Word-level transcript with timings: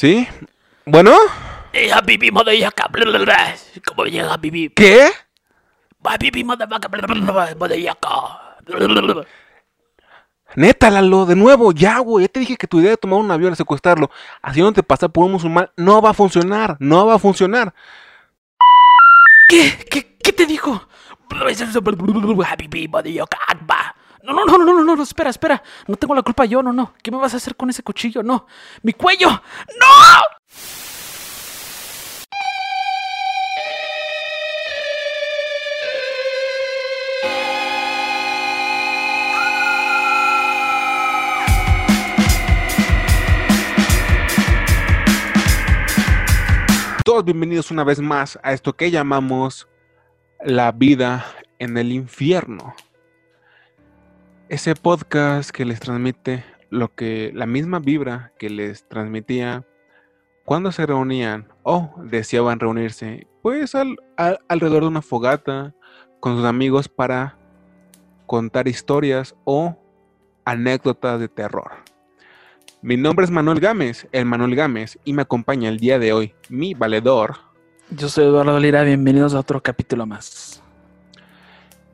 ¿Sí? 0.00 0.26
¿Bueno? 0.86 1.14
¿Qué? 4.74 5.10
Neta, 10.54 10.88
Lalo, 10.88 11.26
de 11.26 11.36
nuevo, 11.36 11.72
ya, 11.72 11.98
güey. 11.98 12.24
Ya 12.24 12.32
te 12.32 12.40
dije 12.40 12.56
que 12.56 12.66
tu 12.66 12.80
idea 12.80 12.92
de 12.92 12.96
tomar 12.96 13.18
un 13.18 13.30
avión 13.30 13.52
y 13.52 13.56
secuestrarlo, 13.56 14.10
haciéndote 14.40 14.82
pasar 14.82 15.10
por 15.12 15.26
un 15.26 15.32
musulmán, 15.32 15.68
no 15.76 16.00
va 16.00 16.08
a 16.08 16.14
funcionar. 16.14 16.78
No 16.80 17.04
va 17.04 17.16
a 17.16 17.18
funcionar. 17.18 17.74
¿Qué? 19.50 19.86
¿Qué, 19.90 20.16
qué 20.16 20.32
te 20.32 20.46
dijo? 20.46 20.88
No, 24.22 24.34
no, 24.34 24.44
no, 24.44 24.58
no, 24.58 24.64
no, 24.64 24.84
no, 24.84 24.96
no, 24.96 25.02
espera, 25.02 25.30
espera. 25.30 25.62
No 25.86 25.96
tengo 25.96 26.14
la 26.14 26.22
culpa 26.22 26.44
yo, 26.44 26.62
no, 26.62 26.72
no. 26.72 26.92
¿Qué 27.02 27.10
me 27.10 27.16
vas 27.16 27.32
a 27.34 27.38
hacer 27.38 27.56
con 27.56 27.70
ese 27.70 27.82
cuchillo? 27.82 28.22
No. 28.22 28.46
¡Mi 28.82 28.92
cuello! 28.92 29.30
¡No! 29.30 29.86
Todos 47.04 47.24
bienvenidos 47.24 47.70
una 47.70 47.84
vez 47.84 47.98
más 48.00 48.38
a 48.42 48.52
esto 48.52 48.76
que 48.76 48.90
llamamos 48.90 49.66
la 50.44 50.70
vida 50.72 51.26
en 51.58 51.76
el 51.78 51.90
infierno. 51.90 52.74
Ese 54.50 54.74
podcast 54.74 55.50
que 55.50 55.64
les 55.64 55.78
transmite 55.78 56.44
lo 56.70 56.92
que 56.92 57.30
la 57.34 57.46
misma 57.46 57.78
vibra 57.78 58.32
que 58.36 58.50
les 58.50 58.88
transmitía 58.88 59.64
cuando 60.44 60.72
se 60.72 60.86
reunían 60.86 61.46
o 61.62 61.94
deseaban 62.02 62.58
reunirse, 62.58 63.28
pues 63.42 63.76
al- 63.76 63.96
al- 64.16 64.40
alrededor 64.48 64.82
de 64.82 64.88
una 64.88 65.02
fogata 65.02 65.72
con 66.18 66.36
sus 66.36 66.44
amigos 66.44 66.88
para 66.88 67.38
contar 68.26 68.66
historias 68.66 69.36
o 69.44 69.76
anécdotas 70.44 71.20
de 71.20 71.28
terror. 71.28 71.70
Mi 72.82 72.96
nombre 72.96 73.24
es 73.24 73.30
Manuel 73.30 73.60
Gámez, 73.60 74.08
el 74.10 74.24
Manuel 74.24 74.56
Gámez, 74.56 74.98
y 75.04 75.12
me 75.12 75.22
acompaña 75.22 75.68
el 75.68 75.78
día 75.78 76.00
de 76.00 76.12
hoy 76.12 76.34
mi 76.48 76.74
valedor. 76.74 77.36
Yo 77.90 78.08
soy 78.08 78.24
Eduardo 78.24 78.58
Lira, 78.58 78.82
bienvenidos 78.82 79.32
a 79.34 79.38
otro 79.40 79.62
capítulo 79.62 80.06
más. 80.06 80.59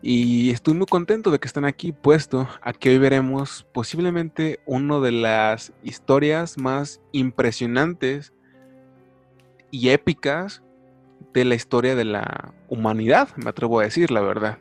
Y 0.02 0.50
estoy 0.50 0.75
muy 0.75 0.86
contento 0.86 1.30
de 1.30 1.39
que 1.39 1.48
estén 1.48 1.64
aquí, 1.64 1.92
puesto 1.92 2.48
a 2.61 2.72
que 2.72 2.91
hoy 2.91 2.98
veremos 2.98 3.66
posiblemente 3.72 4.61
una 4.66 5.00
de 5.00 5.12
las 5.12 5.72
historias 5.83 6.58
más 6.58 7.00
impresionantes 7.12 8.33
y 9.70 9.88
épicas 9.88 10.62
de 11.33 11.44
la 11.44 11.55
historia 11.55 11.94
de 11.94 12.05
la 12.05 12.55
humanidad, 12.69 13.28
me 13.36 13.50
atrevo 13.50 13.80
a 13.80 13.84
decir, 13.84 14.11
la 14.11 14.20
verdad. 14.20 14.58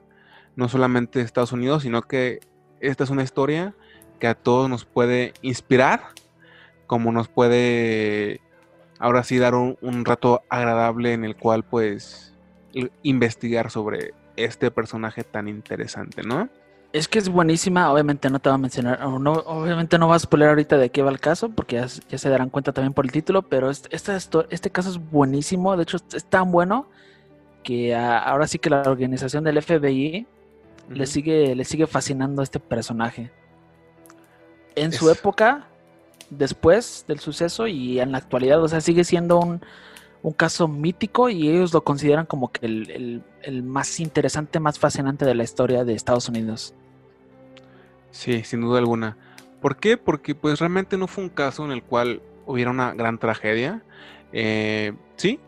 No 0.56 0.70
solamente 0.70 1.20
de 1.20 1.26
Estados 1.26 1.52
Unidos, 1.52 1.84
sino 1.84 2.02
que 2.02 2.40
esta 2.80 3.04
es 3.04 3.10
una 3.10 3.24
historia 3.24 3.76
que 4.20 4.28
a 4.28 4.36
todos 4.36 4.70
nos 4.70 4.86
puede 4.86 5.34
inspirar, 5.42 6.02
como 6.88 7.12
nos 7.12 7.28
puede 7.28 8.40
ahora 9.00 9.24
sí 9.24 9.38
dar 9.38 9.56
un, 9.56 9.78
un 9.82 10.06
rato 10.06 10.44
agradable 10.50 11.14
en 11.14 11.26
el 11.26 11.36
cual 11.36 11.64
pues 11.64 12.34
investigar 13.04 13.70
sobre 13.70 14.14
este 14.38 14.72
personaje 14.72 15.24
tan 15.24 15.48
interesante, 15.48 16.24
¿no? 16.24 16.50
Es 16.94 17.10
que 17.10 17.20
es 17.20 17.28
buenísima, 17.28 17.92
obviamente 17.92 18.30
no 18.30 18.40
te 18.40 18.48
va 18.48 18.56
a 18.56 18.58
mencionar, 18.58 19.02
no, 19.02 19.34
obviamente 19.34 19.98
no 19.98 20.08
vas 20.08 20.24
a 20.24 20.26
spoiler 20.26 20.50
ahorita 20.50 20.78
de 20.78 20.92
qué 20.92 21.02
va 21.04 21.12
el 21.12 21.20
caso, 21.20 21.50
porque 21.50 21.76
ya, 21.76 22.18
se 22.18 22.30
darán 22.30 22.50
cuenta 22.50 22.72
también 22.72 22.94
por 22.94 23.06
el 23.06 23.12
título, 23.12 23.42
pero 23.42 23.70
este, 23.70 23.92
este 24.50 24.70
caso 24.70 24.90
es 24.92 24.98
buenísimo, 24.98 25.76
de 25.76 25.84
hecho 25.84 25.98
es, 26.14 26.24
tan 26.24 26.54
bueno 26.54 26.88
que 27.64 27.94
ah, 27.94 28.20
ahora 28.20 28.48
sí 28.48 28.60
que 28.60 28.70
la 28.70 28.84
organización 28.84 29.44
del 29.44 29.62
FBI 29.62 30.26
le, 30.90 31.06
sigue, 31.06 31.54
le 31.54 31.66
sigue 31.66 31.86
fascinando 31.86 32.42
a 32.42 32.44
este 32.44 32.62
personaje. 32.62 33.30
En 34.76 34.94
su 34.94 35.10
época, 35.10 35.68
después 36.30 37.04
del 37.08 37.20
suceso 37.20 37.68
y 37.68 38.00
en 38.00 38.12
la 38.12 38.20
actualidad, 38.20 38.64
o 38.64 38.68
sea, 38.68 38.80
sigue 38.80 39.04
siendo 39.04 39.40
un, 39.40 39.62
un 40.26 40.34
caso 40.34 40.68
mítico 40.68 41.30
y 41.30 41.50
ellos 41.50 41.72
lo 41.72 41.84
consideran 41.84 42.26
como 42.26 42.52
que 42.52 42.66
el, 42.66 43.22
el- 43.44 43.64
más 43.64 44.00
interesante, 44.00 44.60
más 44.60 44.80
fascinante 44.80 45.24
de 45.24 45.36
la 45.36 45.44
historia 45.44 45.84
de 45.86 45.94
Estados 45.94 46.28
Unidos. 46.30 46.74
Sí, 48.10 48.44
sin 48.44 48.62
duda 48.62 48.80
alguna. 48.80 49.18
¿Por 49.62 49.78
qué? 49.78 49.98
Porque 49.98 50.34
pues 50.34 50.60
realmente 50.60 50.98
no 50.98 51.08
fue 51.08 51.26
un 51.26 51.30
caso 51.30 51.64
en 51.64 51.72
el 51.72 51.84
cual 51.84 52.22
hubiera 52.48 52.72
una 52.72 52.94
gran 52.94 53.20
tragedia. 53.20 53.84
Eh, 54.34 54.94
sí, 55.16 55.40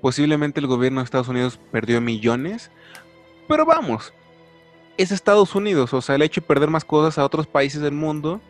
posiblemente 0.00 0.60
el 0.60 0.66
gobierno 0.66 1.00
de 1.00 1.04
Estados 1.04 1.28
Unidos 1.28 1.60
perdió 1.70 2.00
millones, 2.00 2.70
pero 3.48 3.66
vamos, 3.66 4.14
es 4.96 5.12
Estados 5.12 5.54
Unidos, 5.54 5.92
o 5.92 6.00
sea, 6.00 6.14
el 6.14 6.22
hecho 6.22 6.40
de 6.40 6.46
perder 6.46 6.70
más 6.70 6.84
cosas 6.86 7.18
a 7.18 7.24
otros 7.26 7.46
países 7.46 7.82
del 7.82 7.92
mundo 7.92 8.40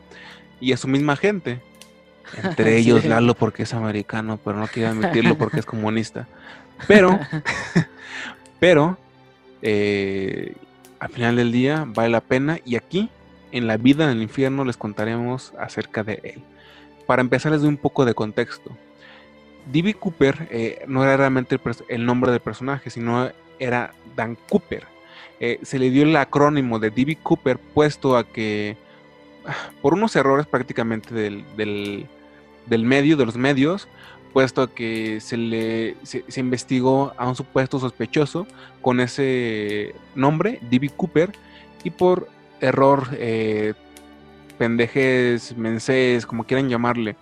y 0.61 0.73
a 0.73 0.77
su 0.77 0.87
misma 0.87 1.17
gente. 1.17 1.61
Entre 2.43 2.77
ellos 2.79 3.03
Sí. 3.03 3.09
Lalo 3.09 3.35
porque 3.35 3.65
es 3.65 3.75
americano, 3.75 4.39
pero 4.43 4.57
no 4.59 4.67
quiere 4.69 4.89
admitirlo 4.89 5.37
porque 5.37 5.61
es 5.61 5.67
comunista. 5.67 6.27
Pero, 6.87 7.19
pero, 8.61 8.99
eh, 9.61 10.55
al 10.99 11.09
final 11.11 11.37
del 11.37 11.53
día 11.53 11.85
vale 11.87 12.09
la 12.11 12.21
pena 12.21 12.59
y 12.65 12.77
aquí, 12.77 13.11
en 13.51 13.67
la 13.67 13.77
vida 13.77 14.05
en 14.05 14.11
el 14.11 14.23
infierno, 14.23 14.65
les 14.65 14.77
contaremos 14.77 15.53
acerca 15.59 16.03
de 16.03 16.21
él. 16.23 16.43
Para 17.07 17.23
empezar, 17.23 17.53
les 17.53 17.61
doy 17.61 17.69
un 17.69 17.77
poco 17.77 18.05
de 18.05 18.15
contexto. 18.15 18.71
D.B. 19.67 19.95
Cooper 19.95 20.49
eh, 20.51 20.85
no 20.89 21.05
era 21.05 21.17
realmente 21.17 21.59
el, 21.89 22.07
nombre 22.07 22.33
del 22.33 22.41
personaje, 22.41 22.91
sino 22.91 23.31
era 23.59 23.93
Dan 24.17 24.37
Cooper. 24.49 24.85
Eh, 25.39 25.59
se 25.63 25.79
le 25.79 25.91
dio 25.91 26.03
el 26.05 26.17
acrónimo 26.17 26.79
de 26.79 26.91
D.B. 26.91 27.19
Cooper 27.23 27.59
puesto 27.59 28.17
a 28.17 28.25
que, 28.25 28.77
ah, 29.47 29.71
por 29.81 29.95
unos 29.95 30.17
errores 30.17 30.47
prácticamente 30.47 31.15
del, 31.15 31.45
del- 31.57 32.09
del 32.67 32.85
medio, 32.85 33.17
de 33.17 33.27
los 33.27 33.37
medios, 33.37 33.89
puesto 34.33 34.73
que 34.73 35.21
se 35.21 35.37
le 35.37 35.97
se, 36.03 36.25
se 36.29 36.41
investigó 36.41 37.13
a 37.17 37.29
un 37.29 37.37
supuesto 37.37 37.79
sospechoso 37.79 38.47
con 38.81 39.01
ese 39.01 39.95
nombre, 40.15 40.59
D.B. 40.71 40.91
Cooper, 40.91 41.33
y 41.85 41.91
por 41.91 42.29
error, 42.61 43.09
eh, 43.13 43.75
pendejes, 44.59 45.57
menses, 45.57 46.25
como 46.27 46.45
quieran 46.45 46.69
llamarle, 46.69 47.17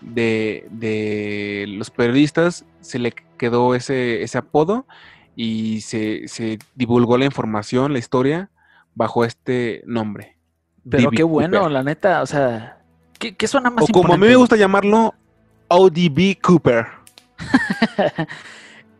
de, 0.00 0.66
de 0.70 1.66
los 1.68 1.90
periodistas, 1.90 2.64
se 2.80 2.98
le 2.98 3.12
quedó 3.36 3.74
ese, 3.74 4.22
ese 4.22 4.38
apodo 4.38 4.86
y 5.36 5.82
se, 5.82 6.26
se 6.28 6.58
divulgó 6.74 7.18
la 7.18 7.26
información, 7.26 7.92
la 7.92 7.98
historia, 7.98 8.50
bajo 8.94 9.24
este 9.24 9.82
nombre. 9.86 10.36
Pero 10.88 11.10
qué 11.10 11.22
bueno, 11.22 11.58
Cooper. 11.58 11.72
la 11.72 11.82
neta, 11.82 12.22
o 12.22 12.26
sea, 12.26 12.79
¿qué, 13.20 13.36
qué 13.36 13.46
suena 13.46 13.70
más 13.70 13.84
O 13.84 13.86
como 13.92 14.12
a 14.14 14.16
mí 14.16 14.26
me 14.26 14.34
gusta 14.34 14.56
llamarlo, 14.56 15.14
ODB 15.68 16.40
Cooper. 16.42 16.86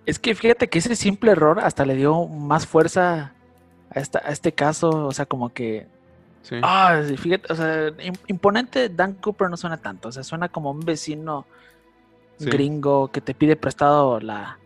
Es 0.06 0.18
que 0.18 0.34
fíjate 0.34 0.68
que 0.68 0.78
ese 0.78 0.96
simple 0.96 1.32
error 1.32 1.60
hasta 1.60 1.84
le 1.84 1.94
dio 1.94 2.26
más 2.26 2.66
fuerza 2.66 3.32
a, 3.94 4.00
esta, 4.00 4.20
a 4.24 4.30
este 4.30 4.52
caso, 4.52 4.88
o 5.06 5.12
sea, 5.12 5.26
como 5.26 5.50
que 5.52 5.86
Sí. 6.42 6.56
Ah, 6.62 7.02
sí, 7.06 7.18
fíjate, 7.18 7.52
o 7.52 7.54
sea, 7.56 7.88
im- 7.98 8.18
imponente 8.26 8.88
Dan 8.88 9.12
Cooper 9.12 9.50
no 9.50 9.58
suena 9.58 9.76
tanto, 9.76 10.08
o 10.08 10.12
sea, 10.12 10.22
suena 10.24 10.48
como 10.48 10.70
un 10.70 10.80
vecino 10.80 11.44
Sí. 12.38 12.46
gringo 12.46 13.08
que 13.12 13.20
te 13.20 13.34
pide 13.34 13.56
prestado 13.56 14.18
la 14.20 14.58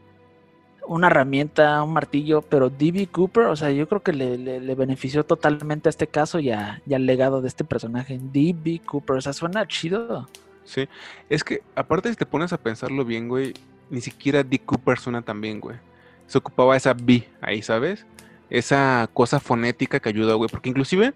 una 0.86 1.06
herramienta, 1.06 1.82
un 1.82 1.92
martillo, 1.92 2.42
pero 2.42 2.70
D.B. 2.70 3.08
Cooper, 3.08 3.44
o 3.46 3.56
sea, 3.56 3.70
yo 3.70 3.88
creo 3.88 4.02
que 4.02 4.12
le, 4.12 4.74
benefició 4.74 5.24
totalmente 5.24 5.88
a 5.88 5.90
este 5.90 6.06
caso 6.06 6.38
y 6.40 6.50
al 6.50 7.06
legado 7.06 7.40
de 7.40 7.48
este 7.48 7.64
personaje, 7.64 8.18
D.B. 8.20 8.82
Cooper, 8.84 9.16
o 9.16 9.20
sea, 9.20 9.32
suena 9.32 9.66
chido. 9.66 10.28
Sí, 10.64 10.88
es 11.28 11.44
que 11.44 11.62
aparte 11.74 12.10
si 12.10 12.16
te 12.16 12.26
pones 12.26 12.52
a 12.52 12.58
pensarlo 12.58 13.04
bien, 13.04 13.28
güey, 13.28 13.54
ni 13.90 14.00
siquiera 14.00 14.42
D. 14.42 14.58
Cooper 14.58 14.98
suena 14.98 15.22
tan 15.22 15.40
bien, 15.40 15.60
güey. 15.60 15.76
Se 16.26 16.38
ocupaba 16.38 16.76
esa 16.76 16.94
B 16.94 17.28
ahí, 17.40 17.62
¿sabes? 17.62 18.06
Esa 18.50 19.08
cosa 19.12 19.40
fonética 19.40 20.00
que 20.00 20.08
ayuda, 20.08 20.34
güey. 20.34 20.48
Porque 20.48 20.70
inclusive, 20.70 21.12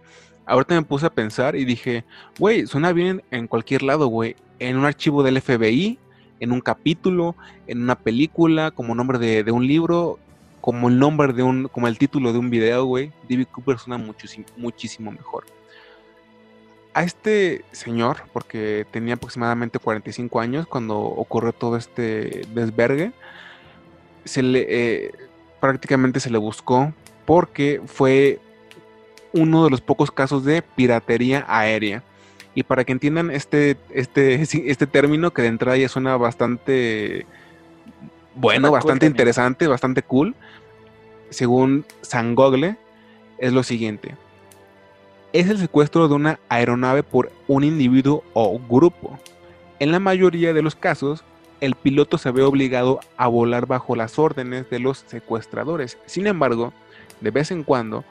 ahorita 0.47 0.75
me 0.75 0.82
puse 0.82 1.06
a 1.06 1.11
pensar 1.11 1.56
y 1.56 1.64
dije, 1.64 2.05
güey, 2.38 2.67
suena 2.67 2.93
bien 2.93 3.23
en 3.31 3.47
cualquier 3.47 3.82
lado, 3.82 4.06
güey. 4.09 4.37
En 4.59 4.76
un 4.76 4.85
archivo 4.85 5.23
del 5.23 5.41
FBI, 5.41 5.99
en 6.40 6.52
un 6.52 6.61
capítulo, 6.61 7.35
en 7.67 7.82
una 7.82 7.96
película, 7.96 8.70
como 8.70 8.94
nombre 8.94 9.19
de, 9.19 9.50
un 9.50 9.67
libro, 9.67 10.19
como 10.61 10.88
el 10.88 10.99
nombre 10.99 11.32
de 11.32 11.43
un, 11.43 11.69
como 11.69 11.88
el 11.88 11.99
título 11.99 12.32
de 12.32 12.38
un 12.38 12.50
video, 12.50 12.85
güey. 12.85 13.12
D.B. 13.29 13.46
Cooper 13.46 13.79
suena 13.79 13.99
muchísimo, 13.99 14.46
muchísimo 14.56 15.11
mejor 15.11 15.44
a 16.99 17.05
este 17.05 17.64
señor, 17.70 18.23
porque 18.32 18.85
tenía 18.90 19.14
aproximadamente 19.14 19.79
45 19.79 20.40
años 20.40 20.67
cuando 20.67 20.99
ocurrió 20.99 21.52
todo 21.52 21.76
este 21.76 22.43
desvergue, 22.52 23.12
se 24.25 24.43
le, 24.43 24.67
eh, 24.69 25.12
prácticamente 25.61 26.19
se 26.19 26.29
le 26.29 26.38
buscó 26.38 26.93
porque 27.25 27.81
fue 27.87 28.40
uno 29.32 29.62
de 29.62 29.70
los 29.70 29.81
pocos 29.81 30.11
casos 30.11 30.44
de 30.44 30.61
piratería 30.61 31.44
aérea. 31.46 32.02
Y 32.55 32.62
para 32.62 32.85
que 32.85 32.93
entiendan 32.93 33.31
este, 33.31 33.77
este, 33.91 34.35
este 34.71 34.87
término, 34.87 35.33
que 35.33 35.43
de 35.43 35.49
entrada 35.49 35.77
ya 35.77 35.89
suena 35.89 36.17
bastante 36.17 37.27
bueno, 38.35 38.71
bastante 38.71 39.06
interesante, 39.06 39.67
bastante 39.67 40.03
cool, 40.03 40.35
según 41.31 41.85
San 42.03 42.35
Gogle, 42.35 42.77
es 43.39 43.53
lo 43.53 43.62
siguiente. 43.62 44.15
Es 45.33 45.49
el 45.49 45.59
secuestro 45.59 46.09
de 46.09 46.15
una 46.15 46.41
aeronave 46.49 47.03
por 47.03 47.33
un 47.49 47.65
individuo 47.65 48.25
o 48.35 48.59
grupo. 48.59 49.19
En 49.79 49.93
la 49.93 49.99
mayoría 49.99 50.53
de 50.53 50.62
los 50.62 50.75
casos, 50.75 51.25
el 51.61 51.75
piloto 51.75 52.17
se 52.19 52.31
ve 52.31 52.43
obligado 52.43 53.00
a 53.17 53.27
volar 53.27 53.67
bajo 53.67 53.97
las 53.97 54.19
órdenes 54.19 54.71
de 54.71 54.79
los 54.79 55.05
secuestradores. 55.06 55.99
Sin 56.06 56.27
embargo, 56.27 56.73
de 57.21 57.31
vez 57.31 57.50
en 57.50 57.65
cuando, 57.65 58.05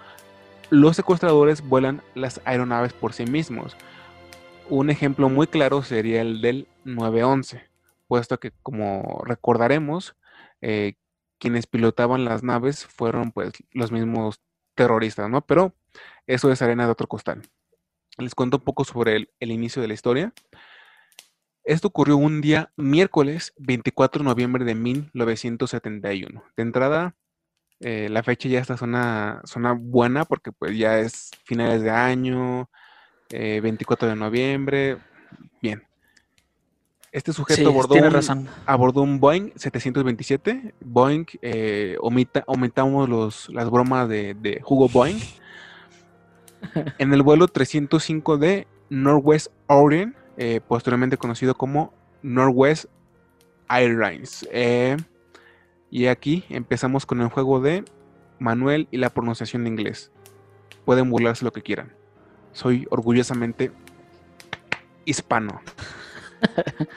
los 0.70 0.98
secuestradores 0.98 1.62
vuelan 1.62 2.02
las 2.14 2.42
aeronaves 2.44 2.92
por 2.92 3.14
sí 3.14 3.26
mismos. 3.26 3.78
Un 4.70 4.90
ejemplo 4.90 5.30
muy 5.30 5.48
claro 5.48 5.82
sería 5.84 6.22
el 6.22 6.42
del 6.42 6.68
911, 6.84 7.64
puesto 8.08 8.40
que, 8.40 8.52
como 8.64 9.22
recordaremos, 9.26 10.16
eh, 10.62 10.96
quienes 11.40 11.68
pilotaban 11.68 12.26
las 12.26 12.44
naves 12.44 12.86
fueron 12.86 13.32
pues 13.32 13.54
los 13.72 13.92
mismos 13.92 14.42
terroristas, 14.76 15.30
¿no? 15.30 15.42
Pero 15.46 15.74
eso 16.26 16.52
es 16.52 16.62
arena 16.62 16.86
de 16.86 16.92
otro 16.92 17.08
costal. 17.08 17.42
Les 18.18 18.36
cuento 18.36 18.58
un 18.58 18.64
poco 18.64 18.84
sobre 18.84 19.16
el, 19.16 19.30
el 19.40 19.52
inicio 19.52 19.82
de 19.82 19.88
la 19.88 19.94
historia. 19.94 20.34
Esto 21.64 21.90
ocurrió 21.90 22.18
un 22.18 22.42
día 22.42 22.72
miércoles 22.78 23.54
24 23.58 24.24
de 24.24 24.30
noviembre 24.30 24.66
de 24.66 24.76
1971. 24.76 26.44
De 26.56 26.64
entrada, 26.64 27.16
eh, 27.80 28.08
la 28.10 28.24
fecha 28.24 28.50
ya 28.50 28.60
está 28.60 28.76
zona, 28.78 29.42
buena 29.78 30.26
porque 30.26 30.52
pues 30.52 30.78
ya 30.78 31.00
es 31.00 31.30
finales 31.44 31.84
de 31.84 31.92
año, 31.92 32.70
24 33.30 34.08
eh, 34.08 34.12
de 34.12 34.16
noviembre. 34.16 34.98
Bien. 35.62 35.84
Este 37.12 37.34
sujeto 37.34 37.70
abordó, 37.70 37.96
un, 37.96 38.50
abordó, 38.66 39.02
un, 39.02 39.20
Boeing 39.20 39.52
727. 39.56 40.74
Boeing, 40.82 41.26
eh, 41.42 41.98
aumentamos 42.46 43.10
los, 43.10 43.50
las 43.50 43.70
bromas 43.70 44.08
de, 44.10 44.34
de 44.36 44.62
Hugo 44.68 44.90
Boeing. 44.90 45.20
en 46.98 47.14
el 47.14 47.24
vuelo 47.24 47.48
305 47.48 48.38
de 48.38 48.68
Northwest 48.90 49.48
Orient 49.68 50.16
eh, 50.38 50.62
posteriormente 50.66 51.18
conocido 51.18 51.56
como 51.56 51.94
Northwest 52.22 52.86
Airlines. 53.70 54.48
Eh, 54.52 54.96
y 55.90 56.06
aquí 56.06 56.46
empezamos 56.50 57.08
con 57.08 57.22
el 57.22 57.30
juego 57.30 57.60
de 57.60 57.84
Manuel 58.38 58.88
y 58.92 58.98
la 58.98 59.10
pronunciación 59.10 59.64
de 59.64 59.72
inglés. 59.72 60.12
Pueden 60.86 61.10
burlarse 61.10 61.44
lo 61.44 61.52
que 61.52 61.64
quieran. 61.64 61.92
Soy 62.54 62.88
orgullosamente 62.90 63.72
hispano. 65.06 65.62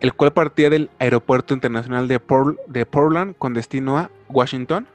el 0.00 0.14
cual 0.14 0.32
partía 0.32 0.70
del 0.70 0.90
Aeropuerto 0.98 1.54
Internacional 1.54 2.08
de, 2.08 2.20
de 2.68 2.86
Portland 2.86 3.34
con 3.36 3.54
destino 3.54 3.98
a 3.98 4.10
Washington. 4.28 4.86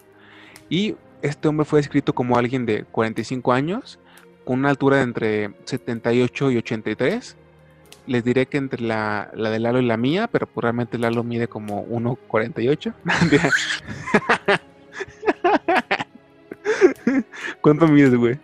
Y 0.70 0.96
este 1.22 1.48
hombre 1.48 1.66
fue 1.66 1.80
descrito 1.80 2.14
como 2.14 2.38
alguien 2.38 2.66
de 2.66 2.86
45 2.86 3.54
años, 3.54 4.00
con 4.46 4.60
una 4.60 4.70
altura 4.70 4.98
de 4.98 5.04
entre 5.04 5.54
78 5.66 6.52
y 6.52 6.58
83. 6.58 7.38
Les 8.06 8.24
diré 8.24 8.46
que 8.48 8.58
entre 8.58 8.82
la, 8.82 9.32
la 9.34 9.50
de 9.50 9.60
Lalo 9.60 9.80
y 9.80 9.86
la 9.86 9.98
mía, 9.98 10.28
pero 10.32 10.48
pues 10.48 10.64
realmente 10.64 10.98
Lalo 10.98 11.24
mide 11.24 11.48
como 11.48 11.86
1,48. 11.88 12.94
¿Cuánto 17.62 17.88
mides, 17.88 18.16
güey? 18.16 18.40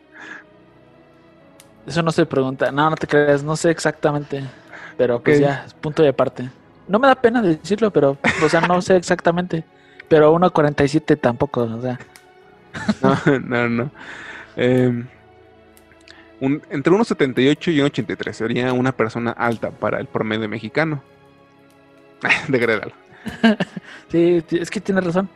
Eso 1.89 2.03
no 2.03 2.11
se 2.11 2.23
pregunta. 2.27 2.71
No, 2.71 2.87
no 2.87 2.95
te 2.95 3.07
creas, 3.07 3.43
no 3.43 3.55
sé 3.55 3.71
exactamente. 3.71 4.43
Pero 4.95 5.19
pues 5.23 5.39
ya, 5.39 5.63
es 5.65 5.73
punto 5.73 6.03
de 6.03 6.09
aparte. 6.09 6.47
No 6.87 6.99
me 6.99 7.07
da 7.07 7.15
pena 7.15 7.41
decirlo, 7.41 7.89
pero, 7.89 8.15
o 8.43 8.47
sea, 8.47 8.61
no 8.61 8.79
sé 8.79 8.95
exactamente. 8.95 9.63
Pero 10.07 10.31
1.47 10.35 11.19
tampoco, 11.19 11.61
o 11.61 11.81
sea. 11.81 11.99
No, 13.01 13.39
no, 13.39 13.69
no. 13.69 13.91
Eh, 14.55 15.03
entre 16.41 16.93
1,78 16.93 17.73
y 17.73 17.79
1,83 17.79 18.33
sería 18.33 18.71
una 18.71 18.91
persona 18.91 19.31
alta 19.31 19.71
para 19.71 19.99
el 19.99 20.05
promedio 20.05 20.47
mexicano. 20.47 21.01
de 22.47 22.59
Gredal. 22.59 22.93
sí, 24.11 24.43
es 24.51 24.69
que 24.69 24.79
tiene 24.79 25.01
razón. 25.01 25.27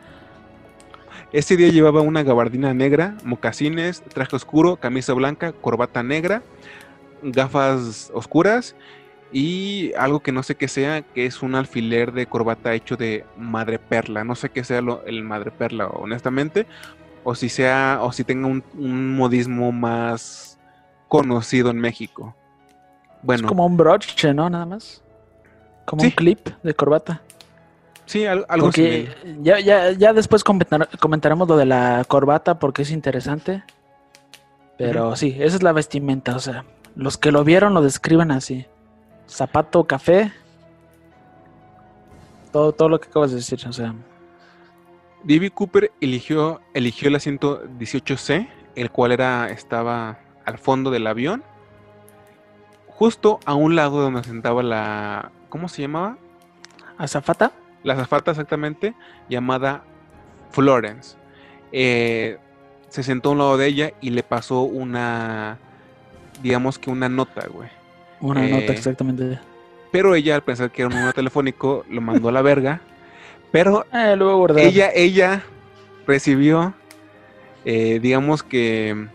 Ese 1.34 1.58
día 1.58 1.70
llevaba 1.70 2.02
una 2.02 2.22
gabardina 2.22 2.76
negra, 2.76 3.18
mocasines, 3.24 4.04
traje 4.04 4.36
oscuro, 4.36 4.76
camisa 4.76 5.14
blanca, 5.14 5.52
corbata 5.52 6.04
negra, 6.04 6.44
gafas 7.24 8.12
oscuras 8.14 8.76
y 9.32 9.92
algo 9.98 10.20
que 10.20 10.32
no 10.32 10.44
sé 10.44 10.54
qué 10.54 10.68
sea, 10.68 11.02
que 11.02 11.26
es 11.26 11.42
un 11.42 11.56
alfiler 11.56 12.12
de 12.12 12.28
corbata 12.28 12.76
hecho 12.76 12.98
de 12.98 13.26
madre 13.36 13.80
perla. 13.80 14.24
No 14.24 14.36
sé 14.36 14.50
qué 14.50 14.64
sea 14.64 14.82
lo, 14.82 15.04
el 15.06 15.24
madre 15.24 15.50
perla, 15.50 15.88
honestamente, 15.88 16.68
o 17.24 17.34
si 17.34 17.50
sea, 17.50 17.98
o 18.04 18.12
si 18.12 18.24
tenga 18.24 18.48
un 18.48 19.16
modismo 19.16 19.72
más 19.72 20.60
conocido 21.08 21.72
en 21.72 21.80
México. 21.80 22.36
Bueno. 23.24 23.46
Es 23.46 23.48
como 23.48 23.66
un 23.66 23.76
broche, 23.76 24.34
¿no? 24.36 24.50
Nada 24.52 24.68
más. 24.68 25.02
Como 25.86 26.04
un 26.04 26.12
clip 26.12 26.48
de 26.62 26.74
corbata. 26.76 27.24
Sí, 28.06 28.26
algo 28.26 28.68
así. 28.68 29.08
Ya, 29.42 29.60
ya, 29.60 29.92
ya 29.92 30.14
después 30.14 30.44
comentaremos 30.44 31.48
lo 31.48 31.58
de 31.58 31.66
la 31.66 32.04
corbata 32.08 32.60
porque 32.60 32.82
es 32.82 32.92
interesante. 32.92 33.64
Pero 34.78 35.16
sí, 35.16 35.36
esa 35.40 35.56
es 35.56 35.64
la 35.64 35.72
vestimenta. 35.72 36.36
O 36.36 36.40
sea, 36.40 36.66
los 36.96 37.18
que 37.18 37.32
lo 37.32 37.44
vieron 37.44 37.74
lo 37.74 37.82
describen 37.82 38.32
así. 38.32 38.66
Zapato, 39.28 39.86
café. 39.86 40.32
Todo, 42.52 42.74
todo 42.74 42.90
lo 42.90 43.00
que 43.00 43.08
acabas 43.08 43.32
de 43.32 43.38
decir. 43.38 43.60
O 43.68 43.74
sea. 43.74 43.94
D.B. 45.24 45.52
Cooper 45.52 45.92
eligió, 46.02 46.60
eligió 46.74 47.08
el 47.08 47.16
asiento 47.16 47.64
18C, 47.80 48.50
el 48.76 48.92
cual 48.92 49.14
era, 49.14 49.50
estaba 49.50 50.20
al 50.46 50.58
fondo 50.58 50.92
del 50.92 51.08
avión, 51.08 51.44
justo 52.88 53.40
a 53.46 53.54
un 53.54 53.76
lado 53.76 54.02
donde 54.02 54.24
sentaba 54.24 54.62
la. 54.64 55.32
¿Cómo 55.48 55.70
se 55.70 55.84
llamaba? 55.84 56.18
¿Azafata? 56.98 57.54
La 57.84 57.94
azafata, 57.94 58.32
exactamente, 58.32 58.94
llamada 59.30 59.84
Florence. 60.52 61.18
Eh, 61.72 62.38
se 62.90 63.04
sentó 63.04 63.30
a 63.30 63.32
un 63.34 63.38
lado 63.40 63.58
de 63.58 63.68
ella 63.68 63.94
y 64.02 64.12
le 64.12 64.24
pasó 64.24 64.62
una. 64.62 65.58
Digamos 66.42 66.80
que 66.80 66.90
una 66.90 67.10
nota, 67.10 67.48
güey. 67.48 67.70
Una 68.22 68.42
nota, 68.42 68.66
eh, 68.66 68.72
exactamente. 68.72 69.40
Pero 69.92 70.16
ella, 70.16 70.36
al 70.36 70.44
pensar 70.44 70.72
que 70.72 70.82
era 70.82 70.90
un 70.90 70.96
número 70.96 71.14
telefónico, 71.14 71.86
lo 71.90 72.02
mandó 72.02 72.30
a 72.30 72.32
la 72.32 72.42
verga. 72.42 72.82
Pero 73.52 73.86
eh, 73.94 74.18
ella, 74.58 74.90
ella 74.94 75.44
recibió, 76.08 76.74
digamos 77.66 78.44
que 78.44 79.08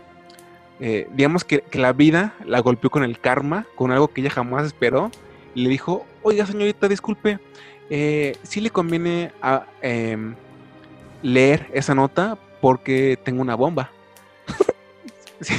eh, 0.81 1.07
digamos 1.13 1.43
que, 1.43 1.63
la 1.73 1.91
vida 1.91 2.33
la 2.45 2.61
golpeó 2.61 2.89
con 2.89 3.03
el 3.03 3.19
karma, 3.19 3.65
con 3.75 3.91
algo 3.91 4.07
que 4.07 4.21
ella 4.21 4.29
jamás 4.29 4.65
esperó, 4.65 5.11
y 5.53 5.63
le 5.63 5.69
dijo, 5.69 6.05
oiga 6.21 6.45
señorita, 6.45 6.87
disculpe, 6.87 7.39
eh, 7.89 8.37
si 8.43 8.61
le 8.61 8.69
conviene 8.69 9.31
a, 9.41 9.65
em, 9.81 10.35
leer 11.21 11.67
esa 11.73 11.95
nota 11.95 12.37
porque 12.61 13.17
tengo 13.23 13.41
una 13.41 13.55
bomba. 13.55 13.91
sí, 15.41 15.55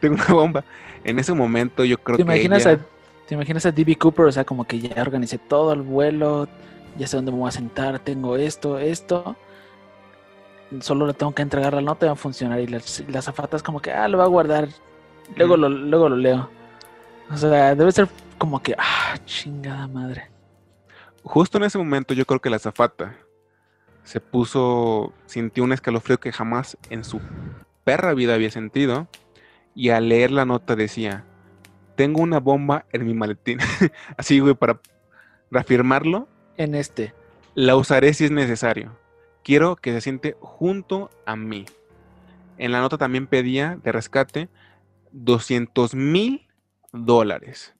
tengo 0.00 0.16
una 0.16 0.34
bomba. 0.34 0.64
En 1.04 1.18
ese 1.18 1.32
momento 1.32 1.84
yo 1.84 1.98
creo 1.98 2.16
¿Te 2.16 2.24
que... 2.24 2.30
Imaginas 2.30 2.66
a, 2.66 2.78
¿Te 3.26 3.34
imaginas 3.34 3.66
a 3.66 3.72
D.B. 3.72 3.96
Cooper? 3.96 4.26
O 4.26 4.32
sea, 4.32 4.44
como 4.44 4.64
que 4.64 4.78
ya 4.78 5.00
organicé 5.00 5.38
todo 5.38 5.72
el 5.72 5.82
vuelo, 5.82 6.48
ya 6.98 7.06
sé 7.06 7.16
dónde 7.16 7.32
me 7.32 7.38
voy 7.38 7.48
a 7.48 7.52
sentar, 7.52 7.98
tengo 7.98 8.36
esto, 8.36 8.78
esto 8.78 9.36
solo 10.80 11.06
le 11.06 11.14
tengo 11.14 11.34
que 11.34 11.42
entregar 11.42 11.74
la 11.74 11.82
nota 11.82 12.06
y 12.06 12.08
va 12.08 12.14
a 12.14 12.16
funcionar. 12.16 12.60
Y 12.60 12.66
la, 12.66 13.22
zafata 13.22 13.56
es 13.56 13.62
como 13.62 13.80
que, 13.80 13.92
ah, 13.92 14.08
lo 14.08 14.18
va 14.18 14.24
a 14.24 14.28
guardar. 14.28 14.68
Luego, 15.36 15.56
lo, 15.56 15.68
luego 15.68 16.08
lo 16.08 16.16
leo. 16.16 16.48
O 17.30 17.36
sea, 17.36 17.74
debe 17.74 17.92
ser 17.92 18.08
como 18.38 18.62
que, 18.62 18.74
ah, 18.78 19.16
chingada 19.26 19.86
madre. 19.88 20.31
Justo 21.24 21.58
en 21.58 21.64
ese 21.64 21.78
momento 21.78 22.14
yo 22.14 22.26
creo 22.26 22.40
que 22.40 22.50
la 22.50 22.58
zafata 22.58 23.16
se 24.04 24.20
puso, 24.20 25.12
sintió 25.26 25.64
un 25.64 25.72
escalofrío 25.72 26.18
que 26.18 26.32
jamás 26.32 26.76
en 26.90 27.04
su 27.04 27.20
perra 27.84 28.14
vida 28.14 28.34
había 28.34 28.50
sentido. 28.50 29.08
Y 29.74 29.90
al 29.90 30.08
leer 30.08 30.30
la 30.30 30.44
nota 30.44 30.76
decía, 30.76 31.24
tengo 31.94 32.20
una 32.20 32.40
bomba 32.40 32.84
en 32.92 33.06
mi 33.06 33.14
maletín. 33.14 33.58
Así, 34.16 34.40
güey, 34.40 34.54
para 34.54 34.80
reafirmarlo. 35.50 36.28
En 36.56 36.74
este. 36.74 37.14
La 37.54 37.76
usaré 37.76 38.12
si 38.14 38.24
es 38.24 38.30
necesario. 38.30 38.98
Quiero 39.42 39.76
que 39.76 39.92
se 39.92 40.00
siente 40.00 40.36
junto 40.40 41.10
a 41.26 41.36
mí. 41.36 41.64
En 42.58 42.72
la 42.72 42.80
nota 42.80 42.98
también 42.98 43.26
pedía 43.26 43.78
de 43.82 43.92
rescate 43.92 44.48
200 45.12 45.94
mil 45.94 46.48
dólares. 46.92 47.74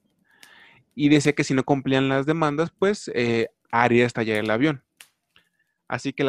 Y 0.95 1.09
decía 1.09 1.33
que 1.33 1.43
si 1.43 1.53
no 1.53 1.63
cumplían 1.63 2.09
las 2.09 2.25
demandas, 2.25 2.71
pues 2.77 3.11
eh, 3.13 3.49
haría 3.71 4.05
estallar 4.05 4.37
el 4.37 4.49
avión. 4.49 4.83
Así 5.87 6.13
que 6.13 6.23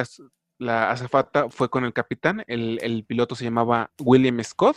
la 0.58 0.90
azafata 0.90 1.48
fue 1.50 1.68
con 1.68 1.84
el 1.84 1.92
capitán, 1.92 2.44
el, 2.46 3.04
piloto 3.06 3.34
se 3.34 3.44
llamaba 3.44 3.90
William 4.00 4.42
Scott, 4.42 4.76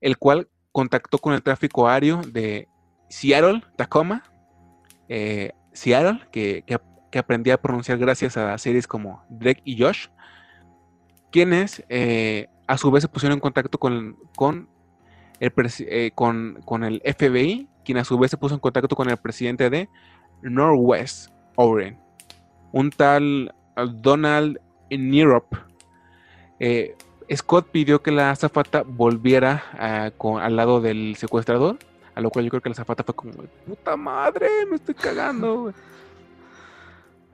el 0.00 0.18
cual 0.18 0.48
contactó 0.72 1.18
con 1.18 1.34
el 1.34 1.42
tráfico 1.42 1.88
aéreo 1.88 2.22
de 2.22 2.68
Seattle, 3.08 3.62
Tacoma, 3.76 4.22
eh, 5.08 5.52
Seattle, 5.72 6.20
que, 6.30 6.64
que, 6.66 7.18
aprendí 7.18 7.52
a 7.52 7.62
pronunciar 7.62 7.96
gracias 7.98 8.36
a 8.36 8.58
series 8.58 8.88
como 8.88 9.24
Drake 9.28 9.62
y 9.64 9.80
Josh, 9.80 10.08
quienes 11.30 11.84
eh, 11.88 12.48
a 12.66 12.76
su 12.76 12.90
vez 12.90 13.02
se 13.02 13.08
pusieron 13.08 13.36
en 13.36 13.40
contacto 13.40 13.78
con, 13.78 14.16
con, 14.36 14.68
el, 15.44 15.70
eh, 15.80 16.10
con, 16.14 16.60
con 16.64 16.84
el 16.84 17.00
FBI, 17.04 17.68
quien 17.84 17.98
a 17.98 18.04
su 18.04 18.18
vez 18.18 18.30
se 18.30 18.36
puso 18.36 18.54
en 18.54 18.60
contacto 18.60 18.96
con 18.96 19.08
el 19.08 19.16
presidente 19.16 19.70
de 19.70 19.88
Northwest 20.42 21.30
Oren, 21.56 21.98
un 22.72 22.90
tal 22.90 23.54
Donald 23.76 24.58
Nirop. 24.90 25.54
Eh, 26.60 26.96
Scott 27.34 27.68
pidió 27.70 28.02
que 28.02 28.10
la 28.10 28.30
azafata 28.30 28.82
volviera 28.86 29.64
ah, 29.78 30.10
al 30.40 30.56
lado 30.56 30.80
del 30.80 31.16
secuestrador, 31.16 31.78
a 32.14 32.20
lo 32.20 32.30
cual 32.30 32.44
yo 32.44 32.50
creo 32.50 32.60
que 32.60 32.68
la 32.68 32.74
azafata 32.74 33.02
fue 33.02 33.14
como, 33.14 33.32
puta 33.66 33.96
madre, 33.96 34.48
me 34.68 34.76
estoy 34.76 34.94
cagando. 34.94 35.72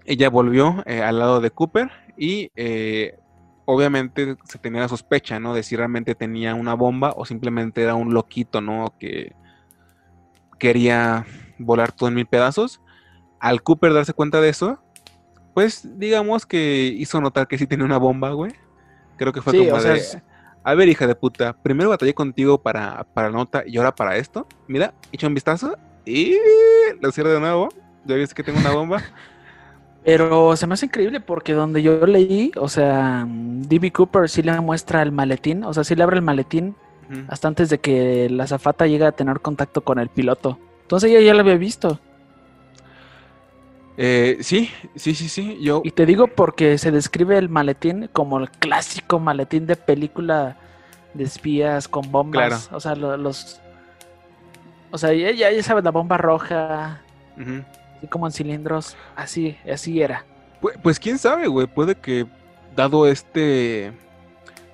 Ella 0.05 0.31
volvió 0.31 0.83
eh, 0.87 1.03
al 1.03 1.19
lado 1.19 1.41
de 1.41 1.51
Cooper 1.51 1.91
y 2.17 2.51
eh, 2.57 3.19
obviamente 3.71 4.37
se 4.45 4.59
tenía 4.59 4.81
la 4.81 4.89
sospecha, 4.89 5.39
¿no? 5.39 5.55
De 5.55 5.63
si 5.63 5.77
realmente 5.77 6.15
tenía 6.15 6.55
una 6.55 6.75
bomba 6.75 7.13
o 7.17 7.25
simplemente 7.25 7.83
era 7.83 7.95
un 7.95 8.13
loquito, 8.13 8.61
¿no? 8.61 8.95
Que 8.99 9.33
quería 10.59 11.25
volar 11.59 11.93
todo 11.93 12.09
en 12.09 12.17
mil 12.17 12.27
pedazos. 12.27 12.81
Al 13.39 13.63
Cooper 13.63 13.95
darse 13.95 14.13
cuenta 14.13 14.41
de 14.41 14.49
eso, 14.49 14.83
pues 15.55 15.99
digamos 15.99 16.47
que 16.47 16.95
hizo 16.99 17.21
notar 17.21 17.47
que 17.47 17.59
sí 17.59 17.67
tenía 17.67 17.85
una 17.85 17.99
bomba, 17.99 18.31
güey. 18.33 18.53
Creo 19.17 19.33
que 19.33 19.41
fue 19.41 19.57
como 19.57 19.81
de, 19.81 20.23
a 20.65 20.75
ver, 20.75 20.89
hija 20.89 21.07
de 21.07 21.15
puta, 21.15 21.53
primero 21.53 21.91
batallé 21.91 22.13
contigo 22.13 22.61
para, 22.61 23.05
para 23.15 23.31
nota 23.31 23.63
y 23.67 23.77
ahora 23.77 23.95
para 23.95 24.17
esto. 24.17 24.49
Mira, 24.67 24.95
echa 25.13 25.29
un 25.29 25.35
vistazo 25.35 25.77
y 26.05 26.37
lo 27.01 27.13
cierro 27.13 27.31
de 27.31 27.41
nuevo. 27.41 27.69
Ya 28.05 28.17
viste 28.17 28.35
que 28.35 28.43
tengo 28.43 28.59
una 28.59 28.73
bomba. 28.73 29.03
Pero 30.05 30.57
se 30.57 30.67
me 30.67 30.75
hace 30.75 30.87
increíble 30.87 31.21
porque 31.21 31.53
donde 31.53 31.83
yo 31.83 32.07
leí, 32.07 32.53
o 32.57 32.69
sea, 32.69 33.27
D.B. 33.29 33.93
Cooper 33.93 34.29
sí 34.29 34.43
le 34.43 34.59
muestra 34.61 35.03
el 35.03 35.13
maletín, 35.13 35.65
o 35.65 35.75
sea, 35.75 35.85
sí 35.85 35.95
le 35.95 36.03
abre 36.03 36.17
el 36.17 36.23
maletín 36.23 36.75
hasta 37.29 37.49
antes 37.49 37.69
de 37.71 37.79
que 37.79 38.29
la 38.31 38.47
zafata 38.47 38.87
llegue 38.87 39.05
a 39.05 39.13
tener 39.13 39.41
contacto 39.41 39.83
con 39.83 39.99
el 39.99 40.09
piloto. 40.09 40.59
Entonces 40.83 41.11
ella 41.11 41.21
ya 41.21 41.35
lo 41.35 41.41
había 41.41 41.57
visto. 41.57 41.99
Eh, 43.97 44.39
sí, 44.41 44.71
sí, 44.95 45.15
sí, 45.15 45.29
sí. 45.29 45.59
Yo... 45.61 45.83
Y 45.85 45.91
te 45.91 46.07
digo 46.07 46.29
porque 46.29 46.79
se 46.79 46.91
describe 46.91 47.37
el 47.37 47.49
maletín 47.49 48.09
como 48.13 48.39
el 48.39 48.49
clásico 48.49 49.19
maletín 49.19 49.67
de 49.67 49.77
película 49.77 50.57
de 51.15 51.25
espías 51.25 51.89
con 51.89 52.11
bombas. 52.11 52.71
O 52.73 52.81
sea, 52.81 52.95
los. 52.95 53.61
O 54.91 54.99
sea, 54.99 55.13
ya, 55.13 55.33
ya 55.33 55.63
sabes, 55.63 55.85
la 55.85 55.91
bomba 55.91 56.17
roja. 56.17 57.03
Así 58.01 58.07
como 58.07 58.27
en 58.27 58.33
cilindros. 58.33 58.97
Así, 59.15 59.59
así 59.71 60.01
era. 60.01 60.25
Pues, 60.63 60.79
pues 60.83 60.99
quién 60.99 61.19
sabe, 61.19 61.49
güey. 61.49 61.67
Puede 61.67 61.95
que, 61.95 62.27
dado 62.75 63.07
este. 63.07 63.93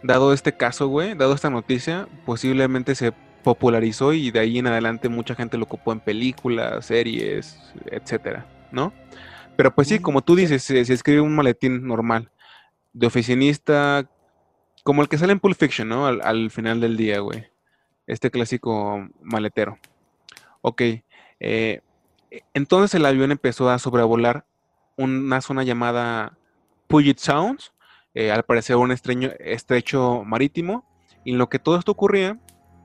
Dado 0.03 0.33
este 0.33 0.57
caso, 0.57 0.87
güey, 0.87 1.15
dado 1.15 1.35
esta 1.35 1.51
noticia, 1.51 2.07
posiblemente 2.25 2.95
se 2.95 3.13
popularizó 3.43 4.13
y 4.13 4.31
de 4.31 4.39
ahí 4.39 4.59
en 4.59 4.69
adelante 4.69 5.09
mucha 5.09 5.35
gente 5.35 5.57
lo 5.57 5.65
ocupó 5.65 5.93
en 5.93 5.99
películas, 5.99 6.87
series, 6.87 7.59
etcétera, 7.87 8.47
¿no? 8.71 8.93
Pero 9.57 9.75
pues 9.75 9.89
sí, 9.89 9.99
como 9.99 10.23
tú 10.23 10.37
dices, 10.37 10.63
se, 10.63 10.81
escribe 10.81 11.23
un 11.23 11.35
maletín 11.35 11.85
normal, 11.85 12.31
de 12.93 13.07
oficinista, 13.07 14.09
como 14.85 15.03
el 15.03 15.09
que 15.09 15.19
sale 15.19 15.33
en 15.33 15.41
Pulp 15.41 15.57
Fiction, 15.59 15.89
¿no? 15.89 16.07
Al, 16.07 16.51
final 16.51 16.81
del 16.81 16.97
día, 16.97 17.19
güey. 17.19 17.47
Este 18.07 18.31
clásico 18.31 19.09
maletero. 19.23 19.79
Ok. 20.61 20.83
Eh, 21.41 21.81
entonces 22.55 22.95
el 22.95 23.07
avión 23.07 23.33
empezó 23.33 23.71
a 23.71 23.79
sobrevolar 23.79 24.45
una 24.97 25.41
zona 25.41 25.63
llamada 25.63 26.37
Puget 26.89 27.19
Sounds, 27.19 27.73
eh, 28.15 28.31
al 28.31 28.45
parecer 28.45 28.77
un 28.77 28.93
estrecho 28.93 30.23
marítimo, 30.25 30.85
y 31.25 31.33
en 31.33 31.39
lo 31.39 31.49
que 31.49 31.59
todo 31.59 31.79
esto 31.79 31.93
ocurría, 31.93 32.39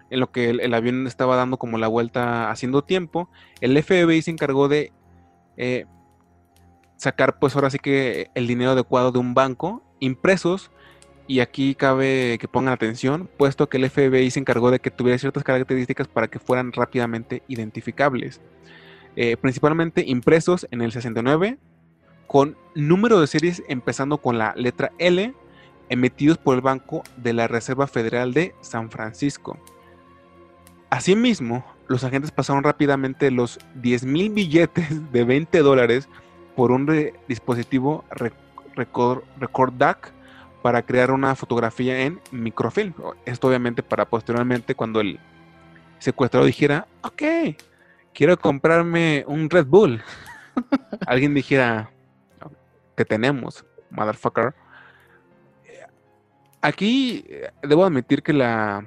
en 0.09 0.19
lo 0.19 0.31
que 0.31 0.49
el, 0.49 0.73
avión 0.73 1.07
estaba 1.07 1.37
dando 1.37 1.57
como 1.57 1.77
la 1.77 1.87
vuelta 1.87 2.51
haciendo 2.51 2.83
tiempo, 2.83 3.29
el 3.61 3.81
FBI 3.81 4.21
se 4.21 4.31
encargó 4.31 4.67
de 4.67 4.91
eh, 5.55 5.85
sacar 6.97 7.39
pues 7.39 7.55
ahora 7.55 7.69
sí 7.69 7.79
que 7.79 8.29
el 8.35 8.45
dinero 8.45 8.71
adecuado 8.71 9.11
de 9.11 9.19
un 9.19 9.33
banco, 9.33 9.81
impresos, 9.99 10.69
y 11.27 11.39
aquí 11.39 11.75
cabe 11.75 12.37
que 12.39 12.49
pongan 12.49 12.73
atención, 12.73 13.29
puesto 13.37 13.69
que 13.69 13.77
el 13.77 13.89
FBI 13.89 14.29
se 14.31 14.39
encargó 14.39 14.69
de 14.69 14.79
que 14.79 14.91
tuviera 14.91 15.17
ciertas 15.17 15.43
características 15.43 16.09
para 16.09 16.27
que 16.27 16.39
fueran 16.39 16.73
rápidamente 16.73 17.41
identificables. 17.47 18.41
Eh, 19.15 19.35
principalmente 19.37 20.03
impresos 20.07 20.67
en 20.71 20.81
el 20.81 20.91
69, 20.91 21.57
con 22.27 22.55
número 22.75 23.19
de 23.19 23.27
series 23.27 23.61
empezando 23.67 24.19
con 24.19 24.37
la 24.37 24.53
letra 24.55 24.91
L, 24.99 25.33
emitidos 25.89 26.37
por 26.37 26.55
el 26.55 26.61
Banco 26.61 27.03
de 27.17 27.33
la 27.33 27.47
Reserva 27.47 27.87
Federal 27.87 28.33
de 28.33 28.55
San 28.61 28.89
Francisco. 28.89 29.57
Asimismo, 30.89 31.65
los 31.87 32.05
agentes 32.05 32.31
pasaron 32.31 32.63
rápidamente 32.63 33.31
los 33.31 33.59
10.000 33.81 34.33
billetes 34.33 34.87
de 35.11 35.23
20 35.25 35.59
dólares 35.59 36.07
por 36.55 36.71
un 36.71 37.11
dispositivo 37.27 38.05
record, 38.11 39.23
record 39.39 39.73
DAC 39.73 40.13
para 40.61 40.83
crear 40.83 41.11
una 41.11 41.35
fotografía 41.35 42.01
en 42.01 42.21
microfilm. 42.31 42.93
Esto 43.25 43.47
obviamente 43.47 43.83
para 43.83 44.05
posteriormente 44.05 44.75
cuando 44.75 45.01
el 45.01 45.19
secuestrador 45.99 46.45
dijera, 46.45 46.87
ok, 47.01 47.23
quiero 48.13 48.37
comprarme 48.37 49.23
un 49.27 49.49
Red 49.49 49.65
Bull. 49.65 50.01
Alguien 51.07 51.33
dijera, 51.33 51.91
que 52.95 53.05
tenemos, 53.05 53.65
motherfucker. 53.89 54.53
Aquí 56.61 57.25
eh, 57.27 57.51
debo 57.63 57.85
admitir 57.85 58.21
que 58.21 58.33
la, 58.33 58.85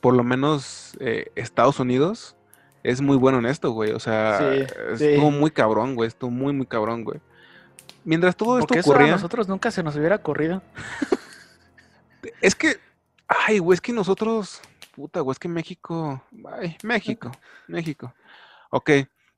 por 0.00 0.14
lo 0.14 0.22
menos 0.22 0.96
eh, 1.00 1.30
Estados 1.34 1.80
Unidos, 1.80 2.36
es 2.82 3.00
muy 3.00 3.16
bueno 3.16 3.38
en 3.38 3.46
esto, 3.46 3.70
güey. 3.70 3.92
O 3.92 3.98
sea, 3.98 4.54
estuvo 4.54 5.30
muy 5.30 5.50
cabrón, 5.50 5.94
güey. 5.94 6.08
Estuvo 6.08 6.30
muy, 6.30 6.52
muy 6.52 6.66
cabrón, 6.66 7.02
güey. 7.02 7.20
Mientras 8.04 8.36
todo 8.36 8.58
esto 8.58 8.78
ocurría. 8.78 9.08
a 9.08 9.12
nosotros 9.12 9.48
nunca 9.48 9.70
se 9.70 9.82
nos 9.82 9.96
hubiera 9.96 10.16
ocurrido. 10.16 10.62
es 12.42 12.54
que. 12.54 12.76
Ay, 13.26 13.58
güey, 13.58 13.74
es 13.74 13.80
que 13.80 13.92
nosotros. 13.92 14.60
Puta, 14.94 15.20
güey, 15.20 15.32
es 15.32 15.38
que 15.38 15.48
México. 15.48 16.22
Ay, 16.60 16.76
México. 16.82 17.32
México. 17.66 18.14
Ok. 18.74 18.90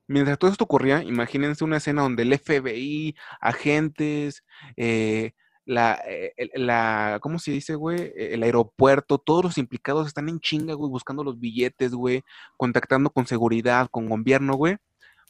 Mientras 0.09 0.39
todo 0.39 0.51
esto 0.51 0.65
ocurría, 0.65 1.03
imagínense 1.03 1.63
una 1.63 1.77
escena 1.77 2.01
donde 2.01 2.23
el 2.23 2.39
FBI, 2.39 3.15
agentes, 3.39 4.45
eh, 4.79 5.33
la, 5.67 6.01
eh, 6.07 6.33
la, 6.55 7.19
¿cómo 7.21 7.39
se 7.39 7.51
dice, 7.51 7.75
güey? 7.75 8.01
E, 8.17 8.33
el 8.33 8.45
aeropuerto, 8.45 9.19
todos 9.19 9.45
los 9.45 9.59
implicados 9.59 10.07
están 10.07 10.31
en 10.31 10.41
chinga, 10.41 10.73
güey, 10.73 10.89
buscando 10.89 11.23
los 11.23 11.39
billetes, 11.39 11.93
güey, 11.93 12.23
contactando 12.57 13.11
con 13.11 13.27
seguridad, 13.27 13.89
con 13.91 14.09
gobierno, 14.09 14.55
güey. 14.55 14.79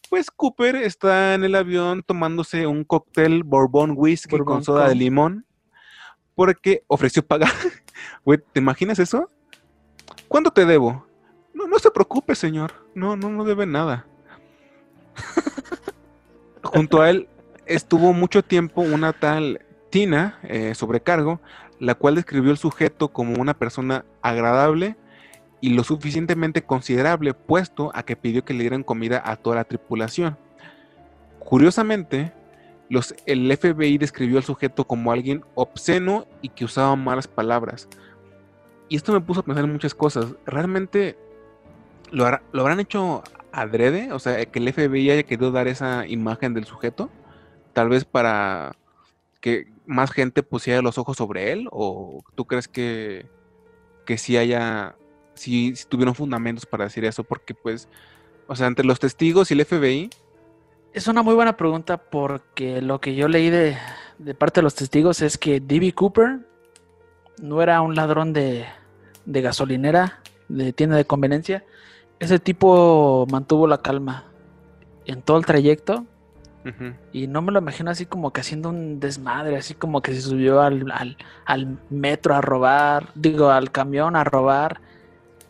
Pues 0.09 0.31
Cooper 0.31 0.77
está 0.77 1.35
en 1.35 1.43
el 1.43 1.57
avión 1.57 2.05
tomándose 2.05 2.69
un 2.69 2.85
cóctel 2.85 3.43
Bourbon 3.43 3.95
Whisky 3.97 4.39
con 4.39 4.63
soda 4.63 4.89
de 4.89 4.95
limón 4.95 5.47
porque 6.37 6.85
ofreció 6.87 7.27
pagar. 7.27 7.51
Güey, 8.25 8.39
¿te 8.53 8.61
imaginas 8.61 8.99
eso? 8.99 9.31
¿Cuánto 10.29 10.51
te 10.51 10.67
debo? 10.67 11.06
No, 11.69 11.79
se 11.79 11.91
preocupe, 11.91 12.35
señor. 12.35 12.73
No, 12.95 13.17
no, 13.17 13.31
no 13.31 13.45
debe 13.45 13.67
nada. 13.67 14.07
Junto 16.63 17.01
a 17.01 17.11
él 17.11 17.29
estuvo 17.65 18.13
mucho 18.13 18.43
tiempo 18.43 18.83
una 18.83 19.13
tal 19.13 19.61
Tina, 19.91 20.39
eh, 20.43 20.75
sobrecargo, 20.75 21.41
la 21.79 21.95
cual 21.95 22.15
describió 22.15 22.51
el 22.51 22.59
sujeto 22.59 23.09
como 23.09 23.41
una 23.41 23.55
persona 23.55 24.05
agradable 24.23 24.97
y 25.61 25.71
lo 25.71 25.85
suficientemente 25.85 26.63
considerable, 26.63 27.35
puesto 27.35 27.91
a 27.95 28.03
que 28.03 28.17
pidió 28.17 28.45
que 28.45 28.55
le 28.55 28.61
dieran 28.61 28.83
comida 28.83 29.23
a 29.25 29.37
toda 29.37 29.57
la 29.57 29.65
tripulación. 29.65 30.37
Curiosamente, 31.39 32.33
los, 32.89 33.15
el 33.27 33.57
FBI 33.57 33.99
describió 33.99 34.39
al 34.39 34.45
sujeto 34.45 34.87
como 34.87 35.13
alguien 35.13 35.45
obsceno 35.55 36.27
y 36.43 36.51
que 36.51 36.65
usaba 36.65 36.95
malas 36.97 37.27
palabras. 37.27 37.89
Y 38.89 38.97
esto 38.97 39.13
me 39.13 39.21
puso 39.21 39.41
a 39.41 39.45
pensar 39.45 39.65
en 39.65 39.73
muchas 39.73 39.95
cosas. 39.95 40.35
¿Realmente 40.45 41.19
lo, 42.11 42.27
habrán 42.27 42.81
hecho 42.81 43.23
adrede? 43.53 44.13
O 44.13 44.19
sea, 44.19 44.45
que 44.47 44.59
el 44.59 44.73
FBI 44.73 45.11
haya 45.11 45.23
querido 45.23 45.51
dar 45.51 45.69
esa 45.69 46.07
imagen 46.07 46.55
del 46.55 46.65
sujeto. 46.65 47.11
Tal 47.73 47.89
vez 47.89 48.05
para 48.05 48.73
que 49.41 49.67
más 49.87 50.11
gente 50.11 50.43
pusiera 50.43 50.83
los 50.83 50.99
ojos 50.99 51.17
sobre 51.17 51.53
él? 51.53 51.69
¿O 51.71 52.23
tú 52.35 52.45
crees 52.47 52.69
que, 52.69 53.27
que 54.05 54.19
sí 54.19 54.37
haya, 54.37 54.97
si 55.35 55.75
tuvieron 55.89 56.15
fundamentos 56.15 56.67
para 56.67 56.85
decir 56.85 57.05
eso? 57.05 57.25
Porque 57.25 57.55
pues, 57.55 57.89
o 58.47 58.57
sea, 58.57 58.67
entre 58.67 58.85
los 58.85 58.99
testigos 58.99 59.51
y 59.51 59.55
el 59.55 59.65
FBI... 59.65 60.11
Es 60.93 61.09
una 61.09 61.23
muy 61.23 61.35
buena 61.35 61.57
pregunta 61.57 61.99
porque 61.99 62.81
lo 62.81 63.01
que 63.01 63.15
yo 63.15 63.29
leí 63.29 63.51
de, 63.51 63.77
de 64.19 64.35
parte 64.35 64.61
de 64.61 64.63
los 64.63 64.75
testigos 64.75 65.21
es 65.21 65.37
que 65.37 65.61
D.B. 65.61 65.93
Cooper 65.93 66.41
no 67.43 67.61
era 67.61 67.83
un 67.83 67.95
ladrón 67.95 68.33
de, 68.33 68.65
de 69.27 69.43
gasolinera 69.43 70.21
de 70.49 70.73
tienda 70.73 70.97
de 70.97 71.05
conveniencia, 71.05 71.65
ese 72.19 72.39
tipo 72.39 73.27
mantuvo 73.31 73.67
la 73.67 73.79
calma 73.79 74.25
en 75.05 75.23
todo 75.23 75.39
el 75.39 75.47
trayecto 75.47 76.05
y 77.13 77.29
no 77.29 77.43
me 77.43 77.53
lo 77.53 77.61
imagino 77.61 77.93
así 77.93 78.07
como 78.07 78.33
que 78.33 78.41
haciendo 78.41 78.71
un 78.71 78.99
desmadre, 78.99 79.57
así 79.57 79.75
como 79.75 80.03
que 80.03 80.13
se 80.13 80.21
subió 80.21 80.61
al, 80.61 80.91
al, 80.91 81.17
al 81.45 81.79
metro 81.91 82.35
a 82.35 82.41
robar, 82.41 83.11
digo, 83.15 83.51
al 83.51 83.71
camión 83.71 84.17
a 84.17 84.25
robar. 84.25 84.81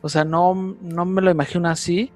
O 0.03 0.11
sea, 0.11 0.25
no, 0.25 0.77
no 0.83 1.05
me 1.07 1.23
lo 1.23 1.31
imagino 1.31 1.69
así. 1.71 2.13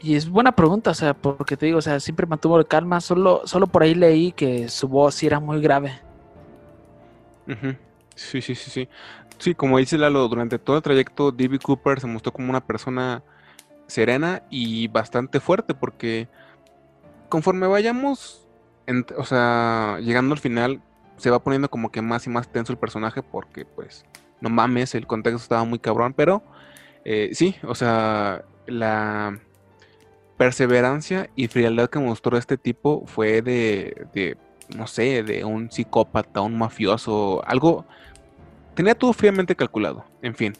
Y 0.00 0.14
es 0.14 0.28
buena 0.28 0.52
pregunta, 0.52 0.92
o 0.92 0.94
sea, 0.94 1.12
porque 1.14 1.56
te 1.56 1.66
digo, 1.66 1.78
o 1.78 1.82
sea, 1.82 1.98
siempre 1.98 2.24
mantuvo 2.26 2.56
la 2.56 2.64
calma, 2.64 3.00
solo, 3.00 3.42
solo 3.46 3.66
por 3.66 3.82
ahí 3.82 3.94
leí 3.96 4.30
que 4.30 4.68
su 4.68 4.86
voz 4.86 5.16
sí 5.16 5.26
era 5.26 5.40
muy 5.40 5.60
grave. 5.60 6.00
Sí, 8.14 8.40
sí, 8.42 8.54
sí, 8.54 8.70
sí. 8.70 8.88
Sí, 9.38 9.54
como 9.54 9.78
dice 9.78 9.98
Lalo, 9.98 10.28
durante 10.28 10.58
todo 10.58 10.76
el 10.76 10.82
trayecto, 10.82 11.32
D.B. 11.32 11.58
Cooper 11.58 12.00
se 12.00 12.06
mostró 12.06 12.32
como 12.32 12.50
una 12.50 12.64
persona 12.64 13.22
serena 13.88 14.44
y 14.50 14.86
bastante 14.86 15.40
fuerte, 15.40 15.74
porque 15.74 16.28
conforme 17.28 17.66
vayamos, 17.66 18.46
o 19.16 19.24
sea, 19.24 19.98
llegando 20.00 20.34
al 20.34 20.40
final, 20.40 20.80
se 21.16 21.30
va 21.30 21.42
poniendo 21.42 21.68
como 21.68 21.90
que 21.90 22.00
más 22.00 22.26
y 22.26 22.30
más 22.30 22.48
tenso 22.52 22.72
el 22.72 22.78
personaje, 22.78 23.22
porque 23.22 23.64
pues, 23.64 24.04
no 24.40 24.48
mames, 24.48 24.94
el 24.94 25.06
contexto 25.06 25.42
estaba 25.42 25.64
muy 25.64 25.80
cabrón, 25.80 26.14
pero 26.14 26.44
eh, 27.04 27.30
sí, 27.32 27.56
o 27.64 27.74
sea, 27.74 28.44
la 28.66 29.40
perseverancia 30.36 31.30
y 31.34 31.48
frialdad 31.48 31.90
que 31.90 31.98
mostró 31.98 32.38
este 32.38 32.56
tipo 32.56 33.04
fue 33.06 33.42
de, 33.42 34.06
de, 34.14 34.36
no 34.76 34.86
sé, 34.86 35.22
de 35.24 35.44
un 35.44 35.70
psicópata, 35.70 36.40
un 36.40 36.56
mafioso, 36.56 37.42
algo... 37.46 37.84
Tenía 38.74 38.94
todo 38.94 39.12
fríamente 39.12 39.56
calculado. 39.56 40.04
En 40.22 40.36
fin, 40.36 40.52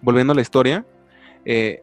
volviendo 0.00 0.32
a 0.32 0.36
la 0.36 0.42
historia, 0.42 0.86
eh, 1.44 1.82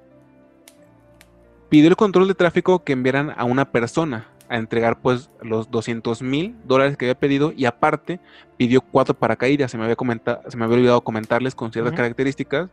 pidió 1.73 1.89
el 1.89 1.95
control 1.95 2.27
de 2.27 2.35
tráfico 2.35 2.83
que 2.83 2.93
enviaran 2.93 3.33
a 3.35 3.45
una 3.45 3.65
persona 3.71 4.27
a 4.47 4.57
entregar 4.57 4.99
pues 5.01 5.31
los 5.41 5.71
200 5.71 6.21
mil 6.21 6.55
dólares 6.65 6.97
que 6.97 7.05
había 7.05 7.15
pedido 7.17 7.51
y 7.51 7.65
aparte 7.65 8.19
pidió 8.57 8.81
cuatro 8.81 9.15
paracaídas, 9.15 9.71
se 9.71 9.79
me 9.79 9.83
había, 9.85 9.95
comenta- 9.95 10.41
se 10.47 10.55
me 10.55 10.65
había 10.65 10.77
olvidado 10.77 11.01
comentarles 11.01 11.55
con 11.55 11.71
ciertas 11.73 11.93
características, 11.93 12.69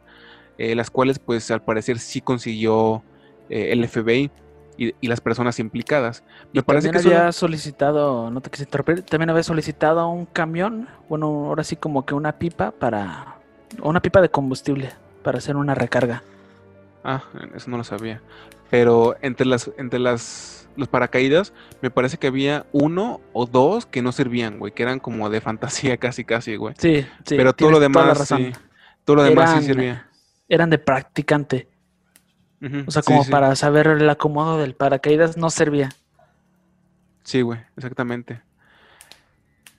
eh, 0.59 0.75
las 0.75 0.90
cuales 0.90 1.19
pues 1.19 1.50
al 1.50 1.62
parecer 1.62 1.99
sí 1.99 2.21
consiguió 2.21 3.02
eh, 3.49 3.69
el 3.73 3.83
FBI 3.85 4.30
y, 4.76 4.92
y 5.00 5.09
las 5.09 5.23
personas 5.23 5.59
implicadas. 5.61 6.23
Me 6.52 6.61
Y 6.61 6.62
parece 6.62 6.88
que 6.88 6.99
también 6.99 7.12
eso- 7.12 7.19
había 7.21 7.33
solicitado, 7.33 8.30
no 8.30 8.42
te 8.42 8.50
quise 8.50 8.64
interrumpir, 8.64 9.00
también 9.00 9.30
había 9.30 9.45
solicitado 9.45 10.07
un 10.11 10.26
camión, 10.26 10.88
bueno, 11.09 11.47
ahora 11.47 11.64
sí 11.64 11.75
como 11.75 12.04
que 12.04 12.12
una 12.12 12.33
pipa 12.33 12.71
para, 12.73 13.37
una 13.83 14.02
pipa 14.02 14.21
de 14.21 14.28
combustible 14.28 14.90
para 15.23 15.38
hacer 15.38 15.57
una 15.57 15.75
recarga. 15.75 16.23
Ah, 17.04 17.25
eso 17.54 17.71
no 17.71 17.76
lo 17.76 17.85
sabía. 17.85 18.21
Pero 18.71 19.16
entre 19.23 19.47
las, 19.47 19.71
entre 19.78 19.99
las, 19.99 20.69
los 20.76 20.88
paracaídas, 20.88 21.52
me 21.83 21.90
parece 21.90 22.19
que 22.19 22.28
había 22.28 22.66
uno 22.73 23.21
o 23.33 23.47
dos 23.47 23.87
que 23.87 24.02
no 24.02 24.12
servían, 24.12 24.59
güey, 24.59 24.73
que 24.73 24.83
eran 24.83 25.00
como 25.00 25.28
de 25.30 25.40
fantasía 25.40 25.97
casi, 25.99 26.25
casi, 26.25 26.57
güey. 26.57 26.75
Sí, 26.78 27.07
sí. 27.25 27.37
Pero 27.37 27.52
todo 27.52 27.71
lo 27.71 27.80
demás, 27.80 28.28
sí. 28.28 28.52
Todo 29.04 29.16
lo 29.16 29.23
demás 29.25 29.59
sí 29.59 29.66
servía. 29.66 30.07
Eran 30.49 30.71
de 30.71 30.78
practicante, 30.78 31.69
o 32.87 32.90
sea, 32.90 33.02
sí, 33.02 33.07
como 33.07 33.25
sí. 33.25 33.30
para 33.30 33.54
saber 33.57 33.87
el 33.87 34.11
acomodo 34.11 34.59
del 34.59 34.75
paracaídas 34.75 35.37
no 35.37 35.49
servía. 35.49 35.90
Sí, 37.23 37.40
güey, 37.42 37.61
exactamente. 37.76 38.42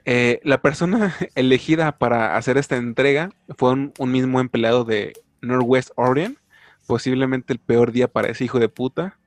Eh, 0.05 0.39
la 0.43 0.61
persona 0.61 1.15
elegida 1.35 1.97
para 1.97 2.35
hacer 2.37 2.57
esta 2.57 2.77
entrega 2.77 3.29
fue 3.57 3.71
un, 3.71 3.93
un 3.99 4.11
mismo 4.11 4.39
empleado 4.39 4.83
de 4.83 5.13
Northwest 5.41 5.91
Orient, 5.95 6.37
posiblemente 6.87 7.53
el 7.53 7.59
peor 7.59 7.91
día 7.91 8.07
para 8.07 8.29
ese 8.29 8.43
hijo 8.43 8.59
de 8.59 8.69
puta. 8.69 9.17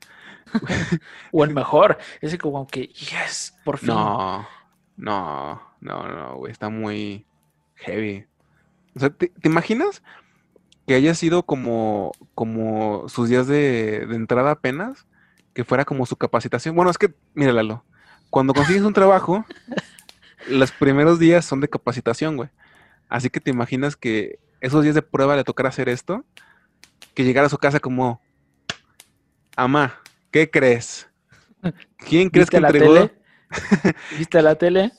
O 1.32 1.44
el 1.44 1.52
mejor, 1.52 1.98
ese 2.20 2.38
como 2.38 2.66
que, 2.66 2.86
yes, 2.88 3.54
por 3.64 3.78
fin. 3.78 3.88
No, 3.88 4.46
no, 4.96 5.60
no, 5.80 6.06
no, 6.06 6.36
güey, 6.36 6.52
está 6.52 6.68
muy 6.68 7.26
heavy. 7.76 8.26
O 8.94 9.00
sea, 9.00 9.10
¿te, 9.10 9.28
te 9.28 9.48
imaginas 9.48 10.02
que 10.86 10.94
haya 10.94 11.14
sido 11.14 11.44
como, 11.44 12.12
como 12.34 13.08
sus 13.08 13.28
días 13.28 13.46
de, 13.46 14.06
de 14.06 14.16
entrada 14.16 14.52
apenas? 14.52 15.06
Que 15.54 15.64
fuera 15.64 15.84
como 15.84 16.06
su 16.06 16.16
capacitación. 16.16 16.76
Bueno, 16.76 16.90
es 16.90 16.98
que, 16.98 17.14
míralo, 17.34 17.84
cuando 18.30 18.54
consigues 18.54 18.82
un 18.82 18.92
trabajo, 18.92 19.44
los 20.48 20.72
primeros 20.72 21.18
días 21.18 21.44
son 21.44 21.60
de 21.60 21.68
capacitación, 21.68 22.36
güey. 22.36 22.50
Así 23.08 23.30
que 23.30 23.40
te 23.40 23.50
imaginas 23.50 23.96
que 23.96 24.38
esos 24.60 24.82
días 24.82 24.94
de 24.94 25.02
prueba 25.02 25.36
le 25.36 25.44
tocará 25.44 25.68
hacer 25.68 25.88
esto, 25.88 26.24
que 27.14 27.24
llegara 27.24 27.46
a 27.46 27.50
su 27.50 27.58
casa 27.58 27.80
como, 27.80 28.20
Amá, 29.56 30.00
¿qué 30.30 30.50
crees? 30.50 31.08
¿Quién 31.96 32.28
crees 32.28 32.50
que 32.50 32.58
¿Viste 32.58 32.60
la 32.60 32.68
entregó? 32.68 32.94
tele? 32.94 33.14
¿Viste 34.18 34.42
la 34.42 34.54
tele? 34.56 34.92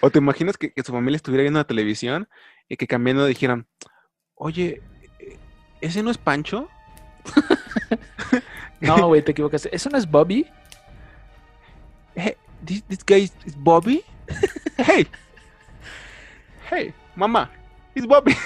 O 0.00 0.10
te 0.10 0.18
imaginas 0.18 0.56
que, 0.56 0.72
que 0.72 0.82
su 0.82 0.92
familia 0.92 1.16
estuviera 1.16 1.42
viendo 1.42 1.58
la 1.60 1.66
televisión 1.66 2.28
y 2.68 2.76
que 2.76 2.86
cambiando 2.86 3.26
dijeran, 3.26 3.66
oye, 4.34 4.82
eh, 5.18 5.38
¿ese 5.80 6.02
no 6.02 6.10
es 6.10 6.18
Pancho? 6.18 6.68
No, 8.80 9.06
güey, 9.06 9.22
te 9.22 9.32
equivocas. 9.32 9.66
¿Eso 9.72 9.88
no 9.88 9.96
es 9.96 10.08
Bobby? 10.10 10.46
Hey, 12.14 12.34
this, 12.64 12.82
this 12.84 13.04
guy 13.04 13.22
is, 13.22 13.32
is 13.46 13.56
Bobby? 13.56 14.04
hey, 14.76 15.06
hey, 16.70 16.92
mamá, 17.16 17.50
it's 17.94 18.06
Bobby. 18.06 18.36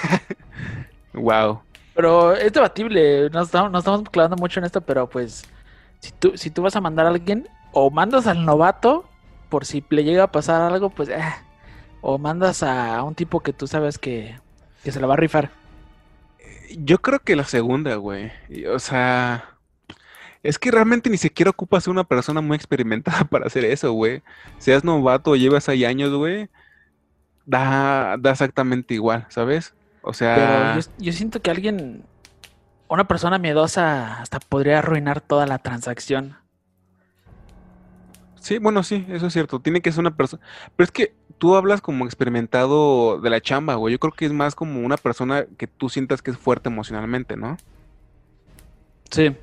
wow. 1.14 1.60
Pero 1.98 2.32
es 2.32 2.52
debatible, 2.52 3.28
nos 3.30 3.46
estamos, 3.46 3.72
nos 3.72 3.80
estamos 3.80 4.08
clavando 4.08 4.36
mucho 4.36 4.60
en 4.60 4.66
esto, 4.66 4.80
pero 4.80 5.08
pues 5.08 5.42
si 5.98 6.12
tú, 6.12 6.30
si 6.36 6.48
tú 6.48 6.62
vas 6.62 6.76
a 6.76 6.80
mandar 6.80 7.06
a 7.06 7.08
alguien, 7.08 7.48
o 7.72 7.90
mandas 7.90 8.28
al 8.28 8.46
novato, 8.46 9.04
por 9.48 9.66
si 9.66 9.84
le 9.90 10.04
llega 10.04 10.22
a 10.22 10.30
pasar 10.30 10.62
algo, 10.62 10.90
pues, 10.90 11.08
eh, 11.08 11.20
o 12.00 12.16
mandas 12.16 12.62
a 12.62 13.02
un 13.02 13.16
tipo 13.16 13.40
que 13.40 13.52
tú 13.52 13.66
sabes 13.66 13.98
que, 13.98 14.38
que 14.84 14.92
se 14.92 15.00
la 15.00 15.08
va 15.08 15.14
a 15.14 15.16
rifar. 15.16 15.50
Yo 16.70 16.98
creo 17.02 17.18
que 17.18 17.34
la 17.34 17.42
segunda, 17.42 17.96
güey. 17.96 18.30
O 18.72 18.78
sea, 18.78 19.56
es 20.44 20.56
que 20.56 20.70
realmente 20.70 21.10
ni 21.10 21.18
siquiera 21.18 21.50
ocupas 21.50 21.88
una 21.88 22.04
persona 22.04 22.40
muy 22.40 22.54
experimentada 22.54 23.24
para 23.28 23.46
hacer 23.48 23.64
eso, 23.64 23.90
güey. 23.90 24.22
Seas 24.58 24.84
novato 24.84 25.32
o 25.32 25.36
llevas 25.36 25.68
ahí 25.68 25.84
años, 25.84 26.14
güey, 26.14 26.48
da, 27.44 28.14
da 28.20 28.30
exactamente 28.30 28.94
igual, 28.94 29.26
¿sabes? 29.30 29.74
O 30.08 30.14
sea, 30.14 30.34
Pero 30.34 30.80
yo, 30.80 31.04
yo 31.04 31.12
siento 31.12 31.42
que 31.42 31.50
alguien, 31.50 32.02
una 32.88 33.06
persona 33.06 33.38
miedosa, 33.38 34.22
hasta 34.22 34.40
podría 34.40 34.78
arruinar 34.78 35.20
toda 35.20 35.46
la 35.46 35.58
transacción. 35.58 36.34
sí, 38.40 38.56
bueno, 38.56 38.82
sí, 38.82 39.04
eso 39.10 39.26
es 39.26 39.34
cierto. 39.34 39.60
Tiene 39.60 39.82
que 39.82 39.92
ser 39.92 40.00
una 40.00 40.16
persona. 40.16 40.42
Pero 40.74 40.84
es 40.86 40.90
que 40.92 41.14
tú 41.36 41.56
hablas 41.56 41.82
como 41.82 42.06
experimentado 42.06 43.20
de 43.20 43.28
la 43.28 43.42
chamba, 43.42 43.74
güey. 43.74 43.92
Yo 43.92 43.98
creo 44.00 44.12
que 44.14 44.24
es 44.24 44.32
más 44.32 44.54
como 44.54 44.80
una 44.80 44.96
persona 44.96 45.44
que 45.58 45.66
tú 45.66 45.90
sientas 45.90 46.22
que 46.22 46.30
es 46.30 46.38
fuerte 46.38 46.70
emocionalmente, 46.70 47.36
¿no? 47.36 47.58
Sí. 49.10 49.36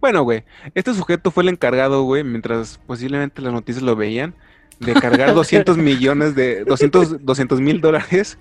Bueno, 0.00 0.22
güey, 0.22 0.44
este 0.74 0.94
sujeto 0.94 1.30
fue 1.30 1.42
el 1.42 1.50
encargado, 1.50 2.04
güey, 2.04 2.24
mientras 2.24 2.78
posiblemente 2.86 3.42
las 3.42 3.52
noticias 3.52 3.82
lo 3.82 3.96
veían, 3.96 4.34
de 4.80 4.92
cargar 4.94 5.32
200 5.34 5.76
millones 5.78 6.34
de, 6.34 6.64
200 6.64 7.60
mil 7.60 7.80
dólares 7.80 8.38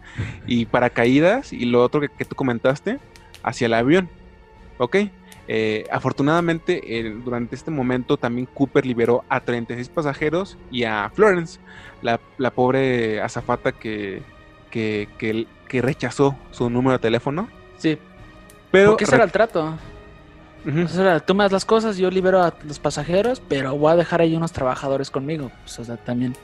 y 0.47 0.65
paracaídas 0.65 1.53
y 1.53 1.65
lo 1.65 1.81
otro 1.83 2.01
que, 2.01 2.09
que 2.09 2.25
tú 2.25 2.35
comentaste 2.35 2.99
hacia 3.43 3.67
el 3.67 3.73
avión. 3.73 4.09
¿Ok? 4.77 4.97
Eh, 5.47 5.85
afortunadamente, 5.91 6.97
eh, 6.99 7.15
durante 7.23 7.55
este 7.55 7.69
momento 7.71 8.17
también 8.17 8.47
Cooper 8.51 8.85
liberó 8.85 9.23
a 9.29 9.39
36 9.41 9.89
pasajeros 9.89 10.57
y 10.71 10.83
a 10.83 11.09
Florence, 11.13 11.59
la, 12.01 12.19
la 12.37 12.51
pobre 12.51 13.21
azafata 13.21 13.71
que, 13.71 14.21
que, 14.71 15.07
que- 15.17 15.47
que 15.67 15.81
rechazó 15.81 16.37
su 16.51 16.69
número 16.69 16.93
de 16.93 16.99
teléfono. 16.99 17.47
Sí. 17.77 17.97
Pero 18.71 18.97
ese 18.99 19.15
era 19.15 19.23
el 19.23 19.31
trato. 19.31 19.77
O 20.67 20.87
sea, 20.87 21.19
tú 21.19 21.35
me 21.35 21.43
das 21.43 21.51
las 21.51 21.65
cosas, 21.65 21.97
yo 21.97 22.09
libero 22.09 22.41
a 22.41 22.53
los 22.63 22.79
pasajeros, 22.79 23.39
pero 23.47 23.77
voy 23.77 23.91
a 23.93 23.95
dejar 23.95 24.21
ahí 24.21 24.35
unos 24.35 24.51
trabajadores 24.51 25.11
conmigo. 25.11 25.51
Pues, 25.63 25.77
o 25.79 25.85
sea, 25.85 25.97
también. 25.97 26.35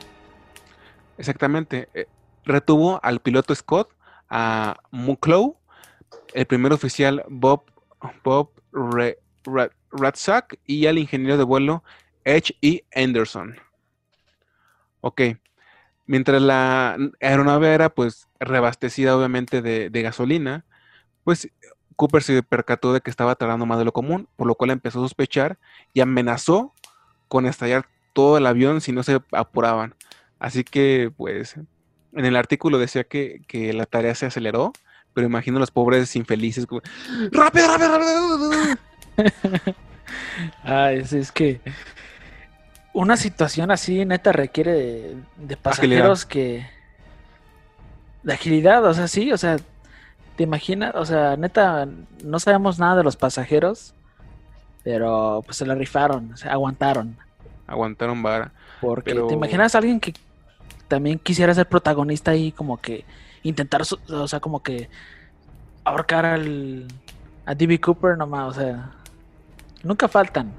Exactamente. 1.18 1.90
eh, 1.94 2.08
retuvo 2.46 3.00
al 3.04 3.20
piloto 3.20 3.54
Scott, 3.56 3.90
a 4.30 4.78
Mucklow, 4.92 5.58
el 6.34 6.46
primer 6.46 6.72
oficial 6.74 7.24
Bob, 7.30 7.64
Bob 8.24 8.52
Re- 8.72 9.20
Ra- 9.44 9.72
Ratzak 9.92 10.58
y 10.66 10.86
al 10.88 10.98
ingeniero 10.98 11.38
de 11.38 11.44
vuelo 11.44 11.84
H. 12.26 12.56
E. 12.62 12.84
Anderson. 12.96 13.56
Ok. 15.02 15.22
Mientras 16.06 16.42
la 16.42 16.98
aeronave 17.20 17.74
era 17.74 17.90
pues 17.90 18.28
reabastecida 18.40 19.16
obviamente 19.18 19.62
de, 19.62 19.90
de 19.90 20.02
gasolina, 20.02 20.66
pues 21.24 21.50
Cooper 22.02 22.24
se 22.24 22.42
percató 22.42 22.94
de 22.94 23.02
que 23.02 23.12
estaba 23.12 23.36
tardando 23.36 23.68
más 23.68 23.78
de 23.78 23.86
lo 23.86 23.94
común, 23.94 24.28
por 24.36 24.48
lo 24.48 24.56
cual 24.56 24.72
empezó 24.72 24.98
a 24.98 25.04
sospechar 25.04 25.60
y 25.94 26.02
amenazó 26.02 26.74
con 27.28 27.46
estallar 27.46 27.86
todo 28.12 28.40
el 28.40 28.48
avión 28.48 28.82
si 28.82 28.92
no 28.92 29.04
se 29.04 29.22
apuraban. 29.32 29.94
Así 30.40 30.64
que, 30.64 31.12
pues, 31.16 31.58
en 32.14 32.26
el 32.26 32.36
artículo 32.38 32.80
decía 32.80 33.04
que, 33.04 33.44
que 33.48 33.72
la 33.74 33.86
tarea 33.86 34.16
se 34.16 34.26
aceleró, 34.26 34.74
pero 35.14 35.28
imagino 35.28 35.58
a 35.58 35.60
los 35.60 35.70
pobres 35.70 36.16
infelices 36.16 36.66
como, 36.66 36.82
rápido, 37.32 37.68
rápido, 37.68 38.00
rápido. 38.00 38.52
Ay, 40.64 40.98
es, 41.02 41.14
es 41.14 41.32
que 41.32 41.62
una 42.94 43.16
situación 43.16 43.70
así 43.70 44.06
neta 44.06 44.32
requiere 44.32 44.72
de, 44.74 45.18
de 45.38 45.56
pasajeros 45.56 46.26
que 46.26 46.66
de 48.24 48.34
agilidad, 48.34 48.84
o 48.86 48.94
sea, 48.96 49.08
sí, 49.08 49.32
o 49.32 49.38
sea, 49.38 49.58
te 50.36 50.44
imaginas, 50.44 50.96
o 50.96 51.06
sea, 51.06 51.36
neta, 51.38 51.88
no 52.24 52.40
sabemos 52.40 52.80
nada 52.80 52.98
de 52.98 53.04
los 53.04 53.16
pasajeros, 53.18 53.94
pero 54.84 55.42
pues 55.46 55.58
se 55.58 55.66
la 55.66 55.76
rifaron, 55.76 56.34
o 56.34 56.38
sea, 56.38 56.54
aguantaron. 56.54 57.18
Aguantaron 57.68 58.22
vara. 58.24 58.52
Porque 58.82 59.12
Pero- 59.12 59.28
te 59.28 59.34
imaginas 59.36 59.76
a 59.76 59.78
alguien 59.78 60.00
que 60.00 60.14
también 60.88 61.20
quisiera 61.20 61.54
ser 61.54 61.68
protagonista 61.68 62.36
y 62.36 62.52
como 62.52 62.78
que 62.78 63.06
intentar, 63.44 63.82
o 64.10 64.28
sea, 64.28 64.40
como 64.40 64.62
que 64.64 64.90
ahorcar 65.84 66.26
al 66.26 66.88
a 67.46 67.56
D.B. 67.56 67.80
Cooper 67.80 68.18
nomás, 68.18 68.58
o 68.58 68.60
sea, 68.60 68.92
nunca 69.84 70.08
faltan. 70.08 70.52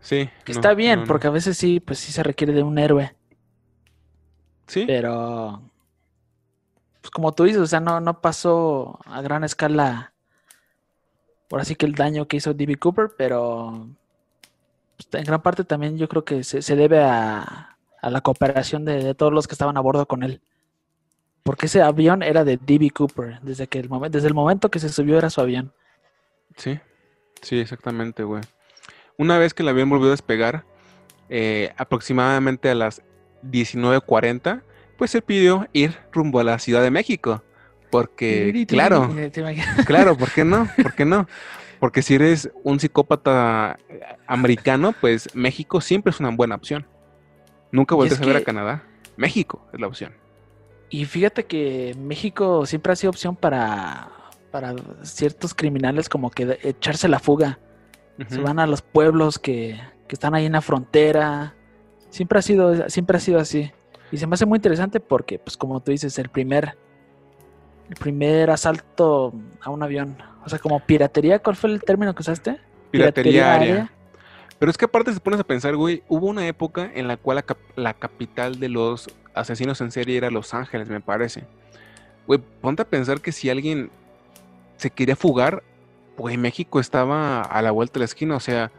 Sí. 0.00 0.28
Que 0.44 0.52
no, 0.52 0.58
está 0.58 0.74
bien, 0.74 1.00
no, 1.00 1.04
no. 1.04 1.08
porque 1.08 1.26
a 1.26 1.30
veces 1.30 1.56
sí, 1.58 1.80
pues 1.80 1.98
sí 1.98 2.12
se 2.12 2.22
requiere 2.22 2.52
de 2.52 2.62
un 2.62 2.78
héroe, 2.78 3.14
Sí, 4.66 4.84
pero 4.86 5.62
pues 7.08 7.14
como 7.14 7.32
tú 7.32 7.44
dices, 7.44 7.62
o 7.62 7.66
sea, 7.66 7.80
no, 7.80 8.00
no 8.00 8.20
pasó 8.20 8.98
a 9.06 9.22
gran 9.22 9.42
escala, 9.42 10.12
por 11.48 11.58
así 11.58 11.74
que 11.74 11.86
el 11.86 11.94
daño 11.94 12.28
que 12.28 12.36
hizo 12.36 12.52
D.B. 12.52 12.76
Cooper, 12.76 13.12
pero 13.16 13.88
pues, 14.96 15.08
en 15.14 15.24
gran 15.24 15.40
parte 15.40 15.64
también 15.64 15.96
yo 15.96 16.06
creo 16.06 16.22
que 16.22 16.44
se, 16.44 16.60
se 16.60 16.76
debe 16.76 17.02
a, 17.02 17.78
a 18.02 18.10
la 18.10 18.20
cooperación 18.20 18.84
de, 18.84 19.14
todos 19.14 19.32
los 19.32 19.48
que 19.48 19.54
estaban 19.54 19.78
a 19.78 19.80
bordo 19.80 20.04
con 20.04 20.22
él. 20.22 20.42
Porque 21.44 21.64
ese 21.64 21.80
avión 21.80 22.22
era 22.22 22.44
de 22.44 22.58
D.B. 22.58 22.90
Cooper, 22.90 23.40
desde, 23.40 23.68
que 23.68 23.78
el 23.78 23.88
momen- 23.88 24.10
desde 24.10 24.28
el 24.28 24.34
momento 24.34 24.70
que 24.70 24.78
se 24.78 24.90
subió 24.90 25.16
era 25.16 25.30
su 25.30 25.40
avión. 25.40 25.72
sí, 26.56 26.78
sí, 27.40 27.58
exactamente, 27.58 28.22
güey. 28.22 28.42
Una 29.16 29.38
vez 29.38 29.54
que 29.54 29.62
el 29.62 29.70
avión 29.70 29.88
volvió 29.88 30.08
a 30.08 30.10
despegar, 30.10 30.66
eh, 31.30 31.72
aproximadamente 31.78 32.68
a 32.68 32.74
las 32.74 33.00
19.40, 33.44 34.62
pues 34.98 35.12
se 35.12 35.22
pidió 35.22 35.66
ir 35.72 35.96
rumbo 36.12 36.40
a 36.40 36.44
la 36.44 36.58
Ciudad 36.58 36.82
de 36.82 36.90
México. 36.90 37.42
Porque, 37.90 38.66
claro. 38.68 39.08
Claro, 39.86 40.18
¿por 40.18 40.30
qué 40.30 40.44
no? 40.44 40.68
¿Por 40.82 40.94
qué 40.94 41.06
no? 41.06 41.26
Porque 41.80 42.02
si 42.02 42.16
eres 42.16 42.50
un 42.64 42.80
psicópata 42.80 43.78
eh, 43.88 44.00
americano, 44.26 44.92
pues 45.00 45.28
México 45.34 45.80
siempre 45.80 46.10
es 46.10 46.20
una 46.20 46.30
buena 46.30 46.56
opción. 46.56 46.86
Nunca 47.70 47.94
vuelves 47.94 48.18
es 48.18 48.22
a 48.22 48.26
ver 48.26 48.36
a 48.36 48.42
Canadá. 48.42 48.82
México 49.16 49.66
es 49.72 49.80
la 49.80 49.86
opción. 49.86 50.12
Y 50.90 51.04
fíjate 51.04 51.44
que 51.44 51.94
México 51.98 52.66
siempre 52.66 52.92
ha 52.92 52.96
sido 52.96 53.10
opción 53.10 53.36
para, 53.36 54.10
para 54.50 54.74
ciertos 55.02 55.54
criminales 55.54 56.08
como 56.08 56.30
que 56.30 56.58
echarse 56.62 57.08
la 57.08 57.20
fuga. 57.20 57.58
Se 58.28 58.40
van 58.40 58.58
a 58.58 58.66
los 58.66 58.82
pueblos 58.82 59.38
que, 59.38 59.80
que 60.08 60.14
están 60.16 60.34
ahí 60.34 60.46
en 60.46 60.52
la 60.52 60.60
frontera. 60.60 61.54
Siempre 62.10 62.40
ha 62.40 62.42
sido, 62.42 62.90
siempre 62.90 63.16
ha 63.16 63.20
sido 63.20 63.38
así. 63.38 63.70
Y 64.10 64.16
se 64.16 64.26
me 64.26 64.34
hace 64.34 64.46
muy 64.46 64.56
interesante 64.56 65.00
porque, 65.00 65.38
pues 65.38 65.56
como 65.56 65.80
tú 65.80 65.90
dices, 65.90 66.18
el 66.18 66.28
primer, 66.28 66.76
el 67.90 67.96
primer 67.96 68.50
asalto 68.50 69.34
a 69.60 69.70
un 69.70 69.82
avión. 69.82 70.16
O 70.44 70.48
sea, 70.48 70.58
como 70.58 70.80
piratería, 70.80 71.38
¿cuál 71.40 71.56
fue 71.56 71.70
el 71.70 71.82
término 71.82 72.14
que 72.14 72.22
usaste? 72.22 72.58
Piratería 72.90 73.52
aérea. 73.52 73.92
Pero 74.58 74.70
es 74.70 74.78
que 74.78 74.86
aparte 74.86 75.12
si 75.12 75.20
pones 75.20 75.38
a 75.38 75.44
pensar, 75.44 75.76
güey, 75.76 76.02
hubo 76.08 76.26
una 76.26 76.46
época 76.46 76.90
en 76.94 77.06
la 77.06 77.16
cual 77.16 77.36
la, 77.36 77.42
cap- 77.42 77.58
la 77.76 77.94
capital 77.94 78.58
de 78.58 78.68
los 78.68 79.08
asesinos 79.34 79.80
en 79.80 79.92
serie 79.92 80.16
era 80.16 80.30
Los 80.30 80.52
Ángeles, 80.54 80.88
me 80.88 81.00
parece. 81.00 81.44
Güey, 82.26 82.40
ponte 82.60 82.82
a 82.82 82.88
pensar 82.88 83.20
que 83.20 83.30
si 83.30 83.50
alguien 83.50 83.90
se 84.76 84.90
quería 84.90 85.16
fugar, 85.16 85.62
güey, 86.16 86.36
México 86.36 86.80
estaba 86.80 87.42
a 87.42 87.62
la 87.62 87.70
vuelta 87.70 87.94
de 87.94 87.98
la 88.00 88.04
esquina. 88.06 88.34
O 88.36 88.40
sea, 88.40 88.72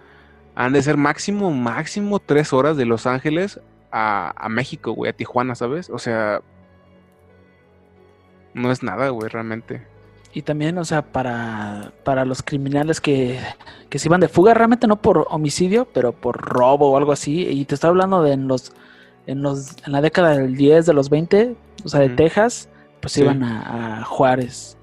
han 0.56 0.74
de 0.74 0.82
ser 0.82 0.98
máximo, 0.98 1.52
máximo 1.52 2.20
tres 2.20 2.52
horas 2.52 2.76
de 2.76 2.86
Los 2.86 3.06
Ángeles 3.06 3.62
a, 3.92 4.34
a 4.36 4.50
México, 4.50 4.92
güey, 4.94 5.10
a 5.10 5.16
Tijuana, 5.16 5.56
¿sabes? 5.56 5.90
O 5.90 6.00
sea, 6.00 6.42
no 8.54 8.72
es 8.72 8.84
nada, 8.84 9.10
güey, 9.10 9.30
realmente. 9.30 9.82
Y 10.34 10.44
también, 10.44 10.78
o 10.78 10.86
sea, 10.86 11.02
para, 11.02 11.92
para 12.04 12.24
los 12.26 12.44
criminales 12.44 13.02
que, 13.02 13.40
que 13.90 13.98
se 13.98 14.08
iban 14.08 14.22
de 14.22 14.28
fuga, 14.28 14.54
realmente 14.54 14.86
no 14.88 15.02
por 15.02 15.26
homicidio, 15.30 15.86
pero 15.92 16.12
por 16.12 16.38
robo 16.40 16.92
o 16.92 16.98
algo 16.98 17.12
así. 17.12 17.48
Y 17.48 17.66
te 17.66 17.76
estoy 17.76 17.90
hablando 17.90 18.22
de 18.22 18.34
en 18.34 18.48
los, 18.48 18.72
en 19.26 19.42
los, 19.42 19.76
en 19.86 19.92
la 19.92 20.02
década 20.02 20.38
del 20.38 20.56
10, 20.56 20.86
de 20.86 20.94
los 20.94 21.10
20, 21.10 21.56
o 21.84 21.90
sea, 21.90 22.02
de. 22.02 22.10
Texas, 22.10 22.70
pues 23.02 23.14
Sí. 23.14 23.22
iban 23.22 23.44
a, 23.44 24.02
a 24.02 24.04
Juárez. 24.04 24.78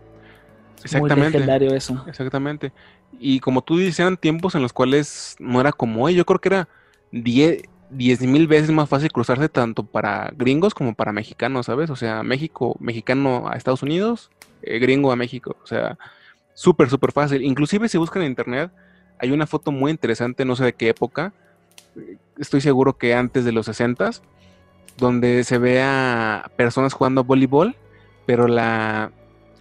Es 0.84 0.92
muy 0.92 1.02
Exactamente. 1.02 1.38
legendario 1.38 1.74
eso. 1.74 2.04
Exactamente. 2.08 2.72
Y 3.18 3.38
como 3.40 3.62
tú 3.62 3.76
dices, 3.78 4.00
eran 4.00 4.16
tiempos 4.16 4.54
en 4.56 4.62
los 4.62 4.72
cuales 4.72 5.36
no 5.38 5.60
era 5.60 5.72
como 5.72 6.04
hoy. 6.04 6.14
Yo 6.14 6.24
creo 6.26 6.40
que 6.40 6.48
era 6.48 6.68
10 7.12 7.62
mil 7.90 8.46
veces 8.46 8.70
más 8.70 8.88
fácil 8.88 9.12
cruzarse 9.12 9.48
tanto 9.48 9.84
para 9.84 10.32
gringos 10.36 10.74
como 10.74 10.94
para 10.94 11.12
mexicanos, 11.12 11.66
¿sabes? 11.66 11.90
O 11.90 11.96
sea, 11.96 12.22
México, 12.22 12.76
mexicano 12.80 13.48
a 13.48 13.56
Estados 13.56 13.82
Unidos, 13.82 14.30
eh, 14.62 14.78
gringo 14.78 15.12
a 15.12 15.16
México. 15.16 15.56
O 15.62 15.66
sea, 15.66 15.98
súper, 16.54 16.90
súper 16.90 17.12
fácil. 17.12 17.42
Inclusive 17.42 17.88
si 17.88 17.98
buscan 17.98 18.22
en 18.22 18.28
internet, 18.28 18.70
hay 19.18 19.30
una 19.30 19.46
foto 19.46 19.72
muy 19.72 19.90
interesante, 19.90 20.44
no 20.44 20.56
sé 20.56 20.64
de 20.64 20.72
qué 20.74 20.88
época. 20.88 21.32
Estoy 22.38 22.60
seguro 22.60 22.98
que 22.98 23.14
antes 23.14 23.44
de 23.44 23.52
los 23.52 23.66
60 23.66 24.10
donde 24.98 25.44
se 25.44 25.58
ve 25.58 25.82
a 25.82 26.50
personas 26.56 26.94
jugando 26.94 27.24
voleibol, 27.24 27.76
pero 28.24 28.48
la 28.48 29.12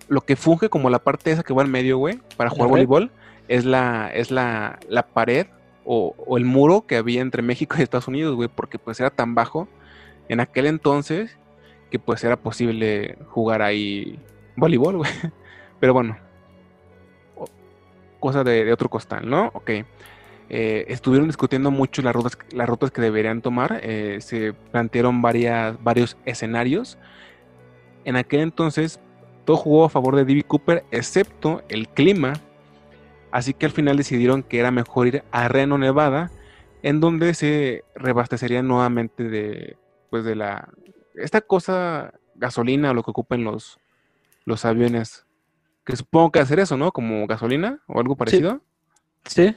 lo 0.08 0.22
que 0.22 0.36
funge 0.36 0.70
como 0.70 0.90
la 0.90 1.00
parte 1.00 1.32
esa 1.32 1.44
que 1.44 1.54
va 1.54 1.64
al 1.64 1.68
medio, 1.68 1.98
güey, 1.98 2.20
para 2.38 2.50
¿La 2.50 2.56
jugar 2.56 2.70
voleibol, 2.70 3.12
es 3.48 3.66
la, 3.66 4.12
es 4.14 4.32
la, 4.32 4.80
la 4.88 5.08
pared 5.08 5.48
o, 5.86 6.38
el 6.38 6.46
muro 6.46 6.86
que 6.88 6.98
había 6.98 7.22
entre 7.22 7.42
México 7.42 7.76
y 7.78 7.84
Estados 7.84 8.08
Unidos, 8.08 8.36
güey, 8.36 8.50
porque 8.54 8.80
pues 8.80 9.00
era 9.00 9.10
tan 9.10 9.36
bajo 9.36 9.68
en 10.28 10.40
aquel 10.40 10.66
entonces 10.66 11.38
que 11.92 12.00
pues 12.00 12.24
era 12.24 12.36
posible 12.38 13.18
jugar 13.30 13.62
ahí 13.62 14.20
voleibol, 14.56 14.98
güey. 14.98 15.12
Pero 15.80 15.94
bueno, 15.94 16.18
cosa 18.20 18.44
de, 18.44 18.66
de 18.66 18.74
otro 18.74 18.90
costal, 18.90 19.30
¿no? 19.30 19.52
Ok. 19.54 19.72
Eh, 20.50 20.86
estuvieron 20.90 21.28
discutiendo 21.28 21.72
mucho 21.72 22.02
las 22.02 22.14
rutas, 22.14 22.38
las 22.52 22.70
rutas 22.70 22.92
que 22.92 23.02
deberían 23.02 23.42
tomar. 23.42 23.80
eh, 23.84 24.18
se 24.22 24.54
plantearon 24.54 25.22
varias, 25.22 25.82
varios 25.84 26.18
escenarios. 26.26 26.98
En 28.04 28.16
aquel 28.16 28.42
entonces, 28.42 29.00
todo 29.46 29.58
jugó 29.58 29.86
a 29.86 29.90
favor 29.90 30.16
de 30.16 30.26
D.B. 30.26 30.44
Cooper, 30.44 30.84
excepto 30.92 31.64
el 31.70 31.88
clima. 31.88 32.34
Así 33.36 33.54
que 33.54 33.66
al 33.66 33.74
final 33.74 33.98
decidieron 33.98 34.44
que 34.44 34.60
era 34.60 34.72
mejor 34.72 35.08
ir 35.08 35.24
a 35.34 35.50
Reno, 35.50 35.78
Nevada, 35.78 36.32
en 36.84 37.02
donde 37.02 37.34
se 37.34 37.84
reabastecerían 37.94 38.66
nuevamente 38.66 39.26
de, 39.26 39.76
pues 40.10 40.24
de 40.24 40.38
la, 40.38 40.70
esta 41.16 41.42
cosa, 41.42 42.14
gasolina 42.36 42.92
o 42.92 42.94
lo 42.94 43.04
que 43.04 43.12
ocupen 43.12 43.44
los, 43.44 43.78
los 44.46 44.64
aviones. 44.64 45.26
Que 45.84 45.98
supongo 45.98 46.32
que 46.32 46.40
hacer 46.40 46.62
eso, 46.62 46.78
¿no? 46.78 46.94
Como 46.94 47.28
gasolina 47.28 47.84
o 47.88 48.00
algo 48.00 48.16
parecido. 48.16 48.62
Sí. 49.26 49.54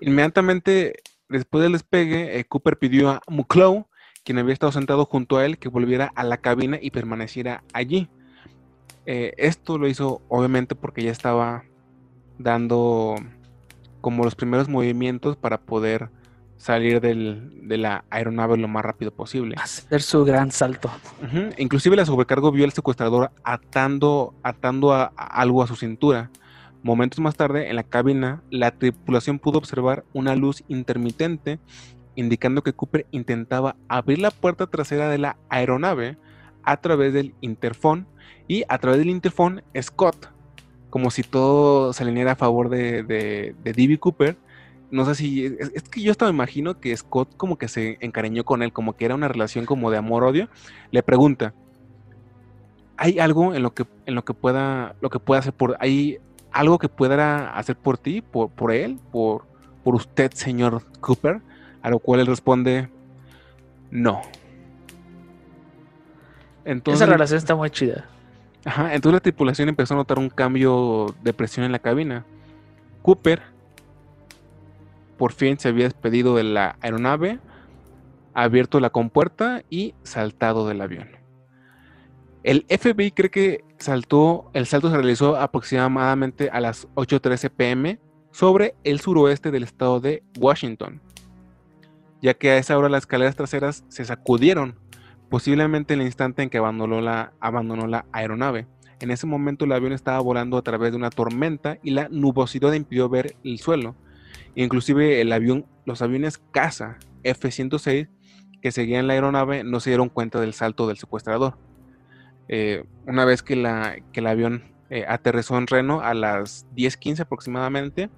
Inmediatamente 0.00 0.94
después 1.28 1.62
del 1.62 1.72
despegue, 1.72 2.38
eh, 2.38 2.46
Cooper 2.46 2.78
pidió 2.78 3.10
a 3.10 3.20
Muclow, 3.28 3.88
quien 4.24 4.38
había 4.38 4.54
estado 4.54 4.72
sentado 4.72 5.04
junto 5.04 5.36
a 5.36 5.44
él, 5.44 5.58
que 5.58 5.68
volviera 5.68 6.12
a 6.14 6.24
la 6.24 6.38
cabina 6.38 6.78
y 6.80 6.92
permaneciera 6.92 7.62
allí. 7.74 8.08
Eh, 9.04 9.34
esto 9.36 9.76
lo 9.76 9.86
hizo 9.86 10.22
obviamente 10.28 10.74
porque 10.74 11.02
ya 11.02 11.10
estaba 11.10 11.64
dando 12.38 13.16
como 14.00 14.24
los 14.24 14.34
primeros 14.34 14.68
movimientos 14.68 15.36
para 15.36 15.58
poder 15.58 16.10
salir 16.56 17.00
del- 17.00 17.68
de 17.68 17.76
la 17.76 18.04
aeronave 18.10 18.56
lo 18.56 18.68
más 18.68 18.84
rápido 18.84 19.10
posible. 19.10 19.56
Hacer 19.60 20.00
su 20.02 20.24
gran 20.24 20.50
salto. 20.52 20.90
Ujú, 21.22 21.50
Inclusive 21.58 21.96
la 21.96 22.06
sobrecargo 22.06 22.50
vio 22.52 22.64
al 22.64 22.72
secuestrador 22.72 23.30
atando, 23.44 24.34
atando 24.42 24.92
a, 24.94 25.12
a 25.16 25.40
algo 25.42 25.62
a 25.62 25.66
su 25.66 25.76
cintura. 25.76 26.30
Momentos 26.82 27.18
más 27.20 27.34
tarde, 27.36 27.68
en 27.68 27.76
la 27.76 27.82
cabina, 27.82 28.42
la 28.50 28.70
tripulación 28.70 29.38
pudo 29.38 29.58
observar 29.58 30.04
una 30.12 30.36
luz 30.36 30.62
intermitente 30.68 31.58
indicando 32.14 32.62
que 32.62 32.72
Cooper 32.72 33.06
intentaba 33.10 33.76
abrir 33.88 34.18
la 34.20 34.30
puerta 34.30 34.66
trasera 34.66 35.08
de 35.10 35.18
la 35.18 35.36
aeronave 35.50 36.16
a 36.62 36.78
través 36.78 37.12
del 37.12 37.34
interfón 37.42 38.06
y 38.48 38.62
a 38.68 38.78
través 38.78 38.98
del 39.00 39.10
interfón 39.10 39.62
Scott, 39.82 40.30
como 40.90 41.10
si 41.10 41.22
todo 41.22 41.92
se 41.92 42.02
alineara 42.02 42.32
a 42.32 42.36
favor 42.36 42.68
de, 42.68 43.02
de, 43.02 43.54
de 43.62 43.72
D.B. 43.72 43.98
Cooper. 43.98 44.36
No 44.90 45.04
sé 45.04 45.14
si, 45.16 45.46
es, 45.46 45.72
es 45.74 45.82
que 45.82 46.00
yo 46.00 46.12
hasta 46.12 46.26
me 46.26 46.30
imagino 46.30 46.78
que 46.80 46.96
Scott 46.96 47.36
como 47.36 47.58
que 47.58 47.68
se 47.68 47.98
encariñó 48.00 48.44
con 48.44 48.62
él, 48.62 48.72
como 48.72 48.94
que 48.94 49.04
era 49.04 49.14
una 49.14 49.28
relación 49.28 49.66
como 49.66 49.90
de 49.90 49.98
amor-odio. 49.98 50.48
Le 50.90 51.02
pregunta, 51.02 51.54
¿hay 52.96 53.18
algo 53.18 53.54
en 53.54 53.62
lo 53.62 53.74
que, 53.74 53.84
en 54.06 54.14
lo 54.14 54.24
que 54.24 54.34
pueda, 54.34 54.94
lo 55.00 55.10
que 55.10 55.18
pueda 55.18 55.40
hacer 55.40 55.52
por, 55.52 55.76
hay 55.80 56.18
algo 56.52 56.78
que 56.78 56.88
pueda 56.88 57.50
hacer 57.50 57.76
por 57.76 57.98
ti, 57.98 58.22
por, 58.22 58.50
por 58.50 58.72
él, 58.72 58.98
por, 59.12 59.44
por 59.84 59.94
usted, 59.94 60.32
señor 60.32 60.82
Cooper? 61.00 61.40
A 61.82 61.90
lo 61.90 61.98
cual 61.98 62.20
él 62.20 62.26
responde, 62.26 62.88
no. 63.90 64.22
Entonces, 66.64 67.00
Esa 67.00 67.12
relación 67.12 67.38
está 67.38 67.54
muy 67.54 67.70
chida. 67.70 68.06
Entonces 68.66 69.12
la 69.12 69.20
tripulación 69.20 69.68
empezó 69.68 69.94
a 69.94 69.98
notar 69.98 70.18
un 70.18 70.28
cambio 70.28 71.14
de 71.22 71.32
presión 71.32 71.64
en 71.64 71.72
la 71.72 71.78
cabina. 71.78 72.24
Cooper 73.02 73.42
por 75.16 75.32
fin 75.32 75.58
se 75.58 75.68
había 75.68 75.84
despedido 75.84 76.36
de 76.36 76.44
la 76.44 76.76
aeronave, 76.80 77.38
abierto 78.34 78.80
la 78.80 78.90
compuerta 78.90 79.62
y 79.70 79.94
saltado 80.02 80.68
del 80.68 80.80
avión. 80.80 81.08
El 82.42 82.66
FBI 82.68 83.12
cree 83.12 83.30
que 83.30 83.64
saltó, 83.78 84.50
el 84.52 84.66
salto 84.66 84.90
se 84.90 84.96
realizó 84.96 85.36
aproximadamente 85.36 86.50
a 86.50 86.60
las 86.60 86.86
8.13 86.94 87.50
pm 87.50 87.98
sobre 88.30 88.74
el 88.84 89.00
suroeste 89.00 89.50
del 89.50 89.62
estado 89.62 90.00
de 90.00 90.22
Washington, 90.38 91.00
ya 92.20 92.34
que 92.34 92.50
a 92.50 92.58
esa 92.58 92.76
hora 92.76 92.88
las 92.88 93.02
escaleras 93.04 93.36
traseras 93.36 93.84
se 93.88 94.04
sacudieron 94.04 94.78
posiblemente 95.28 95.94
en 95.94 96.00
el 96.00 96.06
instante 96.06 96.42
en 96.42 96.50
que 96.50 96.58
abandonó 96.58 97.00
la, 97.00 97.32
aeronave. 98.12 98.66
En 99.00 99.10
ese 99.10 99.26
momento 99.26 99.64
el 99.64 99.72
avión 99.72 99.92
estaba 99.92 100.20
volando 100.20 100.56
a 100.56 100.62
través 100.62 100.92
de 100.92 100.96
una 100.96 101.10
tormenta 101.10 101.78
y 101.82 101.90
la 101.90 102.08
nubosidad 102.08 102.72
impidió 102.72 103.08
ver 103.08 103.36
el 103.44 103.58
suelo. 103.58 103.94
Inclusive 104.54 105.22
los 105.84 106.02
aviones 106.02 106.38
caza 106.50 106.98
F-106 107.22 108.08
que 108.62 108.72
seguían 108.72 109.06
la 109.06 109.12
aeronave 109.12 109.64
no 109.64 109.80
se 109.80 109.90
dieron 109.90 110.08
cuenta 110.08 110.40
del 110.40 110.54
salto 110.54 110.86
del 110.88 110.96
secuestrador. 110.96 111.58
Eh, 112.48 112.84
una 113.06 113.24
vez 113.24 113.42
que, 113.42 113.54
el 113.54 114.26
avión 114.26 114.64
eh, 114.88 115.04
aterrizó 115.06 115.58
en 115.58 115.66
Reno 115.66 116.00
a 116.00 116.14
las 116.14 116.66
10:15 116.74 117.20
aproximadamente, 117.20 118.08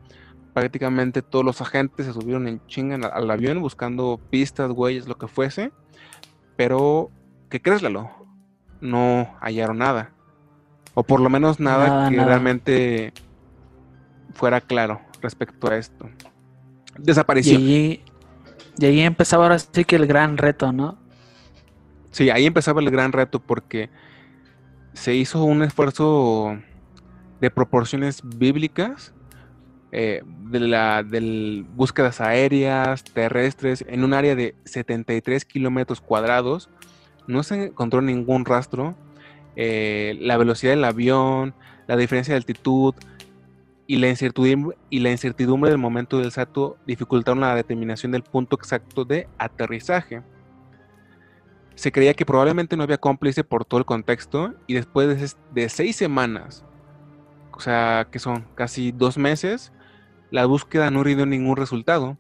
prácticamente 0.55 1.23
todos 1.23 1.45
los 1.45 1.61
agentes 1.61 2.07
se 2.07 2.13
subieron 2.13 2.47
en 2.47 2.65
chinga 2.67 2.97
al 3.09 3.31
avión 3.31 3.61
buscando 3.61 4.21
pistas, 4.31 4.71
huellas, 4.71 5.09
lo 5.09 5.19
que 5.19 5.27
fuese 5.27 5.73
pero, 6.59 7.13
¿qué 7.51 7.63
crees, 7.63 7.83
Lalo? 7.83 8.11
No 8.81 9.31
hallaron 9.41 9.79
nada. 9.79 10.11
O 10.95 11.05
por 11.05 11.21
lo 11.21 11.31
menos 11.31 11.61
nada, 11.61 12.11
que 12.11 12.17
realmente 12.17 13.13
fuera 14.35 14.61
claro 14.61 15.01
respecto 15.23 15.71
a 15.71 15.77
esto. 15.77 16.11
Desapareció. 16.99 17.61
Y 17.61 18.03
ahí, 18.83 19.01
empezaba 19.03 19.45
ahora 19.45 19.61
sí 19.61 19.85
que 19.85 19.95
el 19.95 20.09
gran 20.09 20.37
reto, 20.37 20.73
¿no? 20.73 20.99
Sí, 22.11 22.29
ahí 22.29 22.47
empezaba 22.47 22.81
el 22.81 22.91
gran 22.91 23.13
reto 23.13 23.39
porque 23.39 23.89
se 24.95 25.15
hizo 25.15 25.45
un 25.45 25.63
esfuerzo 25.63 26.59
de 27.41 27.53
proporciones 27.53 28.21
bíblicas 28.25 29.15
eh, 29.91 30.23
de 30.51 30.61
la 30.61 31.05
búsquedas 31.75 32.21
aéreas, 32.21 33.05
terrestres, 33.05 33.85
en 33.89 34.05
un 34.05 34.13
área 34.13 34.35
de 34.35 34.55
73 34.65 35.45
kilómetros 35.45 36.01
cuadrados. 36.01 36.69
No 37.27 37.43
se 37.43 37.67
encontró 37.67 38.03
ningún 38.03 38.45
rastro. 38.45 38.95
Eh, 39.57 40.17
la 40.21 40.37
velocidad 40.37 40.73
del 40.73 40.85
avión, 40.85 41.55
la 41.87 41.97
diferencia 41.97 42.33
de 42.33 42.39
altitud 42.39 42.95
y 43.87 43.97
la, 43.97 44.09
incertidumbre, 44.09 44.77
y 44.91 45.01
la 45.01 45.11
incertidumbre 45.11 45.71
del 45.71 45.79
momento 45.79 46.19
del 46.19 46.33
salto 46.33 46.77
dificultaron 46.87 47.41
la 47.41 47.55
determinación 47.55 48.13
del 48.13 48.23
punto 48.23 48.57
exacto 48.57 49.05
de 49.05 49.27
aterrizaje. 49.39 50.23
Se 51.75 51.91
creía 51.91 52.13
que 52.13 52.27
probablemente 52.27 52.77
no 52.77 52.83
había 52.83 52.99
cómplice 52.99 53.45
por 53.45 53.65
todo 53.65 53.81
el 53.81 53.87
contexto 53.87 54.55
y 54.67 54.75
después 54.75 55.09
de, 55.09 55.61
de 55.63 55.69
seis 55.71 55.97
semanas, 55.97 56.65
o 57.53 57.61
sea, 57.61 58.07
que 58.11 58.19
son 58.19 58.45
casi 58.55 58.93
dos 58.93 59.17
meses, 59.17 59.73
la 60.31 60.47
búsqueda 60.47 60.91
no 60.91 61.03
rindió 61.03 61.27
ningún 61.27 61.57
resultado 61.57 62.19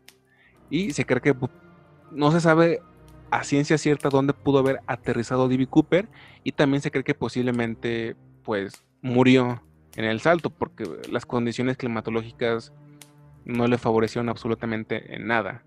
y 0.70 0.92
se 0.92 1.04
cree 1.04 1.20
que 1.20 1.34
no 2.10 2.32
se 2.32 2.40
sabe 2.40 2.80
a 3.30 3.44
ciencia 3.44 3.78
cierta 3.78 4.08
dónde 4.08 4.32
pudo 4.32 4.58
haber 4.58 4.80
aterrizado 4.86 5.48
D.B. 5.48 5.66
Cooper 5.66 6.08
y 6.44 6.52
también 6.52 6.80
se 6.82 6.90
cree 6.90 7.04
que 7.04 7.14
posiblemente 7.14 8.16
pues 8.42 8.84
murió 9.02 9.62
en 9.96 10.04
el 10.04 10.20
salto 10.20 10.50
porque 10.50 10.84
las 11.10 11.26
condiciones 11.26 11.76
climatológicas 11.76 12.72
no 13.44 13.66
le 13.66 13.78
favorecieron 13.78 14.28
absolutamente 14.28 15.14
en 15.14 15.26
nada. 15.26 15.64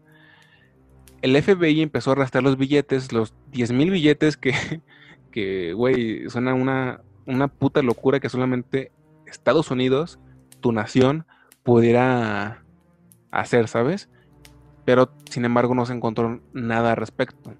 El 1.21 1.39
FBI 1.41 1.81
empezó 1.81 2.11
a 2.11 2.13
arrastrar 2.13 2.43
los 2.43 2.57
billetes, 2.57 3.11
los 3.11 3.33
10.000 3.51 3.91
billetes 3.91 4.37
que, 4.37 4.53
que, 5.31 5.73
güey, 5.73 6.29
suena 6.29 6.53
una, 6.53 7.01
una 7.25 7.47
puta 7.47 7.81
locura 7.81 8.19
que 8.19 8.29
solamente 8.29 8.91
Estados 9.25 9.69
Unidos, 9.69 10.19
tu 10.59 10.71
nación, 10.71 11.25
pudiera 11.63 12.63
hacer, 13.31 13.67
¿sabes? 13.67 14.09
Pero 14.85 15.11
sin 15.29 15.45
embargo 15.45 15.75
no 15.75 15.85
se 15.85 15.93
encontró 15.93 16.41
nada 16.53 16.91
al 16.91 16.97
respecto. 16.97 17.53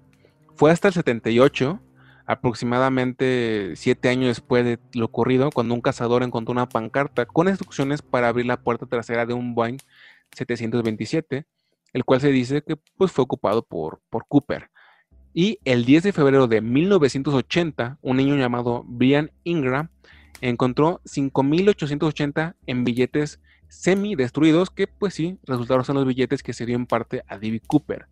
Fue 0.54 0.70
hasta 0.70 0.88
el 0.88 0.94
78, 0.94 1.80
aproximadamente 2.26 3.72
siete 3.76 4.08
años 4.08 4.28
después 4.28 4.64
de 4.64 4.78
lo 4.94 5.06
ocurrido, 5.06 5.50
cuando 5.50 5.74
un 5.74 5.80
cazador 5.80 6.22
encontró 6.22 6.52
una 6.52 6.68
pancarta 6.68 7.26
con 7.26 7.48
instrucciones 7.48 8.02
para 8.02 8.28
abrir 8.28 8.46
la 8.46 8.60
puerta 8.60 8.86
trasera 8.86 9.26
de 9.26 9.34
un 9.34 9.54
Boeing 9.54 9.78
727, 10.32 11.46
el 11.92 12.04
cual 12.04 12.20
se 12.20 12.30
dice 12.30 12.62
que 12.62 12.76
pues, 12.96 13.12
fue 13.12 13.24
ocupado 13.24 13.62
por, 13.62 14.00
por 14.10 14.26
Cooper. 14.26 14.70
Y 15.34 15.58
el 15.64 15.84
10 15.84 16.02
de 16.02 16.12
febrero 16.12 16.46
de 16.46 16.60
1980, 16.60 17.98
un 18.02 18.16
niño 18.18 18.36
llamado 18.36 18.84
Brian 18.86 19.30
Ingram 19.44 19.88
encontró 20.42 21.00
5.880 21.04 22.54
en 22.66 22.84
billetes 22.84 23.40
semi 23.72 24.14
destruidos 24.14 24.70
que 24.70 24.86
pues 24.86 25.14
sí, 25.14 25.38
resultaron 25.46 25.84
ser 25.84 25.94
los 25.94 26.06
billetes 26.06 26.42
que 26.42 26.52
se 26.52 26.66
dio 26.66 26.76
en 26.76 26.86
parte 26.86 27.24
a 27.26 27.38
D.B. 27.38 27.62
Cooper. 27.66 28.06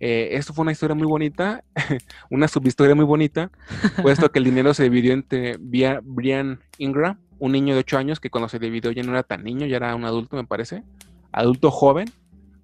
Eh, 0.00 0.30
esto 0.32 0.52
fue 0.52 0.62
una 0.62 0.72
historia 0.72 0.96
muy 0.96 1.06
bonita, 1.06 1.62
una 2.30 2.48
subhistoria 2.48 2.94
muy 2.94 3.04
bonita, 3.04 3.50
puesto 4.02 4.32
que 4.32 4.40
el 4.40 4.46
dinero 4.46 4.74
se 4.74 4.82
dividió 4.82 5.12
entre 5.12 5.56
Brian 5.58 6.60
Ingram, 6.78 7.18
un 7.38 7.52
niño 7.52 7.74
de 7.74 7.80
8 7.80 7.98
años 7.98 8.20
que 8.20 8.30
cuando 8.30 8.48
se 8.48 8.58
dividió 8.58 8.90
ya 8.90 9.04
no 9.04 9.12
era 9.12 9.22
tan 9.22 9.44
niño, 9.44 9.66
ya 9.66 9.76
era 9.76 9.94
un 9.94 10.04
adulto 10.04 10.36
me 10.36 10.44
parece, 10.44 10.82
adulto 11.30 11.70
joven, 11.70 12.10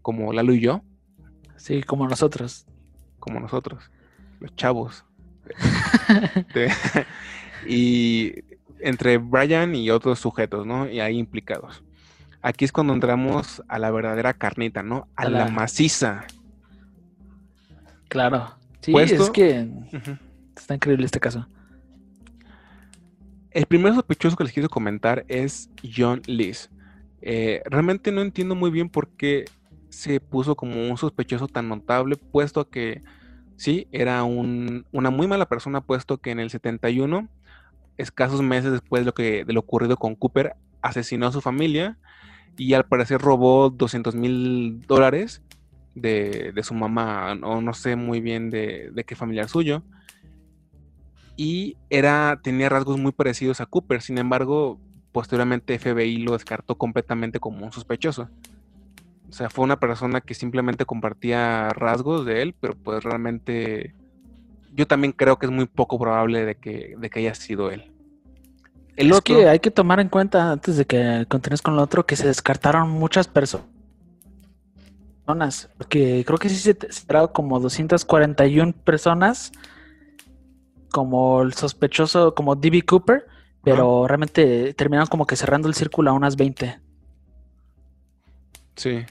como 0.03 0.33
Lalo 0.33 0.53
y 0.53 0.61
yo. 0.61 0.83
Sí, 1.57 1.83
como 1.83 2.09
nosotros. 2.09 2.67
Como 3.21 3.41
nosotros, 3.41 3.91
los 4.41 4.55
chavos. 4.57 5.05
y 7.69 8.35
entre 8.81 9.19
Brian 9.19 9.75
y 9.75 9.91
otros 9.91 10.19
sujetos, 10.19 10.67
¿no? 10.67 10.89
Y 10.89 11.01
ahí 11.01 11.19
implicados 11.19 11.83
aquí 12.47 12.65
es 12.65 12.71
cuando 12.71 12.95
entramos 12.95 13.61
a 13.67 13.81
la 13.81 13.91
verdadera 13.91 14.33
carnita, 14.33 14.85
¿no? 14.85 15.09
A, 15.17 15.29
la... 15.29 15.49
maciza. 15.49 16.25
Claro. 18.09 18.55
Sí, 18.81 18.95
es 18.97 19.31
que 19.31 19.69
está 20.57 20.75
increíble 20.77 21.07
este 21.07 21.19
caso. 21.19 21.49
El 23.51 23.67
primer 23.67 23.95
sospechoso 23.95 24.37
que 24.37 24.45
les 24.45 24.53
quiero 24.53 24.69
comentar 24.69 25.25
es 25.27 25.71
John 25.83 26.23
Lees. 26.27 26.71
Eh, 27.21 27.63
realmente 27.65 28.13
no 28.13 28.23
entiendo 28.23 28.55
muy 28.55 28.71
bien 28.71 28.91
por 28.91 29.09
qué 29.09 29.47
se 29.89 30.21
puso 30.21 30.55
como 30.55 30.89
un 30.89 30.97
sospechoso 30.97 31.49
tan 31.49 31.69
notable, 31.69 32.15
puesto 32.15 32.71
que 32.71 33.03
sí, 33.57 33.89
era 33.91 34.23
una 34.23 35.11
muy 35.11 35.27
mala 35.27 35.49
persona, 35.49 35.81
puesto 35.81 36.19
que 36.19 36.31
en 36.31 36.39
el 36.39 36.51
71, 36.51 37.29
escasos 37.97 38.41
meses 38.41 38.71
después 38.71 39.01
de 39.01 39.07
lo, 39.07 39.15
que, 39.15 39.45
de 39.45 39.53
lo 39.53 39.61
ocurrido 39.61 39.97
con 39.97 40.15
Cooper, 40.15 40.55
asesinó 40.81 41.27
a 41.27 41.33
su 41.33 41.41
familia 41.41 41.99
y 42.57 42.75
al 42.75 42.87
parecer 42.87 43.21
robó 43.21 43.71
200 43.71 44.15
mil 44.15 44.81
dólares 44.87 45.43
de, 45.95 46.53
su 46.63 46.75
mamá, 46.75 47.33
o 47.43 47.61
no 47.61 47.73
sé 47.73 47.97
muy 47.97 48.21
bien 48.21 48.51
de, 48.51 48.93
qué 49.07 49.15
familiar 49.15 49.49
suyo. 49.49 49.83
Y 51.37 51.77
era, 51.91 52.41
tenía 52.43 52.69
rasgos 52.69 52.99
muy 52.99 53.13
parecidos 53.13 53.61
a 53.61 53.67
Cooper, 53.67 54.01
sin 54.01 54.19
embargo, 54.19 54.79
posteriormente 55.13 55.79
FBI 55.79 56.19
lo 56.19 56.33
descartó 56.33 56.77
completamente 56.77 57.41
como 57.41 57.65
un 57.65 57.73
sospechoso. 57.73 58.29
O 59.29 59.33
sea, 59.33 59.51
fue 59.51 59.65
una 59.65 59.79
persona 59.79 60.21
que 60.21 60.35
simplemente 60.35 60.87
compartía 60.87 61.69
rasgos 61.71 62.25
de 62.25 62.43
él, 62.43 62.55
pero 62.59 62.75
pues 62.77 63.03
realmente 63.03 63.95
yo 64.75 64.87
también 64.87 65.13
creo 65.13 65.39
que 65.39 65.47
es 65.47 65.53
muy 65.53 65.67
poco 65.67 65.99
probable 65.99 66.45
de 66.45 66.55
que, 66.55 66.95
de 66.97 67.11
que 67.11 67.21
haya 67.21 67.35
sido 67.35 67.71
él 67.71 67.96
es 68.97 69.21
que 69.21 69.49
hay 69.49 69.61
que 69.61 69.71
tomar 69.71 70.01
en 70.01 70.09
cuenta, 70.09 70.53
antes 70.53 70.77
de 70.77 70.87
que 70.87 71.27
continúes 71.29 71.63
con 71.63 71.77
lo 71.77 71.83
otro, 71.83 72.07
que 72.07 72.17
se 72.17 72.27
descartaron 72.27 72.91
muchas 72.91 73.29
personas. 73.29 73.67
Porque 75.77 76.25
creo 76.27 76.39
que 76.39 76.49
sí 76.49 76.57
se 76.57 76.71
esperaron 76.89 77.29
como 77.29 77.61
241 77.61 78.73
personas 78.73 79.53
como 80.91 81.43
el 81.43 81.53
sospechoso, 81.53 82.35
como 82.35 82.57
D.B. 82.57 82.83
Cooper, 82.83 83.27
pero 83.63 84.07
realmente 84.07 84.73
terminaron 84.73 85.09
como 85.09 85.27
que 85.27 85.37
cerrando 85.37 85.69
el 85.69 85.75
círculo 85.75 86.11
a 86.11 86.15
unas 86.15 86.37
20. 86.37 86.81
Sí. 88.77 89.05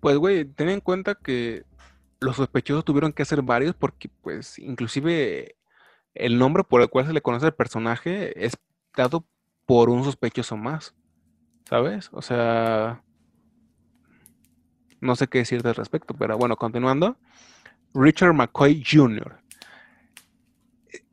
Pues, 0.00 0.16
güey, 0.16 0.46
ten 0.46 0.68
en 0.68 0.80
cuenta 0.80 1.14
que 1.14 1.64
los 2.18 2.36
sospechosos 2.36 2.84
tuvieron 2.84 3.12
que 3.12 3.22
hacer 3.22 3.42
varios 3.42 3.76
porque, 3.76 4.10
pues, 4.22 4.58
inclusive 4.58 5.56
el 6.14 6.38
nombre 6.38 6.64
por 6.64 6.82
el 6.82 6.88
cual 6.88 7.06
se 7.06 7.12
le 7.12 7.22
conoce 7.22 7.46
al 7.46 7.54
personaje 7.54 8.44
es 8.44 8.56
dado 8.96 9.24
por 9.66 9.88
un 9.88 10.04
sospechoso 10.04 10.56
más, 10.56 10.94
¿sabes? 11.68 12.10
O 12.12 12.22
sea, 12.22 13.02
no 15.00 15.16
sé 15.16 15.28
qué 15.28 15.38
decir 15.38 15.66
al 15.66 15.74
respecto, 15.74 16.14
pero 16.14 16.36
bueno, 16.36 16.56
continuando. 16.56 17.16
Richard 17.94 18.34
McCoy 18.34 18.84
Jr. 18.84 19.38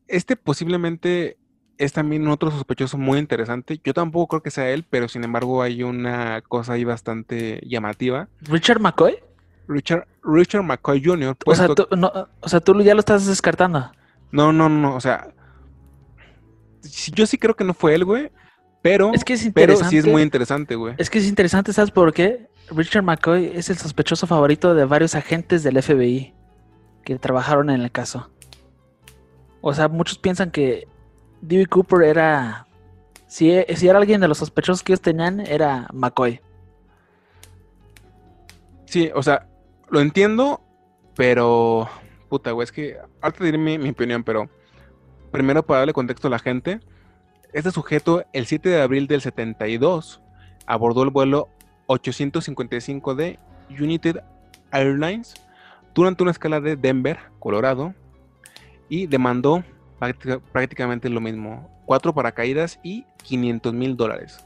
Este 0.08 0.36
posiblemente 0.36 1.38
es 1.78 1.94
también 1.94 2.28
otro 2.28 2.52
sospechoso 2.52 2.98
muy 2.98 3.20
interesante. 3.20 3.80
Yo 3.84 3.94
tampoco 3.94 4.28
creo 4.28 4.44
que 4.44 4.52
sea 4.52 4.70
él, 4.70 4.86
pero 4.90 5.08
sin 5.08 5.24
embargo 5.24 5.62
hay 5.62 5.84
una 5.84 6.42
cosa 6.42 6.74
ahí 6.74 6.84
bastante 6.84 7.62
llamativa. 7.68 8.28
¿Richard 8.42 8.80
McCoy? 8.80 9.18
Richard, 9.68 10.08
Richard 10.24 10.64
McCoy 10.64 11.04
Jr. 11.04 11.36
O 11.46 11.56
sea, 11.56 11.68
tú, 11.68 11.88
no, 11.96 12.12
o 12.40 12.50
sea, 12.50 12.60
tú 12.60 12.80
ya 12.82 12.94
lo 12.94 13.00
estás 13.00 13.26
descartando. 13.26 13.92
No, 14.32 14.52
no, 14.52 14.70
no, 14.70 14.96
o 14.96 15.02
sea, 15.02 15.34
yo 17.14 17.26
sí 17.26 17.38
creo 17.38 17.56
que 17.56 17.64
no 17.64 17.74
fue 17.74 17.96
él, 17.96 18.06
güey, 18.06 18.32
pero, 18.82 19.12
Es 19.14 19.24
que 19.24 19.34
es 19.34 19.50
pero 19.54 19.76
sí 19.76 19.98
es 19.98 20.06
muy 20.06 20.22
interesante, 20.22 20.76
güey. 20.76 20.96
Es 20.98 21.10
que 21.10 21.20
es 21.20 21.28
interesante, 21.28 21.74
¿sabes 21.74 21.92
por 21.92 22.14
qué? 22.14 22.48
Richard 22.70 23.04
McCoy 23.04 23.52
es 23.54 23.70
el 23.70 23.78
sospechoso 23.78 24.28
favorito 24.28 24.76
de 24.76 24.86
varios 24.86 25.16
agentes 25.16 25.64
del 25.64 25.82
FBI 25.82 26.34
que 27.04 27.18
trabajaron 27.18 27.70
en 27.70 27.82
el 27.82 27.92
caso. 27.92 28.30
O 29.62 29.74
sea, 29.74 29.88
muchos 29.88 30.18
piensan 30.18 30.52
que 30.52 30.88
D.B. 31.42 31.68
Cooper 31.68 32.04
era. 32.04 32.68
Si, 33.28 33.52
si 33.76 33.88
era 33.88 34.00
alguien 34.00 34.22
de 34.22 34.28
los 34.28 34.38
sospechosos 34.38 34.84
que 34.84 34.94
ellos 34.94 35.02
tenían, 35.02 35.40
era 35.40 35.88
McCoy. 35.94 36.40
Sí, 38.86 39.12
o 39.14 39.24
sea, 39.24 39.48
lo 39.90 40.00
entiendo, 40.00 40.62
pero. 41.16 41.90
Puta, 42.30 42.52
güey, 42.52 42.66
es 42.66 42.72
que. 42.72 42.98
Ahorita 43.22 43.44
diré 43.44 43.58
mi, 43.58 43.78
mi 43.78 43.90
opinión, 43.90 44.24
pero. 44.24 44.50
Primero, 45.32 45.66
para 45.66 45.80
darle 45.80 45.94
contexto 45.94 46.28
a 46.28 46.32
la 46.32 46.40
gente. 46.40 46.80
Este 47.54 47.72
sujeto, 47.72 48.26
el 48.34 48.46
7 48.46 48.70
de 48.70 48.82
abril 48.82 49.08
del 49.08 49.22
72, 49.22 50.22
abordó 50.66 51.04
el 51.04 51.10
vuelo 51.10 51.50
855 51.88 53.16
de 53.16 53.40
United 53.70 54.22
Airlines 54.72 55.34
durante 55.94 56.24
una 56.24 56.32
escala 56.32 56.60
de 56.60 56.76
Denver, 56.76 57.18
Colorado, 57.40 57.94
y 58.90 59.08
demandó 59.08 59.64
práctica- 60.00 60.40
prácticamente 60.52 61.10
lo 61.10 61.22
mismo: 61.22 61.70
cuatro 61.86 62.14
paracaídas 62.14 62.80
y 62.84 63.06
500 63.24 63.74
mil 63.74 63.96
dólares. 63.98 64.46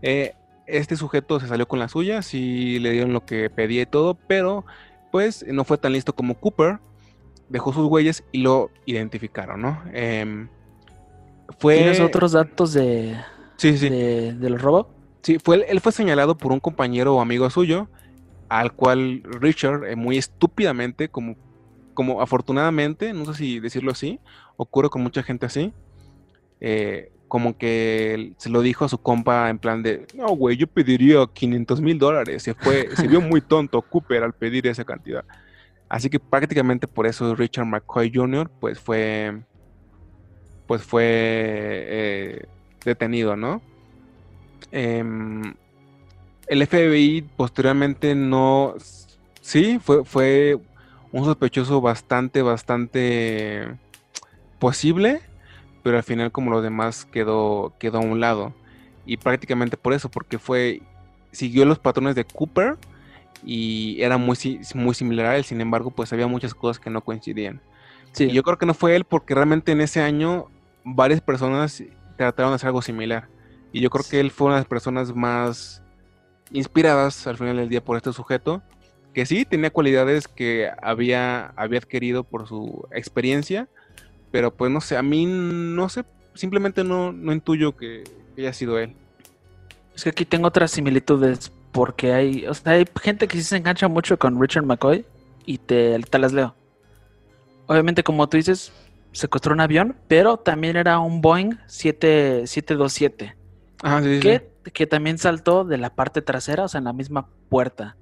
Eh, 0.00 0.34
este 0.66 0.96
sujeto 0.96 1.40
se 1.40 1.48
salió 1.48 1.66
con 1.66 1.78
la 1.78 1.88
suya, 1.88 2.22
sí 2.22 2.78
le 2.78 2.90
dieron 2.90 3.12
lo 3.12 3.24
que 3.24 3.50
pedía 3.50 3.82
y 3.82 3.86
todo, 3.86 4.14
pero 4.14 4.64
pues 5.10 5.44
no 5.46 5.64
fue 5.64 5.76
tan 5.78 5.92
listo 5.92 6.14
como 6.14 6.34
Cooper. 6.34 6.78
Dejó 7.52 7.72
sus 7.72 7.86
huellas 7.86 8.24
y 8.32 8.38
lo 8.38 8.70
identificaron, 8.86 9.60
¿no? 9.60 9.82
Em, 9.92 10.48
fue. 11.58 11.76
¿Tienes 11.76 12.00
otros 12.00 12.32
datos 12.32 12.72
de, 12.72 13.16
Sí, 13.62 13.78
sí. 13.78 13.88
de? 13.88 14.34
Sí, 15.22 15.38
fue, 15.38 15.64
él 15.68 15.80
fue 15.80 15.92
señalado 15.92 16.36
por 16.36 16.50
un 16.50 16.58
compañero 16.58 17.14
o 17.14 17.20
amigo 17.20 17.48
suyo, 17.48 17.88
al 18.48 18.72
cual 18.72 19.22
Richard, 19.22 19.84
eh, 19.84 19.94
muy 19.94 20.18
estúpidamente, 20.18 21.08
como, 21.08 21.36
como 21.94 22.20
afortunadamente, 22.20 23.12
no 23.12 23.24
sé 23.26 23.34
si 23.34 23.60
decirlo 23.60 23.92
así, 23.92 24.18
ocurre 24.56 24.90
con 24.90 25.02
mucha 25.02 25.22
gente 25.22 25.46
así, 25.46 25.72
eh, 26.60 27.12
como 27.28 27.56
que 27.56 28.32
se 28.36 28.50
lo 28.50 28.62
dijo 28.62 28.84
a 28.84 28.88
su 28.88 28.98
compa 28.98 29.48
en 29.48 29.60
plan 29.60 29.82
de, 29.84 30.06
no, 30.14 30.26
güey, 30.30 30.56
yo 30.56 30.66
pediría 30.66 31.24
500 31.32 31.80
mil 31.80 31.98
dólares. 31.98 32.42
Se 32.42 32.54
fue, 32.54 32.88
se 32.96 33.06
vio 33.06 33.20
muy 33.20 33.40
tonto 33.48 33.80
Cooper 33.80 34.24
al 34.24 34.32
pedir 34.32 34.66
esa 34.66 34.84
cantidad. 34.84 35.24
Así 35.92 36.08
que 36.08 36.18
prácticamente 36.18 36.88
por 36.88 37.06
eso 37.06 37.34
Richard 37.34 37.66
McCoy 37.66 38.10
Jr. 38.14 38.50
pues 38.60 38.80
fue, 38.80 39.42
pues 40.66 40.82
fue 40.82 41.04
eh, 41.04 42.46
detenido, 42.82 43.36
¿no? 43.36 43.60
Em, 44.70 45.52
el 46.46 46.66
FBI 46.66 47.28
posteriormente 47.36 48.14
no, 48.14 48.74
sí, 49.42 49.78
fue, 49.80 50.02
fue 50.06 50.58
un 51.12 51.26
sospechoso 51.26 51.82
bastante, 51.82 52.40
bastante 52.40 53.76
posible, 54.58 55.20
pero 55.82 55.98
al 55.98 56.04
final 56.04 56.32
como 56.32 56.52
los 56.52 56.62
demás 56.62 57.04
quedó, 57.04 57.74
quedó 57.78 57.98
a 57.98 58.00
un 58.00 58.18
lado. 58.18 58.54
Y 59.04 59.18
prácticamente 59.18 59.76
por 59.76 59.92
eso, 59.92 60.10
porque 60.10 60.38
fue, 60.38 60.80
siguió 61.32 61.66
los 61.66 61.78
patrones 61.78 62.14
de 62.14 62.24
Cooper 62.24 62.78
y 63.44 64.00
era 64.00 64.16
muy, 64.16 64.36
muy 64.74 64.94
similar 64.94 65.26
a 65.26 65.36
él, 65.36 65.44
sin 65.44 65.60
embargo, 65.60 65.90
pues 65.90 66.12
había 66.12 66.26
muchas 66.26 66.54
cosas 66.54 66.78
que 66.78 66.90
no 66.90 67.02
coincidían. 67.02 67.60
Sí. 68.12 68.24
Y 68.24 68.32
yo 68.32 68.42
creo 68.42 68.58
que 68.58 68.66
no 68.66 68.74
fue 68.74 68.94
él 68.94 69.04
porque 69.04 69.34
realmente 69.34 69.72
en 69.72 69.80
ese 69.80 70.00
año 70.00 70.46
varias 70.84 71.20
personas 71.20 71.82
trataron 72.16 72.52
de 72.52 72.56
hacer 72.56 72.68
algo 72.68 72.82
similar. 72.82 73.28
Y 73.72 73.80
yo 73.80 73.90
creo 73.90 74.04
que 74.08 74.20
él 74.20 74.30
fue 74.30 74.48
una 74.48 74.56
de 74.56 74.60
las 74.60 74.68
personas 74.68 75.14
más 75.14 75.82
inspiradas 76.52 77.26
al 77.26 77.38
final 77.38 77.56
del 77.56 77.68
día 77.68 77.82
por 77.82 77.96
este 77.96 78.12
sujeto, 78.12 78.62
que 79.14 79.26
sí 79.26 79.44
tenía 79.44 79.70
cualidades 79.70 80.28
que 80.28 80.70
había, 80.82 81.46
había 81.56 81.78
adquirido 81.78 82.24
por 82.24 82.46
su 82.46 82.86
experiencia, 82.92 83.68
pero 84.30 84.54
pues 84.54 84.70
no 84.70 84.80
sé, 84.80 84.96
a 84.96 85.02
mí 85.02 85.26
no 85.26 85.88
sé, 85.88 86.04
simplemente 86.34 86.84
no, 86.84 87.12
no 87.12 87.32
intuyo 87.32 87.76
que, 87.76 88.04
que 88.34 88.42
haya 88.42 88.52
sido 88.52 88.78
él. 88.78 88.94
Es 89.94 90.04
que 90.04 90.10
aquí 90.10 90.24
tengo 90.24 90.48
otras 90.48 90.70
similitudes 90.70 91.52
porque 91.72 92.12
hay, 92.12 92.46
o 92.46 92.54
sea, 92.54 92.72
hay 92.74 92.84
gente 93.00 93.26
que 93.26 93.36
sí 93.38 93.42
se 93.42 93.56
engancha 93.56 93.88
mucho 93.88 94.18
con 94.18 94.40
Richard 94.40 94.64
McCoy 94.64 95.04
y 95.44 95.58
te, 95.58 95.98
te 96.00 96.18
las 96.18 96.32
leo. 96.32 96.54
Obviamente, 97.66 98.02
como 98.02 98.28
tú 98.28 98.36
dices, 98.36 98.72
secuestró 99.12 99.54
un 99.54 99.60
avión, 99.60 99.96
pero 100.08 100.36
también 100.36 100.76
era 100.76 100.98
un 100.98 101.20
Boeing 101.20 101.56
7, 101.66 102.46
727 102.46 103.36
Ah, 103.82 104.00
sí, 104.02 104.20
que, 104.20 104.48
que 104.72 104.86
también 104.86 105.18
saltó 105.18 105.64
de 105.64 105.78
la 105.78 105.90
parte 105.94 106.22
trasera, 106.22 106.64
o 106.64 106.68
sea, 106.68 106.78
en 106.78 106.84
la 106.84 106.92
misma 106.92 107.28
puerta. 107.48 107.96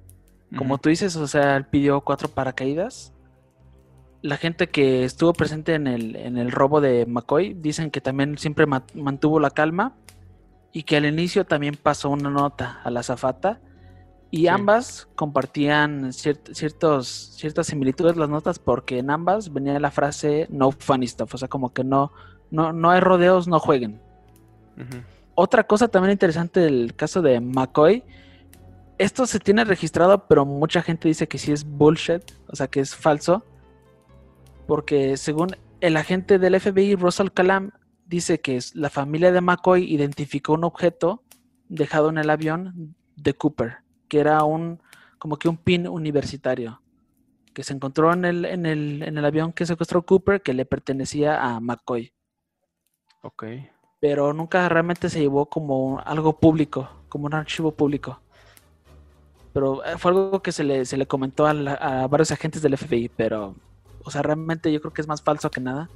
Como 0.55 0.77
tú 0.77 0.89
dices, 0.89 1.15
o 1.15 1.27
sea, 1.27 1.55
él 1.55 1.65
pidió 1.65 2.01
cuatro 2.01 2.27
paracaídas. 2.27 3.13
La 4.21 4.35
gente 4.37 4.67
que 4.69 5.05
estuvo 5.05 5.31
presente 5.33 5.73
en 5.73 5.87
el, 5.87 6.15
en 6.17 6.37
el 6.37 6.51
robo 6.51 6.81
de 6.81 7.05
McCoy 7.05 7.53
dicen 7.53 7.89
que 7.89 8.01
también 8.01 8.37
siempre 8.37 8.65
ma- 8.65 8.83
mantuvo 8.93 9.39
la 9.39 9.49
calma 9.49 9.95
y 10.73 10.83
que 10.83 10.97
al 10.97 11.05
inicio 11.05 11.45
también 11.45 11.75
pasó 11.81 12.09
una 12.09 12.29
nota 12.29 12.79
a 12.83 12.89
la 12.91 13.01
azafata 13.01 13.59
y 14.29 14.41
Sí. 14.41 14.47
ambas 14.47 15.09
compartían 15.15 16.11
ciert- 16.13 16.53
ciertos, 16.53 17.07
ciertas 17.35 17.67
similitudes 17.67 18.15
las 18.15 18.29
notas 18.29 18.59
porque 18.59 18.99
en 18.99 19.09
ambas 19.09 19.51
venía 19.51 19.79
la 19.79 19.91
frase 19.91 20.47
no 20.49 20.71
funny 20.71 21.07
stuff, 21.07 21.33
o 21.33 21.37
sea, 21.37 21.47
como 21.49 21.73
que 21.73 21.83
no, 21.83 22.11
no, 22.49 22.71
no 22.71 22.89
hay 22.91 23.01
rodeos, 23.01 23.47
no 23.47 23.59
jueguen. 23.59 23.99
Otra 25.35 25.65
cosa 25.65 25.87
también 25.89 26.11
interesante 26.13 26.59
del 26.61 26.95
caso 26.95 27.21
de 27.21 27.39
McCoy, 27.41 28.03
esto 28.97 29.25
se 29.25 29.39
tiene 29.39 29.63
registrado, 29.65 30.27
pero 30.27 30.45
mucha 30.45 30.81
gente 30.81 31.07
dice 31.07 31.27
que 31.27 31.37
sí 31.37 31.51
es 31.51 31.63
bullshit, 31.65 32.23
o 32.47 32.55
sea 32.55 32.67
que 32.67 32.79
es 32.79 32.95
falso, 32.95 33.43
porque 34.67 35.17
según 35.17 35.55
el 35.81 35.97
agente 35.97 36.39
del 36.39 36.55
FBI, 36.59 36.95
Russell 36.95 37.29
Calam, 37.33 37.71
dice 38.11 38.41
que 38.41 38.59
la 38.75 38.91
familia 38.91 39.31
de 39.31 39.41
McCoy 39.41 39.83
identificó 39.91 40.53
un 40.53 40.63
objeto 40.65 41.23
dejado 41.69 42.09
en 42.09 42.19
el 42.19 42.29
avión 42.29 42.95
de 43.15 43.33
Cooper, 43.33 43.77
que 44.07 44.19
era 44.19 44.43
un 44.43 44.79
como 45.17 45.37
que 45.37 45.49
un 45.49 45.57
pin 45.57 45.87
universitario, 45.87 46.81
que 47.53 47.63
se 47.63 47.73
encontró 47.73 48.11
en 48.13 48.25
el, 48.25 48.45
en 48.45 48.65
el, 48.65 49.03
en 49.03 49.17
el 49.17 49.25
avión 49.25 49.53
que 49.53 49.65
secuestró 49.65 50.03
Cooper, 50.05 50.41
que 50.41 50.53
le 50.53 50.65
pertenecía 50.65 51.41
a 51.43 51.59
McCoy 51.59 52.13
Ok. 53.23 53.43
pero 53.99 54.33
nunca 54.33 54.67
realmente 54.69 55.09
se 55.09 55.19
llevó 55.19 55.45
como 55.47 55.99
algo 56.05 56.39
público, 56.39 56.89
como 57.09 57.25
un 57.27 57.33
archivo 57.35 57.71
público. 57.71 58.19
Pero 59.53 59.83
eh, 59.85 59.97
fue 59.97 60.11
algo 60.11 60.41
que 60.41 60.51
se 60.51 60.63
le, 60.63 60.85
se 60.85 60.97
le 60.97 61.07
comentó 61.07 61.45
a, 61.45 61.53
la- 61.53 61.73
a 61.73 62.07
varios 62.07 62.31
agentes 62.31 62.61
del 62.61 62.77
FBI, 62.77 63.09
pero, 63.09 63.55
o 64.03 64.11
sea, 64.11 64.21
realmente 64.21 64.71
yo 64.71 64.79
creo 64.81 64.93
que 64.93 65.01
es 65.01 65.07
más 65.07 65.21
falso 65.21 65.51
que 65.51 65.61
nada. 65.61 65.89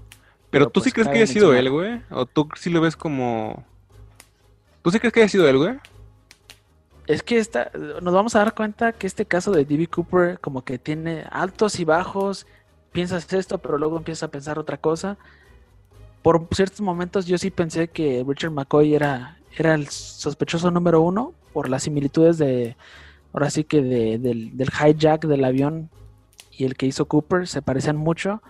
Pero 0.60 0.70
tú 0.70 0.80
sí 0.80 0.86
pues, 0.86 0.94
crees 0.94 1.08
que 1.10 1.16
haya 1.18 1.28
sido 1.28 1.54
él, 1.54 1.70
güey? 1.70 2.02
¿O 2.10 2.26
tú 2.26 2.48
sí 2.56 2.70
lo 2.70 2.82
ves 2.82 2.96
como... 2.96 3.66
¿Tú 4.82 4.92
sí 4.92 5.00
crees 5.00 5.14
que 5.14 5.20
haya 5.22 5.30
sido 5.30 5.48
él, 5.50 5.58
güey? 5.58 5.76
Es 7.08 7.22
que 7.22 7.38
esta, 7.38 7.72
nos 8.02 8.14
vamos 8.14 8.36
a 8.36 8.40
dar 8.40 8.54
cuenta 8.56 8.94
que 8.94 9.06
este 9.06 9.26
caso 9.26 9.52
de 9.52 9.66
D.B. 9.66 9.88
Cooper 9.88 10.40
como 10.40 10.64
que 10.64 10.80
tiene 10.80 11.26
altos 11.30 11.80
y 11.80 11.86
bajos, 11.86 12.48
piensas 12.92 13.32
esto, 13.34 13.58
pero 13.58 13.78
luego 13.78 13.98
empiezas 13.98 14.24
a 14.24 14.32
pensar 14.32 14.58
otra 14.58 14.78
cosa. 14.78 15.18
Por 16.24 16.48
ciertos 16.52 16.82
momentos 16.82 17.26
yo 17.26 17.38
sí 17.38 17.52
pensé 17.52 17.88
que 17.90 18.24
Richard 18.28 18.52
McCoy 18.52 18.96
era, 18.96 19.38
era 19.58 19.76
el 19.76 19.88
sospechoso 19.90 20.72
número 20.72 21.02
uno 21.02 21.34
por 21.54 21.70
las 21.70 21.84
similitudes 21.84 22.38
de, 22.38 22.76
ahora 23.34 23.50
sí 23.50 23.64
que 23.64 23.82
de- 23.82 24.18
del, 24.18 24.58
del 24.58 24.70
hijack 24.70 25.26
del 25.26 25.44
avión 25.44 25.90
y 26.52 26.64
el 26.66 26.76
que 26.76 26.86
hizo 26.88 27.06
Cooper 27.06 27.48
se 27.48 27.62
parecían 27.62 27.98
mucho, 27.98 28.42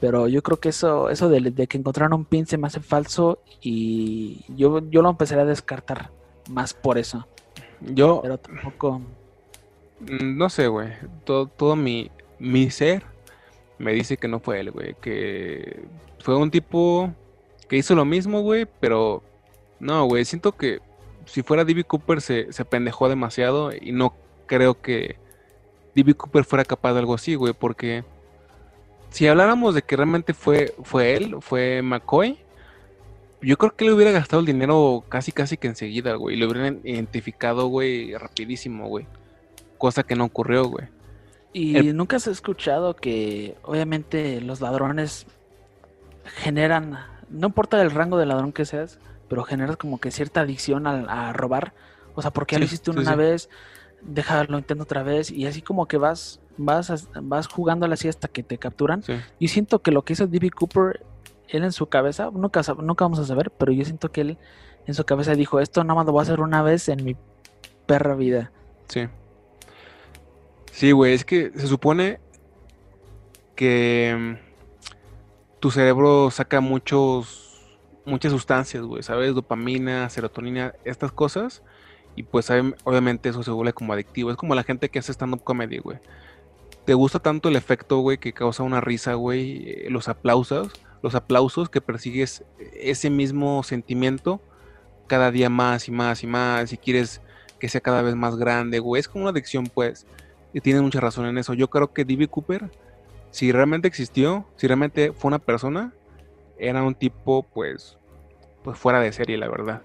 pero 0.00 0.28
yo 0.28 0.42
creo 0.42 0.58
que 0.60 0.68
eso, 0.70 1.10
eso 1.10 1.28
de, 1.28 1.40
de 1.40 1.66
que 1.66 1.78
encontraron 1.78 2.12
un 2.12 2.24
pin 2.24 2.46
se 2.46 2.58
me 2.58 2.66
hace 2.66 2.80
falso 2.80 3.40
y 3.60 4.44
yo, 4.48 4.80
yo 4.90 5.02
lo 5.02 5.10
empezaré 5.10 5.42
a 5.42 5.44
descartar 5.44 6.10
más 6.48 6.74
por 6.74 6.98
eso. 6.98 7.26
Yo, 7.80 8.20
Pero 8.22 8.38
tampoco. 8.38 9.00
no 10.00 10.48
sé, 10.50 10.68
güey. 10.68 10.92
Todo, 11.24 11.46
todo 11.46 11.76
mi, 11.76 12.10
mi 12.38 12.70
ser 12.70 13.04
me 13.78 13.92
dice 13.92 14.16
que 14.16 14.28
no 14.28 14.40
fue 14.40 14.60
él, 14.60 14.70
güey. 14.70 14.94
Que 15.00 15.84
fue 16.20 16.36
un 16.36 16.50
tipo 16.50 17.12
que 17.68 17.76
hizo 17.76 17.94
lo 17.94 18.04
mismo, 18.04 18.40
güey. 18.40 18.66
Pero 18.80 19.22
no, 19.80 20.06
güey. 20.06 20.24
Siento 20.24 20.56
que 20.56 20.80
si 21.26 21.42
fuera 21.42 21.64
D.B. 21.64 21.84
Cooper 21.84 22.20
se, 22.20 22.52
se 22.52 22.64
pendejó 22.64 23.08
demasiado. 23.08 23.70
Y 23.72 23.92
no 23.92 24.14
creo 24.46 24.80
que 24.80 25.18
D.B. 25.94 26.14
Cooper 26.14 26.44
fuera 26.44 26.64
capaz 26.64 26.94
de 26.94 27.00
algo 27.00 27.14
así, 27.14 27.34
güey. 27.36 27.52
Porque 27.52 28.04
si 29.10 29.26
habláramos 29.26 29.74
de 29.74 29.82
que 29.82 29.96
realmente 29.96 30.34
fue, 30.34 30.74
fue 30.82 31.16
él, 31.16 31.36
fue 31.40 31.82
McCoy. 31.82 32.38
yo 33.40 33.56
creo 33.56 33.74
que 33.74 33.84
le 33.84 33.92
hubiera 33.92 34.12
gastado 34.12 34.40
el 34.40 34.46
dinero 34.46 35.04
casi, 35.08 35.32
casi 35.32 35.56
que 35.56 35.68
enseguida, 35.68 36.14
güey. 36.14 36.36
Lo 36.36 36.48
hubieran 36.48 36.80
identificado, 36.84 37.68
güey, 37.68 38.14
rapidísimo, 38.14 38.88
güey. 38.88 39.06
Cosa 39.78 40.02
que 40.02 40.16
no 40.16 40.24
ocurrió, 40.24 40.64
güey. 40.64 40.88
Y 41.52 41.74
nunca 41.92 42.16
has 42.16 42.26
escuchado 42.26 42.94
que, 42.94 43.56
obviamente, 43.62 44.40
los 44.40 44.60
ladrones 44.60 45.26
generan, 46.24 46.98
no 47.30 47.48
importa 47.48 47.80
el 47.80 47.90
rango 47.90 48.18
de 48.18 48.26
ladrón 48.26 48.52
que 48.52 48.64
seas, 48.64 48.98
pero 49.28 49.44
generas 49.44 49.76
como 49.76 49.98
que 49.98 50.10
cierta 50.10 50.42
adicción 50.42 50.86
a, 50.86 51.32
robar. 51.32 51.72
O 52.14 52.22
sea, 52.22 52.32
porque 52.32 52.54
ya 52.56 52.58
lo 52.58 52.64
hiciste 52.66 52.90
una 52.90 53.14
vez, 53.14 53.48
déjalo 54.02 54.58
intento 54.58 54.84
otra 54.84 55.02
vez, 55.02 55.30
y 55.30 55.46
así 55.46 55.62
como 55.62 55.86
que 55.86 55.96
vas, 55.96 56.40
vas, 56.56 57.08
vas 57.22 57.46
jugando 57.46 57.86
así 57.86 58.08
hasta 58.08 58.28
que 58.28 58.42
te 58.42 58.58
capturan. 58.58 59.02
Y 59.38 59.48
siento 59.48 59.80
que 59.80 59.90
lo 59.90 60.02
que 60.02 60.12
hizo 60.14 60.26
D.B. 60.26 60.50
Cooper 60.50 61.04
él 61.48 61.64
en 61.64 61.72
su 61.72 61.86
cabeza, 61.86 62.30
nunca, 62.32 62.62
nunca 62.78 63.04
vamos 63.04 63.18
a 63.18 63.24
saber, 63.24 63.50
pero 63.50 63.72
yo 63.72 63.84
siento 63.84 64.12
que 64.12 64.20
él 64.20 64.38
en 64.86 64.94
su 64.94 65.04
cabeza 65.04 65.34
dijo, 65.34 65.60
esto 65.60 65.82
nada 65.84 65.94
más 65.96 66.06
lo 66.06 66.12
voy 66.12 66.20
a 66.20 66.22
hacer 66.22 66.40
una 66.40 66.62
vez 66.62 66.88
en 66.88 67.04
mi 67.04 67.16
perra 67.86 68.14
vida. 68.14 68.52
Sí. 68.88 69.08
Sí, 70.72 70.92
güey, 70.92 71.14
es 71.14 71.24
que 71.24 71.50
se 71.56 71.66
supone 71.66 72.20
que 73.54 74.16
mm, 74.16 75.58
tu 75.58 75.70
cerebro 75.70 76.30
saca 76.30 76.60
muchos 76.60 77.48
muchas 78.04 78.32
sustancias, 78.32 78.82
güey, 78.82 79.02
¿sabes? 79.02 79.34
Dopamina, 79.34 80.08
serotonina, 80.08 80.74
estas 80.84 81.12
cosas. 81.12 81.62
Y 82.18 82.24
pues 82.24 82.50
obviamente 82.84 83.28
eso 83.28 83.42
se 83.42 83.50
vuelve 83.50 83.72
como 83.72 83.92
adictivo. 83.92 84.30
Es 84.30 84.36
como 84.36 84.54
la 84.54 84.64
gente 84.64 84.88
que 84.88 84.98
hace 84.98 85.12
stand-up 85.12 85.44
comedy, 85.44 85.78
güey. 85.78 85.98
Te 86.84 86.94
gusta 86.94 87.18
tanto 87.18 87.48
el 87.48 87.56
efecto, 87.56 87.98
güey, 87.98 88.18
que 88.18 88.32
causa 88.32 88.62
una 88.62 88.80
risa, 88.80 89.14
güey, 89.14 89.68
eh, 89.68 89.86
los 89.90 90.08
aplausos 90.08 90.72
los 91.02 91.14
aplausos, 91.14 91.68
que 91.68 91.80
persigues 91.80 92.44
ese 92.74 93.10
mismo 93.10 93.62
sentimiento 93.62 94.40
cada 95.06 95.30
día 95.30 95.48
más 95.48 95.88
y 95.88 95.92
más 95.92 96.22
y 96.22 96.26
más, 96.26 96.72
y 96.72 96.76
quieres 96.76 97.20
que 97.58 97.68
sea 97.68 97.80
cada 97.80 98.02
vez 98.02 98.14
más 98.14 98.36
grande, 98.36 98.78
güey. 98.78 99.00
Es 99.00 99.08
como 99.08 99.24
una 99.24 99.30
adicción, 99.30 99.66
pues. 99.66 100.06
Y 100.52 100.60
tienes 100.60 100.82
mucha 100.82 101.00
razón 101.00 101.26
en 101.26 101.38
eso. 101.38 101.54
Yo 101.54 101.68
creo 101.70 101.92
que 101.92 102.04
D.B. 102.04 102.28
Cooper, 102.28 102.70
si 103.30 103.52
realmente 103.52 103.88
existió, 103.88 104.46
si 104.56 104.66
realmente 104.66 105.12
fue 105.12 105.28
una 105.28 105.38
persona, 105.38 105.92
era 106.58 106.82
un 106.82 106.94
tipo, 106.94 107.42
pues, 107.42 107.98
pues 108.62 108.78
fuera 108.78 109.00
de 109.00 109.12
serie, 109.12 109.38
la 109.38 109.48
verdad. 109.48 109.82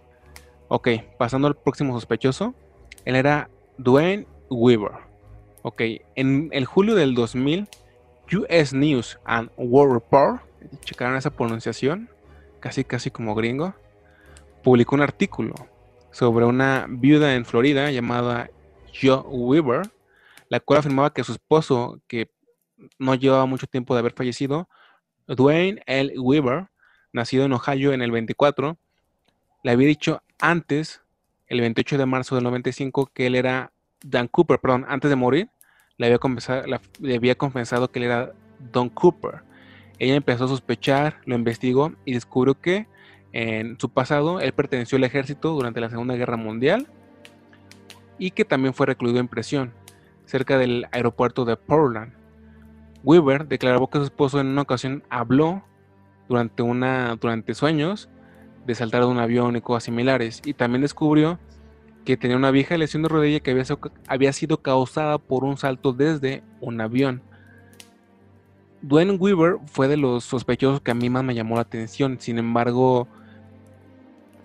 Ok, 0.68 0.89
pasando 1.18 1.47
al 1.47 1.55
próximo 1.55 1.93
sospechoso. 1.93 2.53
Él 3.05 3.16
era 3.16 3.49
Dwayne 3.78 4.26
Weaver. 4.49 4.91
Ok, 5.61 5.82
en 6.16 6.49
el 6.51 6.66
julio 6.66 6.95
del 6.95 7.16
2000, 7.16 7.68
US 8.32 8.74
News 8.74 9.20
and 9.26 9.49
World 9.57 9.93
Report 9.93 10.41
checaron 10.84 11.18
esa 11.18 11.30
pronunciación, 11.30 12.09
casi 12.59 12.84
casi 12.84 13.11
como 13.11 13.36
gringo, 13.36 13.74
publicó 14.64 14.95
un 14.95 15.01
artículo 15.01 15.53
sobre 16.11 16.45
una 16.45 16.86
viuda 16.89 17.36
en 17.36 17.45
Florida 17.45 17.91
llamada 17.91 18.49
Joe 18.93 19.24
Weaver, 19.28 19.91
la 20.49 20.59
cual 20.59 20.80
afirmaba 20.80 21.14
que 21.14 21.24
su 21.24 21.34
esposo, 21.34 21.99
que 22.07 22.32
no 22.99 23.16
llevaba 23.16 23.45
mucho 23.45 23.68
tiempo 23.68 23.93
de 23.93 23.99
haber 23.99 24.14
fallecido, 24.14 24.70
Dwayne 25.28 25.82
L. 25.86 26.18
Weaver, 26.20 26.68
nacido 27.11 27.45
en 27.45 27.53
Ohio 27.53 27.93
en 27.93 28.01
el 28.01 28.11
24, 28.11 28.78
le 29.64 29.72
había 29.72 29.88
dicho 29.88 30.22
antes, 30.39 31.01
el 31.47 31.61
28 31.61 31.97
de 31.97 32.05
marzo 32.05 32.36
del 32.36 32.43
95, 32.43 33.09
que 33.14 33.28
él 33.28 33.36
era 33.36 33.72
Dan 34.03 34.28
Cooper, 34.28 34.59
perdón, 34.59 34.86
antes 34.88 35.09
de 35.09 35.16
morir, 35.16 35.49
le 35.97 36.07
había, 36.07 36.20
le 36.99 37.16
había 37.16 37.36
confesado 37.36 37.89
que 37.91 37.99
él 37.99 38.05
era 38.05 38.34
Don 38.72 38.89
Cooper, 38.89 39.41
ella 39.99 40.16
empezó 40.16 40.45
a 40.45 40.47
sospechar, 40.47 41.22
lo 41.26 41.36
investigó 41.36 41.93
y 42.05 42.14
descubrió 42.14 42.59
que 42.59 42.88
en 43.32 43.80
su 43.80 43.89
pasado 43.89 44.39
él 44.39 44.51
perteneció 44.53 44.97
al 44.97 45.05
ejército 45.05 45.53
durante 45.53 45.80
la 45.80 45.89
Segunda 45.89 46.16
Guerra 46.16 46.38
Mundial 46.38 46.88
y 48.18 48.32
que 48.32 48.45
también 48.45 48.74
fue 48.74 48.86
recluido 48.86 49.20
en 49.20 49.28
prisión 49.28 49.74
cerca 50.26 50.57
del 50.57 50.88
aeropuerto 50.91 51.45
de 51.45 51.55
Portland. 51.55 52.14
Weaver 53.03 53.47
declaró 53.47 53.88
que 53.88 53.99
su 53.99 54.05
esposo 54.05 54.39
en 54.39 54.47
una 54.47 54.61
ocasión 54.61 55.03
habló 55.09 55.64
durante, 56.28 56.64
una, 56.64 57.16
durante 57.16 57.53
sueños 57.53 58.09
de 58.66 58.76
saltar 58.76 59.01
de 59.01 59.07
un 59.07 59.20
avión 59.20 59.55
y 59.55 59.61
cosas 59.61 59.84
similares 59.84 60.41
y 60.45 60.53
también 60.53 60.82
descubrió 60.82 61.39
que 62.05 62.18
tenía 62.18 62.38
una 62.38 62.51
vieja 62.51 62.78
lesión 62.78 63.03
de 63.03 63.09
rodilla 63.09 63.39
que 63.39 63.51
había, 63.51 63.64
había 64.07 64.34
sido 64.34 64.61
causada 64.61 65.18
por 65.18 65.43
un 65.43 65.57
salto 65.57 65.93
desde 65.93 66.43
un 66.59 66.82
avión. 66.82 67.22
Dwayne 68.82 69.14
Weaver 69.14 69.59
fue 69.66 69.88
de 69.88 69.95
los 69.95 70.26
sospechosos 70.26 70.82
que 70.82 70.91
a 70.91 70.93
mí 70.93 71.09
más 71.09 71.24
me 71.24 71.34
llamó 71.34 71.55
la 71.55 71.61
atención. 71.61 72.18
Sin 72.20 72.38
embargo, 72.38 73.07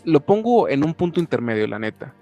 lo 0.04 0.20
pongo 0.20 0.68
en 0.68 0.84
un 0.84 0.94
punto 0.94 1.18
intermedio, 1.18 1.66
la 1.66 1.80
neta. 1.80 2.14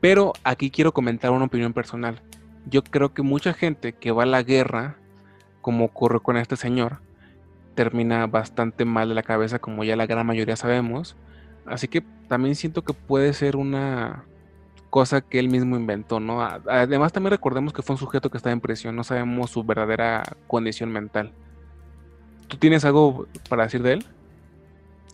Pero 0.00 0.34
aquí 0.44 0.70
quiero 0.70 0.92
comentar 0.92 1.30
una 1.30 1.46
opinión 1.46 1.72
personal. 1.72 2.20
Yo 2.66 2.84
creo 2.84 3.14
que 3.14 3.22
mucha 3.22 3.54
gente 3.54 3.94
que 3.94 4.12
va 4.12 4.24
a 4.24 4.26
la 4.26 4.42
guerra, 4.42 4.96
como 5.62 5.86
ocurre 5.86 6.20
con 6.20 6.36
este 6.36 6.56
señor, 6.56 7.00
termina 7.74 8.26
bastante 8.26 8.84
mal 8.84 9.08
de 9.08 9.14
la 9.14 9.22
cabeza, 9.22 9.58
como 9.58 9.84
ya 9.84 9.96
la 9.96 10.06
gran 10.06 10.26
mayoría 10.26 10.56
sabemos. 10.56 11.16
Así 11.66 11.88
que 11.88 12.02
también 12.28 12.54
siento 12.54 12.82
que 12.82 12.92
puede 12.92 13.32
ser 13.32 13.56
una 13.56 14.24
cosa 14.90 15.22
que 15.22 15.38
él 15.38 15.48
mismo 15.48 15.76
inventó, 15.76 16.20
¿no? 16.20 16.42
Además 16.42 17.12
también 17.12 17.32
recordemos 17.32 17.72
que 17.72 17.82
fue 17.82 17.94
un 17.94 17.98
sujeto 17.98 18.30
que 18.30 18.36
estaba 18.36 18.52
en 18.52 18.60
prisión, 18.60 18.94
no 18.94 19.02
sabemos 19.02 19.50
su 19.50 19.64
verdadera 19.64 20.22
condición 20.46 20.92
mental. 20.92 21.32
¿Tú 22.46 22.58
tienes 22.58 22.84
algo 22.84 23.26
para 23.48 23.64
decir 23.64 23.82
de 23.82 23.94
él? 23.94 24.06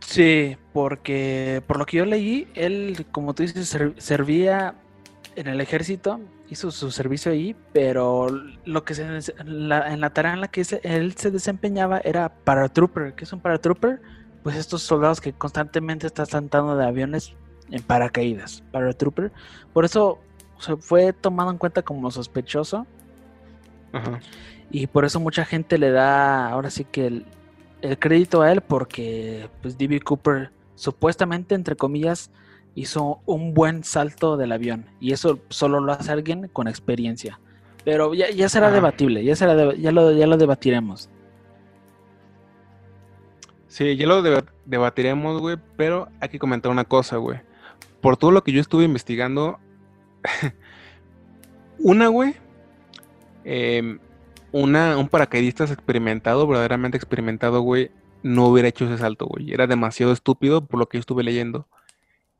Sí, 0.01 0.57
porque 0.73 1.63
por 1.67 1.79
lo 1.79 1.87
que 1.87 1.99
yo 1.99 2.05
leí, 2.05 2.49
él, 2.55 3.07
como 3.13 3.35
tú 3.35 3.43
dices, 3.43 3.75
servía 3.97 4.75
en 5.37 5.47
el 5.47 5.61
ejército, 5.61 6.21
hizo 6.51 6.71
su 6.73 6.91
servicio 6.91 7.31
ahí, 7.31 7.55
pero 7.73 8.29
lo 8.65 8.85
que 8.85 8.95
se, 8.95 9.05
en, 9.05 9.69
la, 9.69 10.11
tarea 10.11 10.33
en 10.33 10.41
la 10.41 10.49
que 10.49 10.67
él 10.83 11.15
se 11.17 11.31
desempeñaba 11.31 12.01
era 12.01 12.29
paratrooper. 12.29 13.15
¿Qué 13.15 13.25
es 13.25 13.33
un 13.33 13.41
paratrooper? 13.41 14.03
Pues 14.43 14.57
estos 14.57 14.83
soldados 14.83 15.21
que 15.21 15.33
constantemente 15.33 16.09
están 16.09 16.27
saltando 16.27 16.77
de 16.77 16.85
aviones 16.85 17.35
en 17.71 17.83
paracaídas, 17.83 18.65
paratrooper. 18.73 19.31
Por 19.73 19.85
eso 19.85 20.19
se 20.59 20.77
fue 20.77 21.13
tomado 21.13 21.51
en 21.51 21.59
cuenta 21.59 21.83
como 21.83 22.11
sospechoso. 22.11 22.87
Y 24.71 24.87
por 24.87 25.05
eso 25.05 25.19
mucha 25.21 25.45
gente 25.45 25.79
le 25.79 25.91
da 25.91 26.49
ahora 26.49 26.71
sí 26.71 26.85
que 26.85 27.07
el, 27.07 27.27
crédito 27.99 28.43
a 28.43 28.53
él 28.53 28.61
porque 28.61 29.49
pues 29.63 29.79
D.B. 29.79 30.01
Cooper 30.01 30.51
supuestamente, 30.75 31.55
entre 31.55 31.77
comillas, 31.77 32.31
hizo 32.75 33.21
un 33.27 33.55
buen 33.55 33.85
salto 33.85 34.37
del 34.37 34.53
avión. 34.53 34.87
Y 35.01 35.13
eso 35.13 35.41
solo 35.49 35.81
lo 35.81 35.93
hace 35.93 36.13
alguien 36.13 36.49
con 36.49 36.69
experiencia. 36.69 37.41
Pero 37.85 38.13
ya, 38.15 38.49
será 38.49 38.71
debatible, 38.71 39.25
ya, 39.25 39.35
será 39.35 39.75
ya, 39.75 39.91
lo, 39.91 40.13
ya 40.13 40.27
lo 40.27 40.37
debatiremos. 40.37 41.09
Sí, 43.69 43.97
ya 43.97 44.07
lo 44.07 44.23
debatiremos, 44.67 45.41
güey, 45.41 45.57
pero 45.77 46.09
hay 46.21 46.29
que 46.29 46.39
comentar 46.39 46.71
una 46.71 46.85
cosa, 46.85 47.17
güey 47.17 47.41
por 48.01 48.17
todo 48.17 48.31
lo 48.31 48.43
que 48.43 48.53
yo 48.53 48.61
estuve 48.61 48.85
investigando, 48.85 49.59
una, 51.79 52.09
güey, 52.09 52.35
em, 53.45 53.99
una, 54.53 54.97
un 54.97 55.09
paracaidista 55.09 55.65
experimentado, 55.65 56.47
verdaderamente 56.47 56.97
experimentado, 56.97 57.61
güey, 57.61 57.91
no 58.23 58.47
hubiera 58.47 58.69
hecho 58.69 58.87
ese 58.87 58.99
salto, 58.99 59.27
güey. 59.27 59.53
Era 59.53 59.67
demasiado 59.67 60.13
estúpido 60.13 60.67
por 60.67 60.79
lo 60.79 60.89
que 60.89 60.99
yo 60.99 61.01
estuve 61.01 61.23
leyendo. 61.23 61.67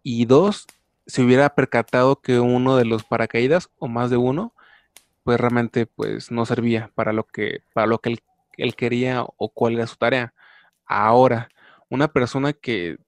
Y 0.03 0.25
dos, 0.25 0.67
se 1.07 1.23
hubiera 1.23 1.55
percatado 1.55 2.21
que 2.21 2.41
uno 2.41 2.77
de 2.77 2.85
los 2.85 3.05
paracaídas, 3.05 3.71
o 3.79 3.89
más 3.89 4.11
de 4.11 4.17
uno, 4.17 4.55
pues 5.25 5.39
realmente 5.41 5.87
pues 5.87 6.31
no 6.31 6.47
servía 6.47 6.91
para 6.95 7.13
lo 7.13 7.25
que, 7.25 7.63
para 7.75 7.87
lo 7.87 7.99
que 7.99 8.11
él, 8.11 8.21
él 8.57 8.75
quería 8.75 9.25
o 9.25 9.49
cuál 9.51 9.75
era 9.75 9.87
su 9.87 9.97
tarea. 9.97 10.35
Ahora, 10.87 11.49
una 11.89 12.09
persona 12.09 12.53
que 12.53 12.99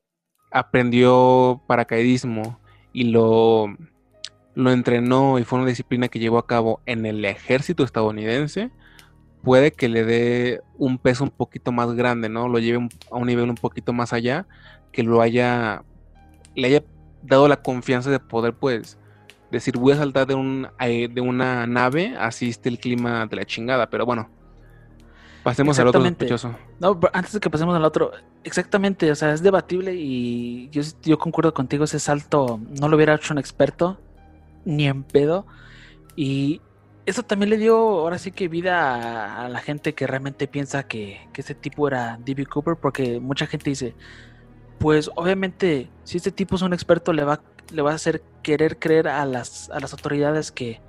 aprendió 0.50 1.62
paracaidismo 1.66 2.60
y 2.92 3.04
lo, 3.04 3.66
lo 4.54 4.70
entrenó 4.70 5.38
y 5.38 5.44
fue 5.44 5.58
una 5.58 5.68
disciplina 5.68 6.08
que 6.08 6.18
llevó 6.18 6.38
a 6.38 6.46
cabo 6.46 6.80
en 6.86 7.06
el 7.06 7.24
ejército 7.24 7.84
estadounidense, 7.84 8.70
puede 9.42 9.72
que 9.72 9.88
le 9.88 10.04
dé 10.04 10.60
un 10.76 10.98
peso 10.98 11.24
un 11.24 11.30
poquito 11.30 11.72
más 11.72 11.92
grande, 11.92 12.28
¿no? 12.28 12.48
Lo 12.48 12.58
lleve 12.58 12.88
a 13.10 13.16
un 13.16 13.26
nivel 13.26 13.48
un 13.48 13.56
poquito 13.56 13.92
más 13.92 14.12
allá, 14.12 14.46
que 14.92 15.02
lo 15.02 15.20
haya, 15.22 15.84
le 16.54 16.68
haya 16.68 16.84
dado 17.22 17.48
la 17.48 17.62
confianza 17.62 18.10
de 18.10 18.20
poder, 18.20 18.54
pues, 18.54 18.98
decir, 19.50 19.76
voy 19.76 19.92
a 19.92 19.96
saltar 19.96 20.26
de, 20.26 20.34
un, 20.34 20.68
eh, 20.80 21.08
de 21.08 21.20
una 21.20 21.66
nave, 21.66 22.14
así 22.18 22.48
esté 22.48 22.68
el 22.68 22.78
clima 22.78 23.26
de 23.26 23.36
la 23.36 23.44
chingada, 23.44 23.90
pero 23.90 24.06
bueno, 24.06 24.28
Pasemos 25.42 25.76
al 25.80 25.88
otro 25.88 26.00
sospechoso. 26.04 26.54
No, 26.78 26.98
antes 27.12 27.32
de 27.32 27.40
que 27.40 27.50
pasemos 27.50 27.74
al 27.74 27.84
otro, 27.84 28.12
exactamente, 28.44 29.10
o 29.10 29.14
sea, 29.14 29.32
es 29.32 29.42
debatible 29.42 29.94
y 29.94 30.68
yo, 30.70 30.82
yo 31.02 31.18
concuerdo 31.18 31.52
contigo, 31.52 31.84
ese 31.84 31.98
salto 31.98 32.60
no 32.80 32.88
lo 32.88 32.96
hubiera 32.96 33.14
hecho 33.16 33.34
un 33.34 33.38
experto, 33.38 33.98
ni 34.64 34.86
en 34.86 35.02
pedo. 35.02 35.46
Y 36.14 36.60
eso 37.06 37.24
también 37.24 37.50
le 37.50 37.58
dio 37.58 37.76
ahora 37.76 38.18
sí 38.18 38.30
que 38.30 38.46
vida 38.46 39.44
a, 39.44 39.48
la 39.48 39.58
gente 39.58 39.94
que 39.94 40.06
realmente 40.06 40.46
piensa 40.46 40.84
que, 40.84 41.28
ese 41.34 41.56
tipo 41.56 41.88
era 41.88 42.18
D.B. 42.24 42.46
Cooper, 42.46 42.76
porque 42.76 43.18
mucha 43.18 43.46
gente 43.46 43.70
dice, 43.70 43.96
pues 44.78 45.10
obviamente, 45.14 45.88
si 46.04 46.16
este 46.16 46.32
tipo 46.32 46.56
es 46.56 46.62
un 46.62 46.72
experto, 46.72 47.12
le 47.12 47.24
va, 47.24 47.40
le 47.72 47.82
va 47.82 47.92
a 47.92 47.94
hacer 47.94 48.22
querer 48.42 48.78
creer 48.78 49.08
a 49.08 49.24
las, 49.24 49.70
a 49.70 49.80
las 49.80 49.92
autoridades 49.92 50.50
que 50.52 50.80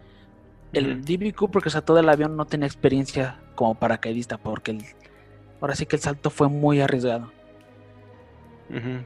el 0.73 1.05
DB 1.05 1.33
Cooper 1.35 1.61
que 1.61 1.69
saltó 1.69 1.93
del 1.93 2.09
avión 2.09 2.35
no 2.35 2.45
tenía 2.45 2.65
experiencia 2.65 3.39
como 3.55 3.75
paracaidista, 3.75 4.37
porque 4.37 4.71
el, 4.71 4.83
ahora 5.61 5.75
sí 5.75 5.85
que 5.85 5.95
el 5.95 6.01
salto 6.01 6.29
fue 6.29 6.49
muy 6.49 6.81
arriesgado. 6.81 7.31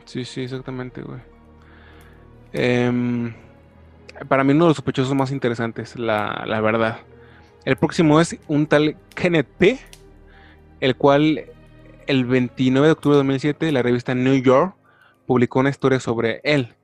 Sí, 0.05 0.23
sí, 0.23 0.43
exactamente, 0.43 1.01
güey. 1.01 1.19
Em, 2.53 3.33
para 4.29 4.43
mí 4.45 4.53
uno 4.53 4.65
de 4.65 4.69
los 4.69 4.77
sospechosos 4.77 5.13
más 5.13 5.31
interesantes, 5.31 5.97
la, 5.99 6.45
la 6.47 6.61
verdad. 6.61 6.99
El 7.65 7.75
próximo 7.75 8.21
es 8.21 8.37
un 8.47 8.65
tal 8.65 8.95
Kenneth 9.13 9.47
P., 9.57 9.79
el 10.79 10.95
cual 10.95 11.43
el 12.07 12.25
29 12.25 12.87
de 12.87 12.91
octubre 12.91 13.15
de 13.15 13.19
2007 13.19 13.71
la 13.71 13.83
revista 13.83 14.15
New 14.15 14.41
York 14.41 14.75
publicó 15.25 15.59
una 15.59 15.69
historia 15.69 15.99
sobre 15.99 16.41
él. 16.43 16.75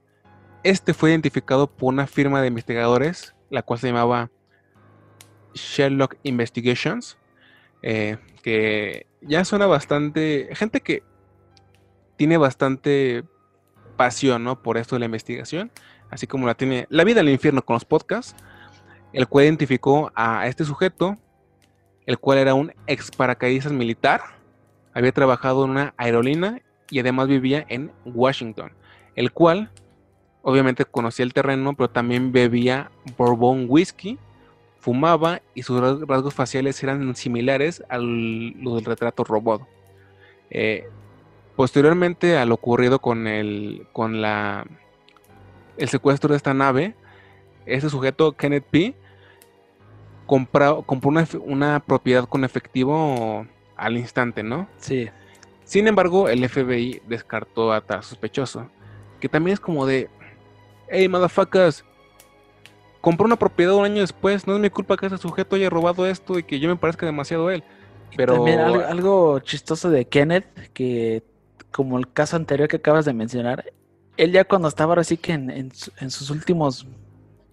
Este 0.64 0.94
fue 0.94 1.12
identificado 1.12 1.68
por 1.68 1.94
una 1.94 2.08
firma 2.08 2.42
de 2.42 2.48
investigadores, 2.48 3.34
la 3.50 3.64
cual 3.64 3.80
se 3.80 3.88
llamaba 3.88 4.30
Sherlock 5.54 6.18
Investigations, 6.24 7.18
eh, 7.82 8.18
que 8.42 9.08
ya 9.22 9.46
suena 9.46 9.66
bastante, 9.66 10.50
gente 10.54 10.82
que 10.82 11.04
tiene 12.18 12.38
bastante 12.38 13.24
pasión 13.96 14.44
¿no? 14.44 14.62
por 14.62 14.78
esto 14.78 14.96
de 14.96 15.00
la 15.00 15.06
investigación, 15.06 15.72
así 16.10 16.28
como 16.28 16.48
la 16.48 16.56
tiene 16.56 16.86
la 16.90 17.04
vida 17.04 17.22
en 17.22 17.28
el 17.28 17.34
infierno 17.34 17.64
con 17.64 17.76
los 17.76 17.86
podcasts, 17.86 18.36
el 19.14 19.28
cual 19.28 19.46
identificó 19.46 20.12
a 20.16 20.48
este 20.48 20.66
sujeto, 20.66 21.18
el 22.06 22.20
cual 22.20 22.40
era 22.40 22.54
un 22.54 22.74
ex 22.88 23.12
paracaidistas 23.12 23.72
militar, 23.72 24.22
había 24.94 25.12
trabajado 25.12 25.66
en 25.66 25.72
una 25.72 25.94
aerolínea 25.98 26.62
y 26.90 27.00
además 27.00 27.28
vivía 27.28 27.66
en 27.70 27.92
Washington, 28.06 28.72
el 29.16 29.32
cual 29.32 29.72
obviamente 30.42 30.86
conocía 30.86 31.24
el 31.24 31.34
terreno, 31.34 31.74
pero 31.76 31.90
también 31.90 32.32
bebía 32.32 32.92
bourbon 33.18 33.66
whisky, 33.68 34.18
fumaba 34.80 35.42
y 35.56 35.64
sus 35.64 35.80
rasgos 36.08 36.34
faciales 36.34 36.82
eran 36.84 37.16
similares 37.16 37.84
a 37.90 37.98
los 37.98 38.76
del 38.76 38.86
retrato 38.86 39.24
robot. 39.24 39.62
Eh, 40.50 40.88
posteriormente 41.56 42.38
a 42.38 42.46
lo 42.46 42.56
ocurrido 42.56 43.00
con 43.00 43.28
el, 43.28 43.88
con 43.94 44.22
la, 44.22 44.68
el 45.78 45.90
secuestro 45.90 46.32
de 46.32 46.38
esta 46.38 46.54
nave, 46.54 46.96
este 47.66 47.90
sujeto, 47.90 48.34
Kenneth 48.34 48.66
P., 48.70 48.94
compró, 50.26 50.86
una, 51.04 51.28
una 51.42 51.80
propiedad 51.80 52.26
con 52.26 52.44
efectivo 52.44 53.46
al 53.76 53.98
instante, 53.98 54.44
¿no? 54.44 54.68
Sí. 54.78 55.10
Sin 55.64 55.88
embargo, 55.88 56.30
el 56.30 56.48
FBI 56.48 57.02
descartó 57.08 57.72
a 57.72 57.82
tal 57.82 58.04
sospechoso, 58.04 58.70
que 59.20 59.30
también 59.30 59.54
es 59.54 59.60
como 59.60 59.86
de, 59.86 60.10
hey, 60.90 61.08
motherfuckers, 61.08 61.86
compró 63.02 63.26
una 63.26 63.38
propiedad 63.38 63.74
un 63.74 63.86
año 63.86 64.02
después, 64.02 64.48
no 64.48 64.56
es 64.56 64.62
mi 64.62 64.70
culpa 64.70 64.98
que 64.98 65.08
ese 65.08 65.18
sujeto 65.18 65.56
haya 65.56 65.70
robado 65.70 66.06
esto 66.06 66.40
y 66.40 66.44
que 66.44 66.60
yo 66.60 66.70
me 66.70 66.76
parezca 66.76 67.06
demasiado 67.06 67.50
él. 67.50 67.64
Pero... 68.16 68.36
También 68.36 68.60
algo, 68.60 69.40
chistoso 69.40 69.90
de 69.90 70.06
Kenneth, 70.06 70.46
que 70.74 71.24
como 71.72 71.98
el 71.98 72.12
caso 72.12 72.36
anterior 72.36 72.70
que 72.70 72.78
acabas 72.78 73.06
de 73.06 73.14
mencionar, 73.14 73.66
él 74.16 74.32
ya 74.32 74.46
cuando 74.46 74.68
estaba 74.68 74.92
ahora 74.92 75.04
sí 75.04 75.18
que 75.18 75.34
en, 75.34 75.50
en, 75.50 76.10
sus 76.12 76.30
últimos 76.30 76.88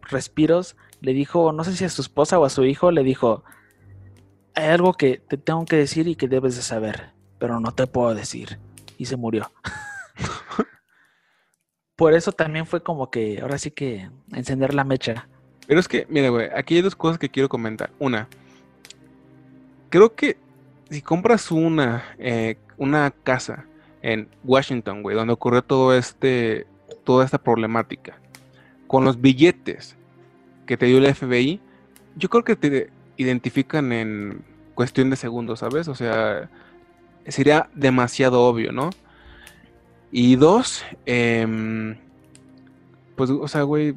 respiros, 0.02 0.76
le 1.00 1.14
dijo, 1.14 1.52
no 1.52 1.64
sé 1.64 1.74
si 1.74 1.84
a 1.84 1.88
su 1.88 2.02
esposa 2.02 2.38
o 2.38 2.44
a 2.44 2.50
su 2.50 2.64
hijo, 2.64 2.90
le 2.90 3.02
dijo, 3.02 3.42
hay 4.54 4.68
algo 4.68 4.94
que 4.94 5.18
te 5.18 5.36
tengo 5.36 5.64
que 5.64 5.76
decir 5.76 6.08
y 6.08 6.16
que 6.16 6.28
debes 6.28 6.56
de 6.56 6.62
saber 6.62 7.20
pero 7.40 7.58
no 7.58 7.72
te 7.72 7.88
puedo 7.88 8.14
decir. 8.14 8.60
Y 8.98 9.06
se 9.06 9.16
murió. 9.16 9.50
Por 11.96 12.14
eso 12.14 12.30
también 12.30 12.66
fue 12.66 12.82
como 12.82 13.10
que, 13.10 13.40
ahora 13.40 13.58
sí 13.58 13.72
que 13.72 14.08
encender 14.32 14.74
la 14.74 14.84
mecha. 14.84 15.26
Pero 15.66 15.80
es 15.80 15.88
que, 15.88 16.06
mira, 16.08 16.28
güey, 16.28 16.48
aquí 16.54 16.76
hay 16.76 16.82
dos 16.82 16.94
cosas 16.94 17.18
que 17.18 17.30
quiero 17.30 17.48
comentar. 17.48 17.90
Una, 17.98 18.28
creo 19.88 20.14
que 20.14 20.36
si 20.90 21.02
compras 21.02 21.50
una, 21.50 22.04
eh, 22.18 22.56
una 22.76 23.10
casa 23.10 23.64
en 24.02 24.28
Washington, 24.44 25.02
güey, 25.02 25.16
donde 25.16 25.32
ocurrió 25.32 25.62
todo 25.62 25.94
este, 25.94 26.66
toda 27.04 27.24
esta 27.24 27.38
problemática, 27.38 28.18
con 28.86 29.04
los 29.04 29.20
billetes 29.20 29.96
que 30.66 30.76
te 30.76 30.86
dio 30.86 30.98
el 30.98 31.14
FBI, 31.14 31.60
yo 32.16 32.28
creo 32.28 32.44
que 32.44 32.56
te 32.56 32.90
identifican 33.20 33.92
en 33.92 34.42
cuestión 34.74 35.10
de 35.10 35.16
segundos, 35.16 35.60
¿sabes? 35.60 35.88
O 35.88 35.94
sea, 35.94 36.48
sería 37.26 37.68
demasiado 37.74 38.42
obvio, 38.42 38.72
¿no? 38.72 38.90
Y 40.10 40.36
dos, 40.36 40.84
em, 41.06 41.96
pues, 43.16 43.30
o 43.30 43.46
sea, 43.46 43.62
güey, 43.62 43.94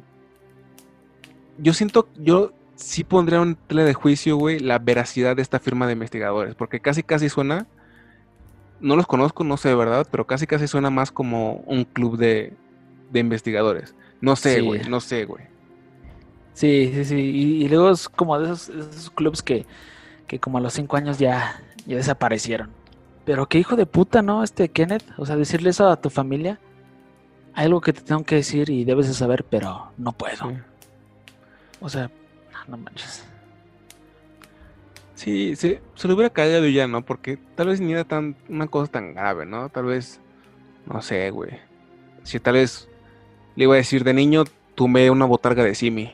yo 1.58 1.72
siento, 1.72 2.08
yo 2.16 2.52
sí 2.76 3.02
pondría 3.02 3.40
un 3.40 3.56
tele 3.56 3.84
de 3.84 3.94
juicio, 3.94 4.36
güey, 4.36 4.58
la 4.58 4.78
veracidad 4.78 5.36
de 5.36 5.42
esta 5.42 5.58
firma 5.58 5.86
de 5.86 5.94
investigadores, 5.94 6.54
porque 6.54 6.80
casi, 6.80 7.02
casi 7.02 7.28
suena, 7.28 7.66
no 8.80 8.94
los 8.94 9.06
conozco, 9.06 9.42
no 9.42 9.56
sé 9.56 9.70
de 9.70 9.74
verdad, 9.74 10.06
pero 10.10 10.26
casi, 10.26 10.46
casi 10.46 10.68
suena 10.68 10.90
más 10.90 11.10
como 11.10 11.54
un 11.66 11.84
club 11.84 12.18
de, 12.18 12.52
de 13.10 13.20
investigadores. 13.20 13.94
No 14.20 14.36
sé, 14.36 14.60
güey, 14.60 14.88
no 14.88 15.00
sé, 15.00 15.24
güey. 15.24 15.53
Sí, 16.54 16.90
sí, 16.94 17.04
sí, 17.04 17.16
y, 17.16 17.68
luego 17.68 17.90
es 17.90 18.08
como 18.08 18.38
de 18.38 18.46
esos, 18.46 18.68
esos 18.68 19.10
clubs 19.10 19.42
que, 19.42 19.66
que 20.26 20.38
como 20.38 20.58
a 20.58 20.60
los 20.60 20.72
cinco 20.72 20.96
años 20.96 21.18
ya, 21.18 21.60
ya 21.84 21.96
desaparecieron. 21.96 22.70
Pero 23.24 23.48
qué 23.48 23.58
hijo 23.58 23.76
de 23.76 23.86
puta, 23.86 24.22
¿no? 24.22 24.42
Este 24.42 24.68
Kenneth. 24.68 25.04
O 25.16 25.26
sea, 25.26 25.36
decirle 25.36 25.70
eso 25.70 25.88
a 25.88 26.00
tu 26.00 26.10
familia. 26.10 26.60
Hay 27.54 27.66
algo 27.66 27.80
que 27.80 27.92
te 27.92 28.02
tengo 28.02 28.24
que 28.24 28.36
decir 28.36 28.70
y 28.70 28.84
debes 28.84 29.08
de 29.08 29.14
saber, 29.14 29.44
pero 29.44 29.92
no 29.96 30.12
puedo. 30.12 30.52
O 31.80 31.88
sea, 31.88 32.10
no 32.68 32.76
manches. 32.76 33.24
Sí, 35.14 35.54
sí, 35.56 35.78
se 35.94 36.08
le 36.08 36.14
hubiera 36.14 36.30
caído 36.30 36.66
ya, 36.66 36.86
¿no? 36.86 37.04
Porque 37.04 37.38
tal 37.54 37.68
vez 37.68 37.80
ni 37.80 37.92
era 37.92 38.04
tan 38.04 38.36
una 38.48 38.66
cosa 38.66 38.90
tan 38.90 39.14
grave, 39.14 39.46
¿no? 39.46 39.68
Tal 39.68 39.84
vez, 39.84 40.20
no 40.86 41.00
sé, 41.00 41.30
güey. 41.30 41.52
Si 42.24 42.40
tal 42.40 42.54
vez 42.54 42.88
le 43.54 43.64
iba 43.64 43.74
a 43.74 43.78
decir 43.78 44.04
de 44.04 44.12
niño, 44.12 44.44
tuve 44.74 45.10
una 45.10 45.24
botarga 45.24 45.62
de 45.62 45.74
Simi. 45.74 46.12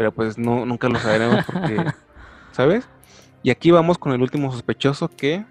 Pero 0.00 0.12
pues 0.12 0.38
no, 0.38 0.64
nunca 0.64 0.88
lo 0.88 0.98
sabremos 0.98 1.44
porque, 1.44 1.84
¿sabes? 2.52 2.88
Y 3.42 3.50
aquí 3.50 3.70
vamos 3.70 3.98
con 3.98 4.12
el 4.12 4.22
último 4.22 4.50
sospechoso 4.50 5.08
que 5.08 5.44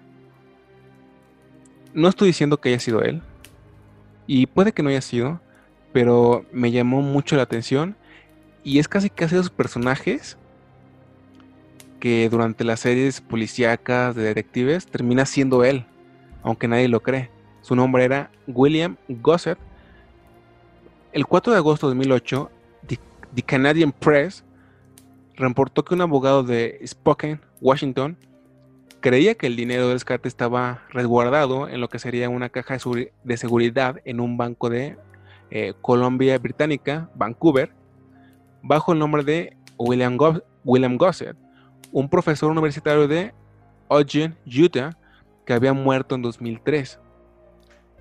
no 1.94 2.08
estoy 2.08 2.26
diciendo 2.26 2.60
que 2.60 2.70
haya 2.70 2.80
sido 2.80 3.00
él. 3.00 3.22
Y 4.26 4.46
puede 4.46 4.72
que 4.72 4.82
no 4.82 4.88
haya 4.88 5.02
sido. 5.02 5.40
Pero 5.92 6.44
me 6.50 6.72
llamó 6.72 7.00
mucho 7.00 7.36
la 7.36 7.42
atención. 7.42 7.94
Y 8.64 8.80
es 8.80 8.88
casi 8.88 9.08
casi 9.08 9.36
de 9.36 9.42
esos 9.42 9.52
personajes 9.52 10.36
que 12.00 12.28
durante 12.28 12.64
las 12.64 12.80
series 12.80 13.20
policíacas 13.20 14.16
de 14.16 14.24
detectives 14.24 14.84
termina 14.84 15.26
siendo 15.26 15.62
él. 15.62 15.86
Aunque 16.42 16.66
nadie 16.66 16.88
lo 16.88 17.04
cree. 17.04 17.30
Su 17.62 17.76
nombre 17.76 18.04
era 18.04 18.32
William 18.48 18.96
Gossett. 19.06 19.60
El 21.12 21.24
4 21.24 21.52
de 21.52 21.58
agosto 21.60 21.86
de 21.86 21.94
2008, 21.94 22.50
The, 23.34 23.42
Canadian 23.42 23.92
Press 23.92 24.44
reportó 25.36 25.84
que 25.84 25.94
un 25.94 26.00
abogado 26.02 26.42
de 26.42 26.80
Spokane, 26.86 27.40
Washington, 27.60 28.16
creía 29.00 29.34
que 29.34 29.46
el 29.46 29.56
dinero 29.56 29.84
del 29.84 29.94
rescate 29.94 30.28
estaba 30.28 30.82
resguardado 30.90 31.68
en 31.68 31.80
lo 31.80 31.88
que 31.88 31.98
sería 31.98 32.28
una 32.28 32.50
caja 32.50 32.76
de 33.24 33.36
seguridad 33.36 33.96
en 34.04 34.20
un 34.20 34.36
banco 34.36 34.68
de 34.68 34.96
eh, 35.50 35.72
Colombia 35.80 36.38
Británica, 36.38 37.10
Vancouver, 37.14 37.72
bajo 38.62 38.92
el 38.92 38.98
nombre 38.98 39.24
de 39.24 39.56
William, 39.78 40.96
Gossett, 40.96 41.36
un 41.92 42.08
profesor 42.08 42.50
universitario 42.50 43.08
de 43.08 43.32
Eugene, 43.88 44.36
Utah, 44.46 44.96
que 45.44 45.54
había 45.54 45.72
muerto 45.72 46.14
en 46.14 46.22
2003. 46.22 47.00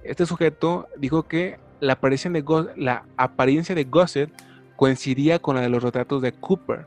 Este 0.03 0.25
sujeto 0.25 0.88
dijo 0.97 1.23
que 1.23 1.59
la 1.80 1.93
apariencia 1.93 2.30
de, 2.30 2.43
la 2.75 3.05
apariencia 3.17 3.73
de 3.73 3.86
Gossett 3.86 4.30
coincidía 4.80 5.39
con 5.39 5.57
la 5.57 5.61
de 5.61 5.67
los 5.67 5.84
retratos 5.84 6.21
de 6.21 6.32
Cooper. 6.32 6.86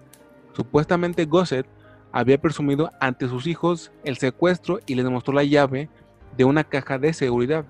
Supuestamente 0.54 1.26
Gossett 1.26 1.66
había 2.10 2.40
presumido 2.40 2.90
ante 3.00 3.28
sus 3.28 3.46
hijos 3.46 3.92
el 4.02 4.16
secuestro 4.16 4.80
y 4.86 4.94
les 4.94 5.04
demostró 5.04 5.34
la 5.34 5.44
llave 5.44 5.90
de 6.34 6.44
una 6.44 6.64
caja 6.64 6.98
de 6.98 7.12
seguridad. 7.12 7.66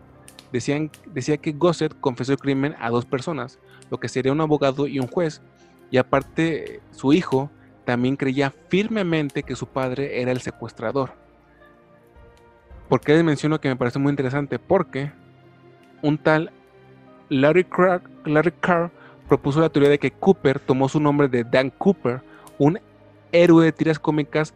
Decían, 0.53 0.93
decía 1.07 1.39
que 1.39 1.51
Gossett 1.51 1.99
confesó 1.99 2.31
el 2.31 2.39
crimen 2.39 2.77
a 2.79 2.91
dos 2.91 3.05
personas, 3.05 3.59
lo 3.91 3.99
que 3.99 4.09
sería 4.09 4.31
un 4.31 4.41
abogado 4.41 4.87
y 4.87 5.01
un 5.01 5.09
juez, 5.09 5.43
y 5.91 5.97
aparte 5.97 6.81
su 6.93 7.13
hijo 7.13 7.51
también 7.85 8.15
creía 8.15 8.53
firmemente 8.69 9.43
que 9.43 9.57
su 9.57 9.67
padre 9.67 10.23
era 10.23 10.31
el 10.31 10.41
secuestrador. 10.41 11.15
¿Por 12.89 13.01
qué 13.01 13.15
les 13.15 13.25
menciono 13.25 13.61
que 13.61 13.71
me 13.71 13.77
parece 13.77 13.99
muy 13.99 14.11
interesante? 14.11 14.61
Porque 14.61 15.11
un 16.01 16.17
tal 16.17 16.53
Larry, 17.29 17.67
Larry 18.25 18.53
Carr 18.53 19.02
propuso 19.33 19.63
la 19.63 19.71
teoría 19.71 19.89
de 19.89 19.99
que 19.99 20.11
Cooper 20.11 20.61
tomó 20.61 20.91
su 20.91 21.01
nombre 21.01 21.27
de 21.27 21.43
Dan 21.43 21.71
Cooper, 21.71 22.21
un 22.59 22.79
héroe 23.33 23.65
de 23.65 23.73
tiras 23.73 23.99
cómicas 23.99 24.53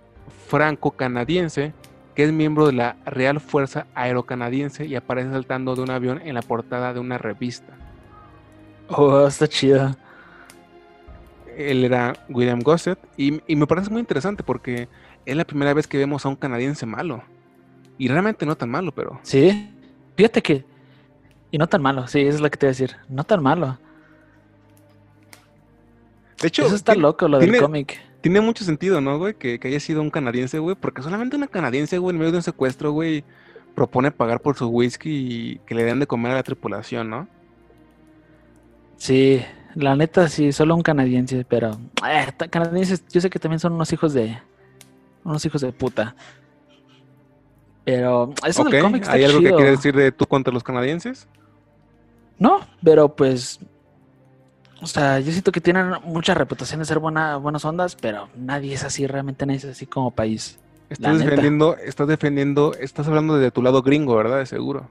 franco-canadiense 0.48 1.72
que 2.14 2.24
es 2.24 2.30
miembro 2.30 2.66
de 2.66 2.74
la 2.74 2.96
Real 3.06 3.40
Fuerza 3.40 3.86
Aerocanadiense 3.94 4.84
y 4.84 4.94
aparece 4.94 5.30
saltando 5.30 5.74
de 5.76 5.80
un 5.80 5.90
avión 5.90 6.20
en 6.22 6.34
la 6.34 6.42
portada 6.42 6.92
de 6.92 7.00
una 7.00 7.16
revista. 7.16 7.72
Oh, 8.88 9.26
está 9.26 9.48
chido. 9.48 9.96
Él 11.56 11.82
era 11.82 12.12
William 12.28 12.60
Gossett 12.60 12.98
y, 13.16 13.40
y 13.46 13.56
me 13.56 13.66
parece 13.66 13.88
muy 13.88 14.00
interesante 14.00 14.42
porque 14.42 14.90
es 15.24 15.36
la 15.38 15.46
primera 15.46 15.72
vez 15.72 15.86
que 15.86 15.96
vemos 15.96 16.26
a 16.26 16.28
un 16.28 16.36
canadiense 16.36 16.84
malo. 16.84 17.22
Y 17.96 18.08
realmente 18.08 18.44
no 18.44 18.56
tan 18.56 18.68
malo, 18.68 18.92
pero... 18.92 19.18
Sí, 19.22 19.70
fíjate 20.16 20.42
que... 20.42 20.66
Y 21.50 21.56
no 21.56 21.66
tan 21.66 21.80
malo, 21.80 22.06
sí, 22.08 22.20
eso 22.20 22.36
es 22.36 22.40
lo 22.42 22.50
que 22.50 22.58
te 22.58 22.66
iba 22.66 22.70
a 22.70 22.76
decir. 22.76 22.96
No 23.08 23.24
tan 23.24 23.42
malo. 23.42 23.78
De 26.40 26.48
hecho, 26.48 26.66
Eso 26.66 26.74
está 26.74 26.92
tiene- 26.92 27.02
loco, 27.02 27.28
lo 27.28 27.38
del 27.38 27.60
cómic. 27.60 27.98
Tiene 28.20 28.40
mucho 28.40 28.64
sentido, 28.64 29.00
¿no, 29.00 29.18
güey? 29.18 29.34
Que, 29.34 29.58
que 29.58 29.68
haya 29.68 29.80
sido 29.80 30.02
un 30.02 30.10
canadiense, 30.10 30.58
güey. 30.58 30.74
Porque 30.76 31.02
solamente 31.02 31.36
una 31.36 31.46
canadiense, 31.46 31.98
güey, 31.98 32.12
en 32.14 32.18
medio 32.18 32.32
de 32.32 32.38
un 32.38 32.42
secuestro, 32.42 32.90
güey, 32.92 33.24
propone 33.74 34.10
pagar 34.10 34.40
por 34.40 34.56
su 34.56 34.68
whisky 34.68 35.10
y 35.10 35.58
que 35.66 35.74
le 35.74 35.84
den 35.84 36.00
de 36.00 36.06
comer 36.06 36.32
a 36.32 36.36
la 36.36 36.42
tripulación, 36.42 37.08
¿no? 37.08 37.28
Sí, 38.96 39.42
la 39.74 39.94
neta 39.94 40.28
sí, 40.28 40.52
solo 40.52 40.74
un 40.74 40.82
canadiense, 40.82 41.44
pero 41.48 41.70
eh, 42.08 42.26
canadienses, 42.50 43.04
yo 43.08 43.20
sé 43.20 43.28
que 43.30 43.38
también 43.38 43.60
son 43.60 43.74
unos 43.74 43.92
hijos 43.92 44.12
de 44.14 44.38
unos 45.24 45.44
hijos 45.44 45.60
de 45.60 45.72
puta. 45.72 46.16
Pero 47.84 48.32
eso 48.46 48.62
Ok, 48.62 48.70
del 48.70 48.82
cómic 48.82 49.02
está 49.02 49.14
¿Hay 49.14 49.24
algo 49.24 49.38
chido. 49.38 49.50
que 49.52 49.56
quieres 49.56 49.78
decir 49.78 49.94
de 49.94 50.10
tú 50.12 50.26
contra 50.26 50.52
los 50.52 50.64
canadienses? 50.64 51.28
No, 52.38 52.60
pero 52.82 53.14
pues 53.14 53.60
o 54.80 54.86
sea, 54.86 55.20
yo 55.20 55.32
siento 55.32 55.52
que 55.52 55.60
tienen 55.60 55.92
mucha 56.04 56.34
reputación 56.34 56.80
de 56.80 56.86
ser 56.86 56.98
buena, 56.98 57.36
buenas 57.36 57.64
ondas, 57.64 57.96
pero 57.96 58.28
nadie 58.36 58.74
es 58.74 58.84
así, 58.84 59.06
realmente 59.06 59.46
nadie 59.46 59.58
es 59.58 59.64
así 59.64 59.86
como 59.86 60.10
país. 60.10 60.58
Estás 60.90 61.18
defendiendo, 61.18 61.76
estás 61.78 62.06
defendiendo, 62.06 62.74
estás 62.78 63.08
hablando 63.08 63.38
de 63.38 63.50
tu 63.50 63.62
lado 63.62 63.82
gringo, 63.82 64.14
¿verdad? 64.16 64.38
De 64.38 64.46
seguro. 64.46 64.88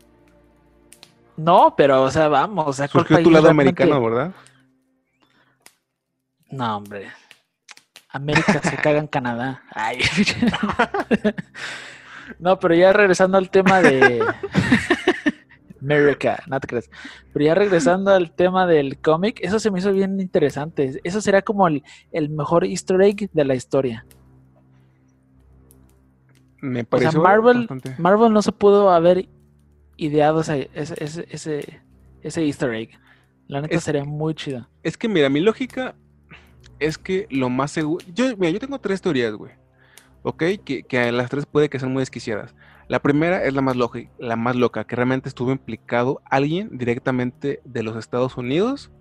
No, 1.38 1.74
pero 1.78 2.04
o 2.04 2.12
sea, 2.12 2.28
vamos, 2.28 2.66
o 2.68 2.74
sea, 2.74 2.88
¿cuál 2.88 3.06
Surgió 3.08 3.24
tu 3.24 3.32
lado 3.32 3.46
realmente- 3.46 3.84
americano, 3.84 4.04
¿verdad? 4.04 4.32
No, 6.50 6.78
hombre. 6.78 7.12
América 8.10 8.62
se 8.64 8.78
caga 8.78 9.00
en 9.00 9.08
Canadá. 9.08 9.62
Ay. 9.74 10.00
no, 12.40 12.58
pero 12.60 12.74
ya 12.76 12.94
regresando 12.94 13.38
al 13.38 13.50
tema 13.50 13.82
de 13.82 14.24
América, 15.86 16.44
no 16.48 16.60
te 16.60 16.68
creas. 16.68 16.90
Pero 17.34 17.46
ya 17.46 17.56
regresando 17.56 18.12
al 18.12 18.32
tema 18.34 18.66
del 18.68 18.98
cómic, 19.00 19.40
eso 19.42 19.60
se 19.60 19.72
me 19.72 19.80
hizo 19.80 19.92
bien 19.94 20.20
interesante. 20.20 21.00
Eso 21.04 21.22
será 21.22 21.42
como 21.42 21.68
el, 21.68 21.84
el 22.12 22.30
mejor 22.30 22.66
easter 22.66 23.02
egg 23.02 23.30
de 23.32 23.46
la 23.46 23.56
historia. 23.56 24.06
Me 26.62 26.86
O 26.90 26.98
sea, 26.98 27.12
Marvel, 27.12 27.60
bastante- 27.60 27.96
Marvel 27.98 28.34
no 28.34 28.42
se 28.42 28.52
pudo 28.52 28.90
haber 28.90 29.28
ideado 29.98 30.42
ese, 30.42 30.70
ese, 30.74 31.26
ese, 32.22 32.46
easter 32.46 32.74
egg. 32.74 32.90
La 33.48 33.62
neta 33.62 33.76
Es- 33.76 33.84
sería 33.84 34.04
muy 34.04 34.34
chido. 34.34 34.68
Es 34.82 34.98
que 34.98 35.08
mira, 35.08 35.30
mi 35.30 35.40
lógica 35.42 35.96
es 36.80 36.98
que 36.98 37.28
lo 37.30 37.50
más 37.50 37.72
seguro. 37.72 38.04
Yo, 38.14 38.36
mira, 38.38 38.50
yo 38.52 38.60
tengo 38.60 38.80
tres 38.80 39.02
teorías, 39.02 39.34
güey. 39.34 39.52
¿Ok? 40.24 40.44
Que, 40.64 40.84
que 40.88 41.12
las 41.12 41.30
tres 41.30 41.46
puede 41.46 41.70
que 41.70 41.78
sean 41.78 41.94
muy 41.94 42.02
desquiciadas. 42.02 42.56
La 42.88 43.00
primera 43.00 43.44
es 43.44 43.54
la 43.54 43.62
más, 43.62 43.76
logi- 43.76 44.10
la 44.20 44.36
más 44.36 44.56
loca, 44.56 44.84
que 44.86 44.96
realmente 44.96 45.28
estuvo 45.30 45.52
implicado 45.52 46.22
alguien 46.26 46.78
directamente 46.78 47.60
de 47.66 47.84
los 47.84 47.96
Estados 47.98 48.38
Unidos 48.38 48.92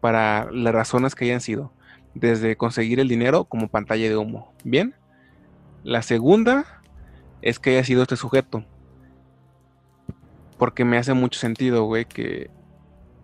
para 0.00 0.50
las 0.50 0.74
razones 0.74 1.14
que 1.14 1.26
hayan 1.26 1.40
sido. 1.40 1.72
Desde 2.14 2.56
conseguir 2.56 2.98
el 2.98 3.06
dinero 3.08 3.44
como 3.44 3.68
pantalla 3.68 4.08
de 4.08 4.16
humo. 4.16 4.52
¿Bien? 4.64 4.94
La 5.84 6.02
segunda 6.02 6.82
es 7.40 7.60
que 7.60 7.70
haya 7.70 7.84
sido 7.84 8.02
este 8.02 8.16
sujeto. 8.16 8.64
Porque 10.58 10.84
me 10.84 10.98
hace 10.98 11.14
mucho 11.14 11.38
sentido, 11.38 11.84
güey, 11.84 12.04
que, 12.04 12.50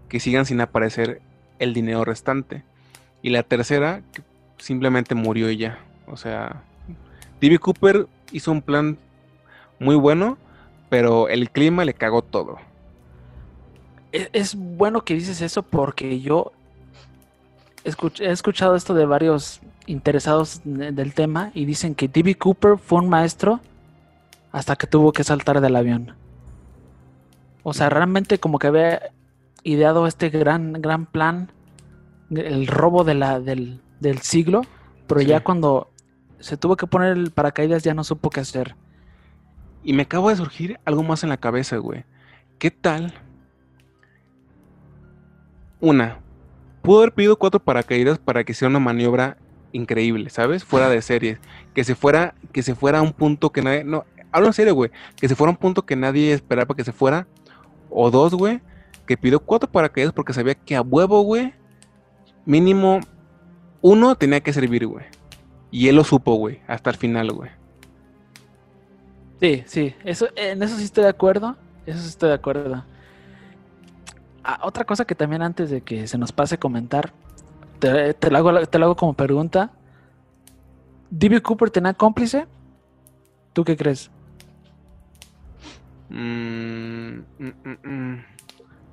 que 0.09 0.21
sigan 0.21 0.47
sin 0.47 0.61
aparecer 0.61 1.21
el 1.59 1.75
dinero 1.75 2.05
restante. 2.05 2.63
Y 3.23 3.31
la 3.31 3.43
tercera, 3.43 4.03
que 4.13 4.23
simplemente 4.59 5.15
murió 5.17 5.51
ya. 5.51 5.81
O 6.07 6.17
sea, 6.17 6.63
D.B. 7.41 7.59
Cooper 7.59 8.07
hizo 8.31 8.53
un 8.53 8.63
plan 8.63 8.99
muy 9.79 9.97
bueno, 9.97 10.39
pero 10.89 11.29
el 11.29 11.51
clima 11.51 11.85
le 11.85 11.95
cagó 11.95 12.23
todo. 12.23 12.57
Es, 14.13 14.31
es 14.33 14.55
bueno 14.55 15.03
que 15.05 15.15
dices 15.15 15.41
eso 15.43 15.63
porque 15.63 16.21
yo 16.21 16.53
escuch- 17.85 18.21
he 18.21 18.31
escuchado 18.31 18.75
esto 18.77 18.95
de 18.95 19.05
varios 19.07 19.61
interesados 19.87 20.61
de- 20.65 20.93
del 20.93 21.15
tema 21.15 21.51
y 21.55 21.65
dicen 21.65 21.95
que 21.95 22.09
D.B. 22.09 22.37
Cooper 22.37 22.79
fue 22.79 23.01
un 23.01 23.09
maestro 23.09 23.61
hasta 24.53 24.77
que 24.77 24.87
tuvo 24.87 25.13
que 25.13 25.25
saltar 25.25 25.61
del 25.61 25.77
avión. 25.77 26.15
O 27.63 27.73
sea, 27.75 27.89
realmente 27.91 28.39
como 28.39 28.59
que 28.59 28.69
había 28.69 29.11
ideado 29.65 30.07
este 30.07 30.31
gran, 30.31 30.75
gran 30.75 31.07
plan, 31.07 31.51
el 32.31 32.67
robo 32.69 33.05
de 33.05 33.15
la, 33.15 33.41
del, 33.41 33.81
del 34.01 34.19
siglo, 34.21 34.63
pero 35.07 35.21
Sí. 35.21 35.27
ya 35.27 35.43
cuando 35.43 35.91
se 36.39 36.57
tuvo 36.57 36.77
que 36.77 36.87
poner 36.87 37.17
el 37.17 37.31
paracaídas 37.33 37.83
ya 37.83 37.93
no 37.95 38.05
supo 38.05 38.31
qué 38.31 38.41
hacer. 38.41 38.77
Y 39.87 39.93
me 39.93 40.03
acaba 40.03 40.31
de 40.31 40.37
surgir 40.37 40.81
algo 40.85 41.05
más 41.05 41.23
en 41.23 41.29
la 41.29 41.37
cabeza, 41.37 41.77
güey. 41.77 42.05
¿Qué 42.59 42.73
tal? 42.73 43.15
Una, 45.81 46.19
pudo 46.83 46.99
haber 46.99 47.15
pedido 47.15 47.39
cuatro 47.39 47.61
paracaídas 47.61 48.19
para 48.19 48.43
que 48.43 48.51
hiciera 48.51 48.69
una 48.69 48.81
maniobra 48.81 49.37
increíble, 49.71 50.29
¿sabes? 50.29 50.65
Fuera 50.65 50.89
de 50.89 51.01
serie. 51.03 51.39
Que 51.73 51.85
se 51.85 51.95
fuera, 51.95 52.35
que 52.51 52.65
se 52.65 52.75
fuera 52.75 52.99
a 52.99 53.03
un 53.03 53.13
punto 53.13 53.51
que 53.51 53.63
nadie. 53.63 53.85
No, 53.85 54.05
hablo 54.33 54.49
en 54.49 54.55
serio, 54.55 54.75
güey. 54.75 54.91
Que 55.15 55.29
se 55.29 55.37
fuera 55.37 55.51
a 55.51 55.55
un 55.55 55.57
punto 55.57 55.87
que 55.87 55.95
nadie 55.95 56.33
esperaba 56.33 56.75
que 56.75 56.83
se 56.83 56.91
fuera. 56.91 57.29
O 57.89 58.11
dos, 58.11 58.35
güey. 58.35 58.61
Que 59.07 59.17
pidió 59.17 59.39
cuatro 59.39 59.71
paracaídas 59.71 60.13
porque 60.13 60.33
sabía 60.33 60.57
que 60.57 60.75
a 60.75 60.83
huevo, 60.83 61.21
güey. 61.21 61.55
Mínimo 62.45 62.99
uno 63.83 64.17
tenía 64.17 64.41
que 64.41 64.53
servir, 64.53 64.85
güey. 64.85 65.05
Y 65.71 65.87
él 65.87 65.95
lo 65.95 66.03
supo, 66.03 66.35
güey. 66.35 66.61
Hasta 66.67 66.91
el 66.91 66.97
final, 66.97 67.31
güey. 67.31 67.51
Sí, 69.41 69.65
sí, 69.67 69.95
eso, 70.05 70.29
en 70.35 70.63
eso 70.63 70.77
sí 70.77 70.85
estoy 70.85 71.05
de 71.05 71.11
acuerdo. 71.11 71.57
Eso 71.85 72.01
sí 72.01 72.09
estoy 72.09 72.31
de 72.31 72.35
acuerdo. 72.35 72.85
Ah, 74.43 74.61
otra 74.63 74.85
cosa 74.85 75.05
que 75.05 75.15
también 75.15 75.43
antes 75.43 75.71
de 75.71 75.83
que 75.83 76.07
se 76.07 76.19
nos 76.19 76.33
pase 76.33 76.59
comentar, 76.59 77.13
te, 77.79 78.15
te 78.15 78.31
lo, 78.31 78.39
hago, 78.39 78.67
te 78.67 78.79
lo 78.79 78.87
hago 78.87 78.97
como 78.97 79.15
pregunta. 79.15 79.71
¿D.B. 81.11 81.43
Cooper 81.43 81.71
tenía 81.71 81.95
cómplice? 81.95 82.47
¿Tú 83.53 83.65
qué 83.65 83.77
crees? 83.77 84.11
Mm, 86.09 87.19
mm, 87.39 87.53
mm, 87.65 87.89
mm. 87.91 88.25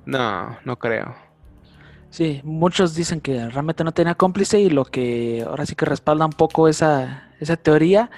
No, 0.06 0.58
no 0.64 0.76
creo. 0.78 1.14
Sí, 2.10 2.40
muchos 2.44 2.94
dicen 2.94 3.20
que 3.20 3.48
realmente 3.48 3.82
no 3.82 3.92
tenía 3.92 4.14
cómplice 4.14 4.60
y 4.60 4.70
lo 4.70 4.84
que 4.84 5.44
ahora 5.46 5.66
sí 5.66 5.74
que 5.74 5.84
respalda 5.84 6.26
un 6.26 6.32
poco 6.32 6.68
esa, 6.68 7.30
esa 7.40 7.56
teoría 7.56 8.10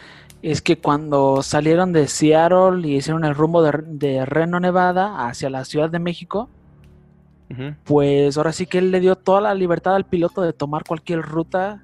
es 0.50 0.62
que 0.62 0.78
cuando 0.78 1.42
salieron 1.42 1.92
de 1.92 2.06
Seattle 2.06 2.86
y 2.88 2.96
hicieron 2.96 3.24
el 3.24 3.34
rumbo 3.34 3.62
de, 3.62 3.72
de 3.86 4.24
Reno, 4.24 4.60
Nevada, 4.60 5.26
hacia 5.26 5.50
la 5.50 5.64
Ciudad 5.64 5.90
de 5.90 5.98
México, 5.98 6.48
pues 7.84 8.36
ahora 8.36 8.52
sí 8.52 8.66
que 8.66 8.78
él 8.78 8.90
le 8.90 9.00
dio 9.00 9.16
toda 9.16 9.40
la 9.40 9.54
libertad 9.54 9.94
al 9.94 10.04
piloto 10.06 10.42
de 10.42 10.52
tomar 10.52 10.84
cualquier 10.84 11.22
ruta 11.22 11.82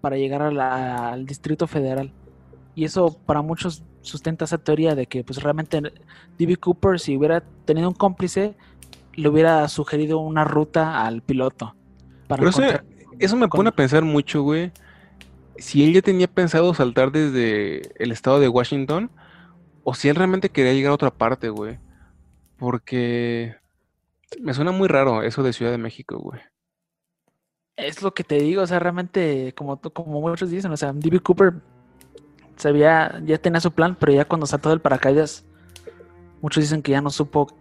para 0.00 0.16
llegar 0.16 0.42
a 0.42 0.50
la- 0.50 1.08
al 1.10 1.26
Distrito 1.26 1.66
Federal. 1.66 2.12
Y 2.74 2.84
eso 2.84 3.16
para 3.26 3.42
muchos 3.42 3.82
sustenta 4.02 4.44
esa 4.44 4.58
teoría 4.58 4.94
de 4.94 5.06
que 5.06 5.24
pues 5.24 5.42
realmente 5.42 5.80
D.B. 6.38 6.56
Cooper 6.56 7.00
si 7.00 7.16
hubiera 7.16 7.42
tenido 7.64 7.88
un 7.88 7.94
cómplice 7.94 8.54
le 9.14 9.28
hubiera 9.28 9.66
sugerido 9.68 10.18
una 10.18 10.44
ruta 10.44 11.04
al 11.04 11.22
piloto. 11.22 11.74
Para 12.28 12.40
Pero 12.40 12.50
eso, 12.50 12.62
eso 13.18 13.36
me 13.36 13.48
pone 13.48 13.70
a 13.70 13.72
pensar 13.72 14.02
mucho, 14.04 14.42
güey. 14.42 14.70
Si 15.58 15.84
él 15.84 15.92
ya 15.92 16.02
tenía 16.02 16.28
pensado 16.28 16.74
saltar 16.74 17.12
desde 17.12 17.82
el 18.02 18.12
estado 18.12 18.40
de 18.40 18.48
Washington, 18.48 19.10
o 19.84 19.94
si 19.94 20.08
él 20.08 20.16
realmente 20.16 20.50
quería 20.50 20.72
llegar 20.72 20.90
a 20.90 20.96
otra 20.96 21.10
parte, 21.10 21.48
güey. 21.48 21.78
Porque 22.58 23.56
me 24.40 24.54
suena 24.54 24.72
muy 24.72 24.88
raro 24.88 25.22
eso 25.22 25.42
de 25.42 25.52
Ciudad 25.52 25.70
de 25.70 25.78
México, 25.78 26.18
güey. 26.18 26.40
Es 27.76 28.02
lo 28.02 28.14
que 28.14 28.24
te 28.24 28.36
digo, 28.36 28.62
o 28.62 28.66
sea, 28.66 28.78
realmente, 28.78 29.52
como, 29.54 29.78
como 29.78 30.20
muchos 30.20 30.50
dicen, 30.50 30.72
o 30.72 30.76
sea, 30.76 30.92
D.B. 30.92 31.20
Cooper 31.20 31.54
sabía, 32.56 33.20
ya 33.24 33.38
tenía 33.38 33.60
su 33.60 33.70
plan, 33.70 33.96
pero 33.98 34.12
ya 34.12 34.24
cuando 34.24 34.46
saltó 34.46 34.70
del 34.70 34.80
paracaídas, 34.80 35.44
muchos 36.40 36.64
dicen 36.64 36.82
que 36.82 36.92
ya 36.92 37.02
no 37.02 37.10
supo 37.10 37.54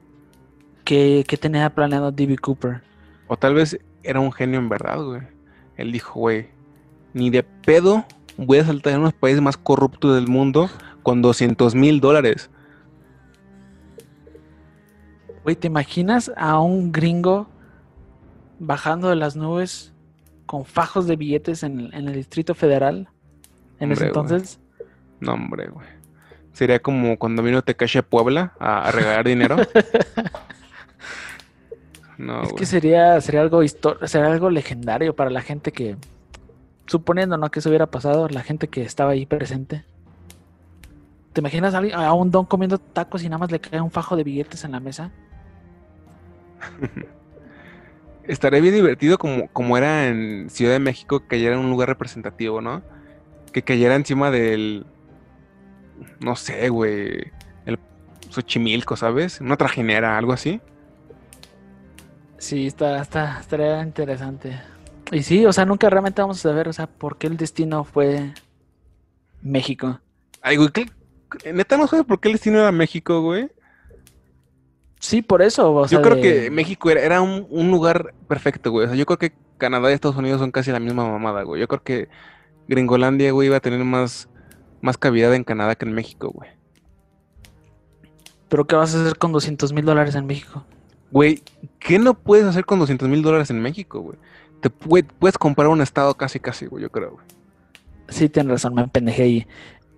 qué, 0.86 1.26
qué 1.28 1.38
tenía 1.38 1.70
planeado 1.70 2.12
D.B. 2.12 2.38
Cooper. 2.38 2.82
O 3.28 3.38
tal 3.38 3.56
vez 3.56 3.78
era 4.04 4.20
un 4.20 4.32
genio 4.32 4.60
en 4.60 4.70
verdad, 4.70 5.04
güey. 5.04 5.22
Él 5.76 5.92
dijo, 5.92 6.20
güey, 6.20 6.50
ni 7.16 7.30
de 7.30 7.44
pedo 7.44 8.06
voy 8.38 8.58
a 8.58 8.66
saltar 8.66 8.92
en 8.92 9.00
uno 9.00 9.08
de 9.08 9.14
los 9.14 9.20
países 9.20 9.42
más 9.42 9.56
corruptos 9.56 10.14
del 10.16 10.28
mundo 10.28 10.70
con 11.02 11.22
200 11.22 11.74
mil 11.74 12.02
dólares. 12.02 12.50
Güey, 15.44 15.56
¿te 15.56 15.68
imaginas 15.68 16.30
a 16.36 16.60
un 16.60 16.92
gringo 16.92 17.48
bajando 18.60 19.10
de 19.10 19.16
las 19.16 19.38
nubes 19.38 19.94
con 20.46 20.66
fajos 20.66 21.08
de 21.08 21.16
billetes 21.16 21.64
en, 21.64 21.94
en 21.94 22.10
el 22.10 22.16
Distrito 22.16 22.54
Federal? 22.54 23.08
En 23.80 23.94
ese 23.94 24.08
Hombre, 24.08 24.12
güey. 24.12 24.26
entonces, 24.26 24.60
No, 25.22 25.34
hombre, 25.36 25.68
güey. 25.70 25.88
Sería 26.52 26.82
como 26.82 27.18
cuando 27.18 27.44
vino 27.44 27.62
Tekashi 27.62 28.00
a 28.00 28.04
Puebla 28.04 28.54
a, 28.60 28.88
a 28.88 28.92
regalar 28.92 29.26
dinero. 29.26 29.56
No, 32.18 32.44
es 32.44 32.54
que 32.54 32.66
sería, 32.66 33.20
sería 33.20 33.42
algo 33.42 33.62
sería 33.68 34.28
algo 34.32 34.50
legendario 34.50 35.14
para 35.18 35.30
la 35.30 35.42
gente 35.42 35.74
que, 35.74 35.98
suponiendo 36.88 37.38
¿no? 37.38 37.50
que 37.52 37.60
eso 37.60 37.70
hubiera 37.70 37.88
pasado, 37.88 38.28
la 38.30 38.42
gente 38.44 38.68
que 38.68 38.84
estaba 38.84 39.12
ahí 39.12 39.26
presente. 39.26 39.84
¿Te 41.34 41.42
imaginas 41.42 41.74
a, 41.74 41.80
alguien- 41.80 41.98
a 42.00 42.14
un 42.14 42.32
don 42.32 42.46
comiendo 42.46 42.78
tacos 42.78 43.24
y 43.24 43.26
nada 43.30 43.40
más 43.40 43.52
le 43.52 43.60
cae 43.60 43.82
un 43.82 43.92
fajo 43.92 44.16
de 44.16 44.24
billetes 44.24 44.64
en 44.64 44.72
la 44.72 44.80
mesa? 44.80 45.12
Estaría 48.24 48.60
bien 48.62 48.74
divertido 48.74 49.18
como, 49.18 49.48
como 49.50 49.78
era 49.78 50.08
en 50.08 50.50
Ciudad 50.50 50.72
de 50.72 50.80
México, 50.80 51.20
que 51.20 51.28
cayera 51.28 51.56
en 51.56 51.62
un 51.62 51.70
lugar 51.70 51.90
representativo, 51.90 52.60
¿no? 52.62 52.82
Que 53.52 53.62
cayera 53.62 53.96
encima 53.96 54.32
del. 54.32 54.86
No 56.20 56.36
sé, 56.36 56.70
güey. 56.70 57.32
El 57.66 57.78
Xochimilco, 58.32 58.96
¿sabes? 58.96 59.42
Una 59.42 59.58
trajinera, 59.58 60.18
algo 60.18 60.34
así. 60.34 60.60
Sí, 62.38 62.66
está, 62.68 63.02
está, 63.02 63.40
estaría 63.40 63.82
interesante. 63.82 64.60
Y 65.12 65.24
sí, 65.24 65.46
o 65.46 65.54
sea, 65.54 65.66
nunca 65.66 65.90
realmente 65.90 66.22
vamos 66.22 66.38
a 66.40 66.50
saber, 66.50 66.68
o 66.68 66.74
sea, 66.74 66.88
por 66.88 67.18
qué 67.18 67.28
el 67.28 67.38
destino 67.38 67.84
fue 67.84 68.34
México. 69.42 70.00
Ay, 70.42 70.58
güey, 70.58 70.70
¿qué- 70.70 70.90
Neta 71.54 71.78
no 71.78 71.88
sabes 71.88 72.06
por 72.06 72.20
qué 72.20 72.30
el 72.30 72.34
destino 72.36 72.60
era 72.60 72.72
México, 72.72 73.22
güey. 73.22 73.50
Sí, 75.00 75.22
por 75.22 75.42
eso, 75.42 75.72
o 75.74 75.88
sea, 75.88 76.00
Yo 76.00 76.02
creo 76.04 76.16
de- 76.16 76.22
que 76.22 76.52
México 76.52 76.90
era, 76.90 77.02
era 77.02 77.22
un, 77.22 77.46
un 77.50 77.70
lugar 77.70 78.14
perfecto, 78.28 78.72
güey. 78.72 78.86
O 78.86 78.90
sea, 78.90 78.98
yo 78.98 79.06
creo 79.06 79.18
que 79.20 79.34
Canadá 79.58 79.92
y 79.92 79.94
Estados 79.94 80.18
Unidos 80.18 80.40
son 80.40 80.52
casi 80.52 80.72
la 80.72 80.80
misma 80.80 81.08
mamada, 81.08 81.44
güey. 81.44 81.62
Yo 81.62 81.68
creo 81.68 81.84
que 81.84 82.10
Gringolandia, 82.68 83.32
güey, 83.32 83.48
iba 83.48 83.58
a 83.58 83.62
tener 83.62 83.84
más, 83.84 84.30
más 84.82 84.98
cavidad 84.98 85.34
en 85.36 85.44
Canadá 85.44 85.76
que 85.76 85.86
en 85.86 85.94
México, 85.94 86.30
güey. 86.34 86.50
Pero 88.50 88.66
¿qué 88.66 88.76
vas 88.76 88.96
a 88.96 89.02
hacer 89.02 89.18
con 89.18 89.32
200 89.32 89.74
mil 89.74 89.86
dólares 89.86 90.16
en 90.16 90.26
México? 90.26 90.66
Güey, 91.12 91.44
¿qué 91.80 92.00
no 92.00 92.14
puedes 92.14 92.46
hacer 92.46 92.66
con 92.66 92.80
200 92.80 93.08
mil 93.08 93.22
dólares 93.22 93.50
en 93.50 93.62
México, 93.62 94.00
güey? 94.00 94.18
Te 94.62 94.70
pue- 94.72 95.06
puedes 95.20 95.38
comprar 95.38 95.68
un 95.68 95.82
estado 95.82 96.14
casi, 96.16 96.40
casi, 96.40 96.66
güey, 96.66 96.84
yo 96.84 96.90
creo, 96.92 97.12
güey. 97.12 97.26
Sí, 98.10 98.30
tienes 98.30 98.52
razón, 98.52 98.76
me 98.76 98.88
pendejé 98.88 99.24
ahí. 99.24 99.48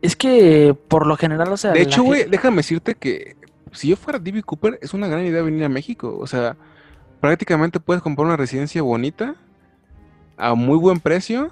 Es 0.02 0.16
que 0.16 0.76
por 0.88 1.08
lo 1.08 1.18
general, 1.18 1.52
o 1.52 1.58
sea, 1.58 1.72
De 1.72 1.82
hecho, 1.82 2.04
güey, 2.04 2.26
déjame 2.30 2.58
decirte 2.58 2.96
que 2.96 3.36
si 3.72 3.90
yo 3.90 3.96
fuera 3.96 4.20
D.B. 4.20 4.44
Cooper, 4.44 4.80
es 4.82 4.94
una 4.94 5.08
gran 5.08 5.26
idea 5.26 5.42
venir 5.42 5.64
a 5.64 5.70
México. 5.70 6.18
O 6.20 6.28
sea, 6.28 6.56
prácticamente 7.20 7.80
puedes 7.80 8.02
comprar 8.04 8.26
una 8.28 8.38
residencia 8.38 8.82
bonita 8.82 9.36
a 10.38 10.54
muy 10.54 10.78
buen 10.78 11.00
precio 11.00 11.50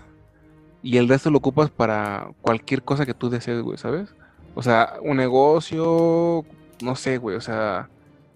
y 0.83 0.97
el 0.97 1.09
resto 1.09 1.31
lo 1.31 1.39
ocupas 1.39 1.69
para 1.71 2.29
cualquier 2.41 2.83
cosa 2.83 3.05
que 3.05 3.13
tú 3.15 3.29
desees, 3.29 3.61
güey, 3.61 3.77
¿sabes? 3.77 4.13
O 4.53 4.61
sea, 4.61 4.93
un 5.01 5.17
negocio, 5.17 6.45
no 6.81 6.95
sé, 6.95 7.17
güey, 7.17 7.35
o 7.35 7.41
sea, 7.41 7.89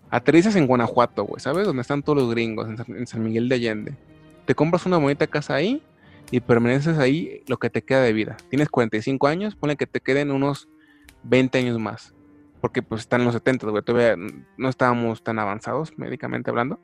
aterrizas 0.09 0.55
en 0.55 0.65
Guanajuato, 0.67 1.23
güey, 1.23 1.39
¿sabes? 1.39 1.65
Donde 1.67 1.83
están 1.83 2.01
todos 2.01 2.17
los 2.17 2.31
gringos, 2.31 2.67
en 2.87 3.07
San 3.07 3.23
Miguel 3.23 3.47
de 3.47 3.55
Allende. 3.55 3.93
Te 4.49 4.55
compras 4.55 4.87
una 4.87 4.97
bonita 4.97 5.27
casa 5.27 5.53
ahí 5.53 5.83
y 6.31 6.39
permaneces 6.39 6.97
ahí 6.97 7.43
lo 7.47 7.57
que 7.59 7.69
te 7.69 7.83
queda 7.83 8.01
de 8.01 8.13
vida. 8.13 8.35
Tienes 8.49 8.67
45 8.67 9.27
años, 9.27 9.55
ponle 9.55 9.75
que 9.75 9.85
te 9.85 9.99
queden 10.01 10.31
unos 10.31 10.67
20 11.21 11.59
años 11.59 11.77
más. 11.77 12.15
Porque 12.59 12.81
pues 12.81 13.01
están 13.01 13.21
en 13.21 13.25
los 13.27 13.35
70, 13.35 13.67
güey, 13.69 13.83
todavía 13.83 14.15
no 14.57 14.69
estábamos 14.69 15.21
tan 15.23 15.37
avanzados 15.37 15.95
médicamente 15.99 16.49
hablando. 16.49 16.79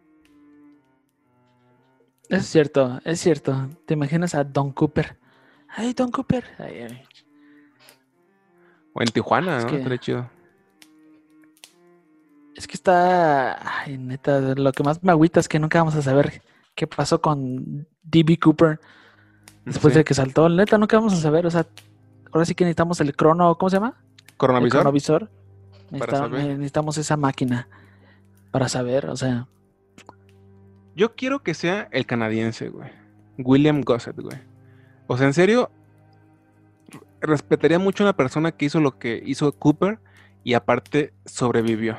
Es 2.30 2.45
cierto, 2.45 3.01
es 3.03 3.20
cierto. 3.20 3.68
¿Te 3.88 3.95
imaginas 3.95 4.36
a 4.36 4.43
Don 4.43 4.72
Cooper? 4.72 5.18
Ay, 5.68 5.93
Don 5.95 6.11
Cooper. 6.11 6.43
Ay, 6.59 6.82
ay. 6.88 7.01
O 8.93 9.01
en 9.01 9.07
Tijuana, 9.07 9.57
Es 9.57 9.63
¿no? 9.63 9.72
que- 9.72 9.78
Estaría 9.78 9.97
chido. 9.97 10.30
Es 12.55 12.68
que 12.68 12.74
está. 12.76 13.82
Ay, 13.82 13.97
neta, 13.97 14.39
lo 14.55 14.72
que 14.72 14.84
más 14.84 15.01
me 15.03 15.11
agüita 15.11 15.39
es 15.39 15.47
que 15.49 15.57
nunca 15.57 15.80
vamos 15.80 15.95
a 15.95 16.03
saber 16.03 16.43
qué 16.76 16.88
pasó 16.88 17.22
con 17.22 17.88
DB 18.04 18.38
Cooper 18.40 18.80
después 19.66 19.94
Sí. 19.94 20.00
de 20.00 20.04
que 20.04 20.14
saltó. 20.14 20.48
Neta, 20.50 20.78
nunca 20.78 20.98
vamos 20.98 21.14
a 21.14 21.18
saber. 21.18 21.46
O 21.46 21.52
sea, 21.52 21.66
ahora 22.32 22.46
sí 22.46 22.54
que 22.56 22.66
necesitamos 22.66 23.00
el 23.02 23.16
crono. 23.16 23.56
¿Cómo 23.58 23.70
se 23.70 23.78
llama? 23.78 23.96
El 24.30 24.70
cronovisor. 24.70 25.30
Para 25.92 26.06
Necesita- 26.06 26.18
saber. 26.18 26.46
necesitamos 26.48 26.98
esa 26.98 27.16
máquina 27.18 27.68
para 28.52 28.68
saber. 28.70 29.08
O 29.08 29.16
sea, 29.18 29.48
Yo 30.98 31.14
quiero 31.14 31.44
que 31.44 31.54
sea 31.54 31.90
el 31.92 32.06
canadiense, 32.06 32.70
güey. 32.70 32.90
William 33.38 33.82
Gossett, 33.82 34.18
güey. 34.18 34.38
O 35.08 35.18
sea, 35.18 35.28
en 35.28 35.34
serio, 35.34 35.70
respetaría 37.20 37.80
mucho 37.80 38.04
a 38.04 38.08
una 38.08 38.16
persona 38.16 38.52
que 38.54 38.66
hizo 38.66 38.80
lo 38.80 38.98
que 38.98 39.22
hizo 39.26 39.52
Cooper 39.52 40.00
y 40.46 40.54
aparte 40.54 41.12
sobrevivió. 41.26 41.98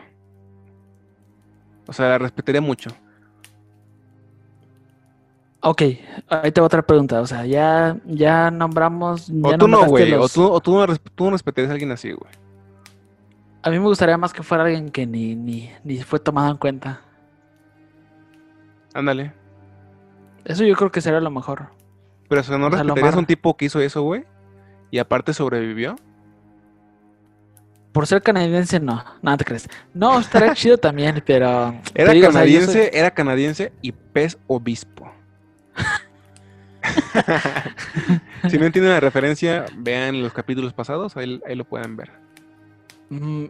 O 1.87 1.93
sea, 1.93 2.09
la 2.09 2.18
respetaría 2.18 2.61
mucho. 2.62 2.91
Ok. 5.61 5.82
Ahí 6.28 6.52
te 6.52 6.61
va 6.61 6.66
otra 6.66 6.82
pregunta. 6.82 7.20
O 7.20 7.26
sea, 7.26 7.44
ya, 7.46 7.96
ya 8.07 8.50
nombramos. 8.50 9.30
O 9.30 9.50
ya 9.50 9.59
tú 9.59 9.68
no, 9.68 9.84
güey. 9.86 10.12
O 10.14 10.28
tú, 10.28 10.44
o 10.44 10.61
tú 10.61 10.74
no, 10.76 10.86
tú 11.14 11.24
no 11.24 11.30
respetarías 11.32 11.70
a 11.70 11.72
alguien 11.72 11.92
así, 11.92 12.12
güey. 12.12 12.30
A 13.62 13.70
mí 13.70 13.78
me 13.78 13.86
gustaría 13.86 14.16
más 14.16 14.32
que 14.32 14.42
fuera 14.42 14.64
alguien 14.64 14.90
que 14.90 15.07
ni, 15.07 15.34
ni, 15.34 15.70
ni 15.82 16.02
fue 16.02 16.20
tomado 16.20 16.50
en 16.50 16.57
cuenta. 16.57 17.00
Ándale. 18.94 19.32
Eso 20.44 20.64
yo 20.64 20.76
creo 20.76 20.92
que 20.92 21.00
sería 21.00 21.20
lo 21.20 21.30
mejor. 21.30 21.66
Pero 22.28 22.40
o 22.40 22.44
sea, 22.44 22.59
¿no 22.59 22.68
O 22.68 22.70
sea, 22.70 22.82
respetarías 22.82 23.16
a 23.16 23.18
un 23.18 23.26
tipo 23.26 23.57
que 23.57 23.64
hizo 23.64 23.80
eso, 23.80 24.02
güey? 24.02 24.24
Y 24.90 24.98
aparte 24.98 25.34
sobrevivió. 25.34 25.96
Por 27.92 28.07
ser 28.07 28.22
canadiense, 28.22 28.78
no. 28.78 29.02
No 29.22 29.36
te 29.36 29.44
crees. 29.44 29.68
No, 29.94 30.20
estaría 30.20 30.54
chido 30.54 30.78
también, 30.78 31.22
pero. 31.26 31.74
Era 31.94 32.12
digo, 32.12 32.28
o 32.28 32.32
sea, 32.32 32.44
yo 32.44 32.59
canadiense, 32.61 32.72
soy- 32.72 32.90
era 32.98 33.11
canadiense 33.11 33.72
y 33.82 33.92
pez 33.92 34.38
obispo. 34.46 35.11
si 38.49 38.59
no 38.59 38.66
entienden 38.66 38.93
la 38.93 39.01
referencia, 39.01 39.66
vean 39.77 40.22
los 40.22 40.33
capítulos 40.33 40.72
pasados, 40.72 41.16
ahí, 41.16 41.41
ahí 41.47 41.57
lo 41.57 41.64
pueden 41.64 41.97
ver. 41.97 42.12
Mm, 43.09 43.47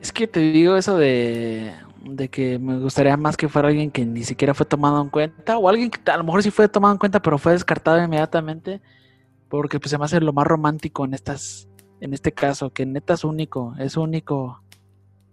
Es 0.00 0.12
que 0.12 0.26
te 0.26 0.40
digo 0.40 0.76
eso 0.76 0.96
de, 0.96 1.74
de 2.02 2.28
que 2.28 2.58
me 2.58 2.78
gustaría 2.78 3.16
más 3.16 3.36
que 3.36 3.48
fuera 3.48 3.68
alguien 3.68 3.90
que 3.90 4.04
ni 4.04 4.22
siquiera 4.24 4.54
fue 4.54 4.66
tomado 4.66 5.00
en 5.02 5.08
cuenta, 5.10 5.58
o 5.58 5.68
alguien 5.68 5.90
que 5.90 6.10
a 6.10 6.16
lo 6.16 6.24
mejor 6.24 6.42
sí 6.42 6.50
fue 6.50 6.68
tomado 6.68 6.92
en 6.94 6.98
cuenta, 6.98 7.20
pero 7.20 7.38
fue 7.38 7.52
descartado 7.52 8.02
inmediatamente, 8.02 8.80
porque 9.48 9.78
pues 9.78 9.90
se 9.90 9.98
me 9.98 10.04
hace 10.04 10.20
lo 10.20 10.32
más 10.32 10.46
romántico 10.46 11.04
en 11.04 11.14
estas, 11.14 11.68
en 12.00 12.14
este 12.14 12.32
caso, 12.32 12.70
que 12.72 12.86
neta 12.86 13.14
es 13.14 13.24
único, 13.24 13.74
es 13.78 13.96
único. 13.96 14.62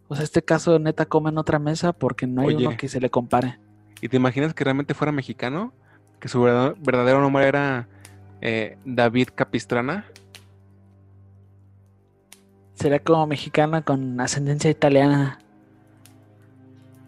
O 0.07 0.15
sea, 0.15 0.23
este 0.25 0.41
caso 0.43 0.77
neta 0.79 1.05
come 1.05 1.29
en 1.29 1.37
otra 1.37 1.59
mesa 1.59 1.93
porque 1.93 2.27
no 2.27 2.41
hay 2.41 2.55
uno 2.55 2.75
que 2.77 2.89
se 2.89 2.99
le 2.99 3.09
compare. 3.09 3.59
¿Y 4.01 4.09
te 4.09 4.17
imaginas 4.17 4.53
que 4.53 4.63
realmente 4.63 4.93
fuera 4.93 5.11
mexicano? 5.13 5.73
Que 6.21 6.29
su 6.29 6.41
verdad- 6.41 6.75
verdadero 6.79 7.19
nombre 7.19 7.45
era 7.47 7.87
eh, 8.39 8.77
David 8.85 9.29
Capistrana. 9.35 10.05
Sería 12.75 12.99
como 12.99 13.27
mexicana 13.27 13.81
con 13.81 14.19
ascendencia 14.21 14.69
italiana. 14.71 15.39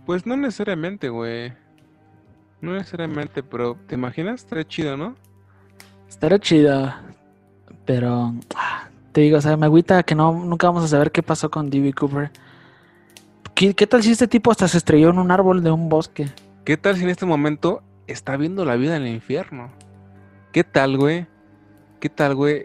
Pues 0.06 0.26
no 0.26 0.36
necesariamente, 0.36 1.10
güey. 1.10 1.54
No 2.60 2.74
necesariamente, 2.74 3.42
pero 3.44 3.78
¿te 3.88 3.96
imaginas? 3.96 4.42
Estaría 4.42 4.68
chido, 4.68 4.98
¿no? 4.98 5.16
Estaría 6.10 6.40
chido, 6.40 6.94
pero 7.86 8.34
ah, 8.56 8.88
te 9.12 9.22
digo, 9.22 9.38
o 9.38 9.42
sea, 9.42 9.58
me 9.58 9.66
agüita 9.66 10.04
que 10.04 10.16
no, 10.16 10.32
nunca 10.34 10.68
vamos 10.68 10.84
a 10.84 10.88
saber 10.88 11.12
qué 11.12 11.24
pasó 11.24 11.50
con 11.50 11.70
D.B. 11.70 11.94
Cooper. 11.94 12.32
¿Qué, 13.56 13.74
qué 13.74 13.88
tal 13.88 14.02
si 14.04 14.12
este 14.12 14.28
tipo 14.28 14.52
hasta 14.52 14.68
se 14.68 14.78
estrelló 14.78 15.10
en 15.10 15.20
un 15.20 15.32
árbol 15.32 15.64
de 15.64 15.72
un 15.72 15.90
bosque? 15.90 16.28
¿Qué 16.66 16.78
tal 16.78 16.96
si 16.98 17.04
en 17.04 17.10
este 17.10 17.26
momento 17.26 17.82
está 18.08 18.38
viendo 18.38 18.66
la 18.66 18.76
vida 18.76 18.96
en 18.96 19.04
el 19.04 19.14
infierno? 19.14 19.72
¿Qué 20.52 20.64
tal, 20.64 20.98
güey? 20.98 21.28
¿Qué 22.00 22.10
tal, 22.10 22.36
güey? 22.36 22.64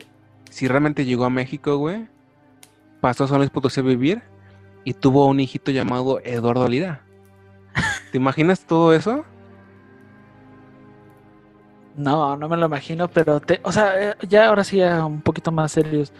Si 0.50 0.66
realmente 0.66 1.04
llegó 1.04 1.24
a 1.24 1.30
México, 1.30 1.76
güey, 1.76 2.08
pasó 3.00 3.24
a 3.24 3.28
San 3.28 3.38
Luis 3.38 3.50
Potosí 3.50 3.80
a 3.80 3.82
vivir 3.82 4.22
y 4.84 4.94
tuvo 4.94 5.26
un 5.26 5.40
hijito 5.40 5.70
llamado 5.70 6.20
Eduardo 6.24 6.66
Lira. 6.68 7.02
¿Te 8.10 8.18
imaginas 8.18 8.60
todo 8.60 8.94
eso? 8.94 9.24
No, 11.96 12.36
no 12.36 12.48
me 12.48 12.56
lo 12.56 12.66
imagino, 12.66 13.08
pero 13.08 13.40
te, 13.40 13.60
o 13.64 13.72
sea, 13.72 14.10
eh, 14.10 14.14
ya 14.28 14.46
ahora 14.48 14.62
sí 14.62 14.76
ya 14.76 15.04
un 15.04 15.20
poquito 15.20 15.50
más 15.50 15.72
serios. 15.72 16.12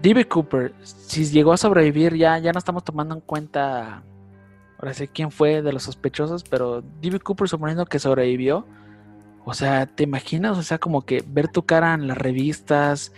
D.B. 0.00 0.28
Cooper, 0.28 0.72
si 0.82 1.24
llegó 1.24 1.52
a 1.52 1.56
sobrevivir, 1.56 2.14
ya, 2.14 2.38
ya 2.38 2.52
no 2.52 2.58
estamos 2.58 2.84
tomando 2.84 3.14
en 3.14 3.20
cuenta, 3.20 4.02
ahora 4.78 4.94
sí 4.94 5.08
quién 5.08 5.30
fue 5.30 5.62
de 5.62 5.72
los 5.72 5.82
sospechosos, 5.84 6.44
pero 6.44 6.82
D.B. 7.00 7.20
Cooper 7.20 7.48
suponiendo 7.48 7.86
que 7.86 7.98
sobrevivió, 7.98 8.66
o 9.44 9.54
sea, 9.54 9.86
¿te 9.86 10.04
imaginas? 10.04 10.56
O 10.58 10.62
sea, 10.62 10.78
como 10.78 11.02
que 11.02 11.24
ver 11.26 11.48
tu 11.48 11.64
cara 11.64 11.94
en 11.94 12.06
las 12.06 12.18
revistas, 12.18 13.12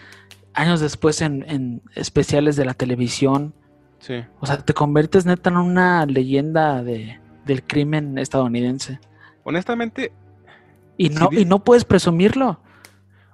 años 0.54 0.80
después 0.80 1.20
en, 1.22 1.44
en 1.48 1.82
especiales 1.94 2.56
de 2.56 2.64
la 2.64 2.74
televisión, 2.74 3.54
Sí. 3.98 4.14
o 4.38 4.46
sea, 4.46 4.56
te 4.58 4.72
conviertes 4.72 5.26
neta 5.26 5.50
en 5.50 5.58
una 5.58 6.06
leyenda 6.06 6.82
de, 6.82 7.20
del 7.44 7.62
crimen 7.62 8.16
estadounidense. 8.16 8.98
Honestamente, 9.44 10.12
Y 10.96 11.10
no, 11.10 11.28
y 11.32 11.44
no 11.44 11.62
puedes 11.64 11.84
presumirlo. 11.84 12.60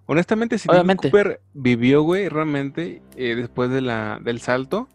Honestamente, 0.06 0.58
si 0.58 0.68
David 0.68 0.96
Cooper 0.96 1.40
vivió, 1.54 2.02
güey, 2.02 2.28
realmente, 2.28 3.02
eh, 3.16 3.34
después 3.36 3.70
de 3.70 3.80
la, 3.80 4.18
del 4.22 4.40
salto, 4.40 4.88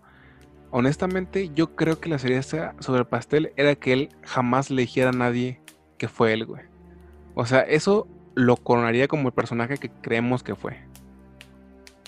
honestamente, 0.72 1.52
yo 1.54 1.76
creo 1.76 2.00
que 2.00 2.10
la 2.10 2.18
cereza 2.18 2.74
sobre 2.80 3.02
el 3.02 3.08
pastel 3.08 3.54
era 3.56 3.76
que 3.76 3.94
él 3.94 4.10
jamás 4.24 4.70
le 4.72 4.82
dijera 4.82 5.10
a 5.10 5.14
nadie 5.14 5.62
que 5.98 6.08
fue 6.08 6.34
él, 6.34 6.46
güey. 6.46 6.64
O 7.36 7.46
sea, 7.46 7.62
eso 7.62 8.08
lo 8.36 8.58
coronaría 8.58 9.08
como 9.08 9.28
el 9.28 9.34
personaje 9.34 9.78
que 9.78 9.90
creemos 9.90 10.44
que 10.44 10.56
fue. 10.56 10.80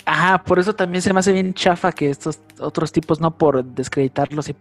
Ajá, 0.06 0.42
por 0.42 0.58
eso 0.58 0.74
también 0.74 1.00
se 1.00 1.12
me 1.12 1.20
hace 1.20 1.32
bien 1.32 1.54
chafa 1.54 1.92
que 1.92 2.10
estos 2.10 2.40
otros 2.58 2.92
tipos, 2.92 3.20
no 3.20 3.38
por 3.38 3.64
descreditarlos 3.64 4.50
y 4.50 4.56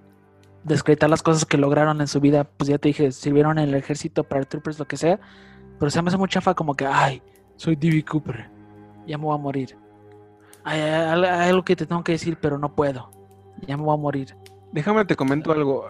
descreditar 0.64 1.10
las 1.10 1.22
cosas 1.22 1.46
que 1.46 1.58
lograron 1.58 2.00
en 2.00 2.08
su 2.08 2.22
vida, 2.22 2.46
pues 2.46 2.70
ya 2.70 2.78
te 2.78 2.90
dije, 2.90 3.12
sirvieron 3.12 3.60
en 3.60 3.70
el 3.70 3.76
ejército, 3.76 4.24
para 4.24 4.44
troopers, 4.44 4.80
lo 4.80 4.86
que 4.86 4.96
sea, 4.96 5.20
pero 5.80 5.90
se 5.90 6.02
me 6.02 6.08
hace 6.08 6.18
muy 6.18 6.30
chafa 6.30 6.54
como 6.54 6.76
que, 6.76 6.86
ay, 6.86 7.22
soy 7.58 7.76
D.B. 7.76 8.06
Cooper, 8.06 8.50
ya 9.06 9.18
me 9.18 9.26
voy 9.26 9.36
a 9.36 9.38
morir. 9.38 9.78
Hay, 10.64 10.80
algo 10.80 11.64
que 11.64 11.76
te 11.76 11.86
tengo 11.86 12.04
que 12.04 12.14
decir, 12.14 12.38
pero 12.40 12.58
no 12.58 12.74
puedo, 12.74 13.12
ya 13.66 13.78
me 13.78 13.84
voy 13.84 13.94
a 13.94 13.98
morir. 13.98 14.36
Déjame 14.72 15.06
te 15.06 15.16
comento 15.16 15.52
algo. 15.52 15.86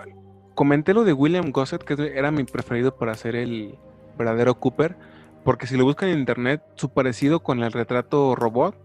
Comenté 0.56 0.94
lo 0.94 1.04
de 1.04 1.14
William 1.14 1.52
Gossett, 1.52 1.84
que 1.84 2.14
era 2.16 2.32
mi 2.32 2.44
preferido 2.44 2.96
para 2.96 3.16
ser 3.16 3.36
el 3.36 3.78
verdadero 4.18 4.60
Cooper, 4.60 4.96
porque 5.44 5.68
si 5.68 5.78
lo 5.78 5.84
buscan 5.84 6.10
en 6.10 6.20
internet, 6.20 6.64
su 6.76 6.90
parecido 6.90 7.42
con 7.42 7.64
el 7.64 7.72
retrato 7.72 8.36
robot 8.36 8.76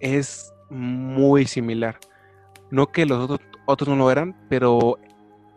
es 0.00 0.52
muy 0.70 1.46
similar. 1.46 1.98
No 2.70 2.88
que 2.88 3.06
los 3.06 3.22
otros, 3.22 3.40
otros 3.66 3.88
no 3.88 3.96
lo 3.96 4.10
eran, 4.10 4.36
pero 4.48 4.98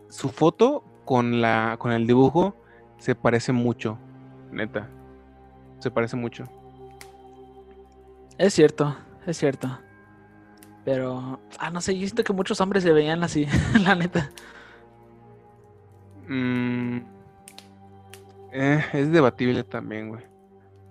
su 0.09 0.29
foto 0.29 0.83
con, 1.05 1.41
la, 1.41 1.77
con 1.79 1.91
el 1.91 2.05
dibujo 2.05 2.55
se 2.97 3.15
parece 3.15 3.51
mucho, 3.51 3.97
neta. 4.51 4.89
Se 5.79 5.89
parece 5.89 6.15
mucho. 6.15 6.43
Es 8.37 8.53
cierto, 8.53 8.95
es 9.25 9.37
cierto. 9.37 9.79
Pero, 10.85 11.39
ah, 11.59 11.69
no 11.69 11.81
sé, 11.81 11.93
yo 11.97 12.05
siento 12.07 12.23
que 12.23 12.33
muchos 12.33 12.59
hombres 12.61 12.83
se 12.83 12.91
veían 12.91 13.23
así, 13.23 13.45
la 13.83 13.95
neta. 13.95 14.31
Mm, 16.27 16.99
eh, 18.51 18.85
es 18.93 19.11
debatible 19.11 19.63
también, 19.63 20.09
güey. 20.09 20.23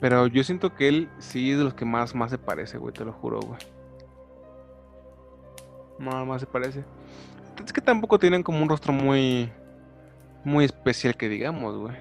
Pero 0.01 0.27
yo 0.27 0.45
siento 0.45 0.75
que 0.75 0.89
él 0.89 1.09
sí 1.19 1.53
es 1.53 1.59
de 1.59 1.65
los 1.65 1.75
que 1.75 1.85
más, 1.85 2.15
más 2.15 2.31
se 2.31 2.39
parece, 2.39 2.79
güey, 2.79 2.93
te 2.93 3.05
lo 3.05 3.13
juro, 3.13 3.41
güey. 3.41 3.59
Más, 5.99 6.27
más 6.27 6.41
se 6.41 6.47
parece. 6.47 6.85
Es 7.65 7.73
que 7.73 7.81
tampoco 7.81 8.19
tienen 8.19 8.43
como 8.43 8.63
un 8.63 8.69
rostro 8.69 8.93
muy. 8.93 9.51
Muy 10.45 10.65
especial 10.65 11.17
que 11.17 11.29
digamos, 11.29 11.77
güey. 11.77 11.97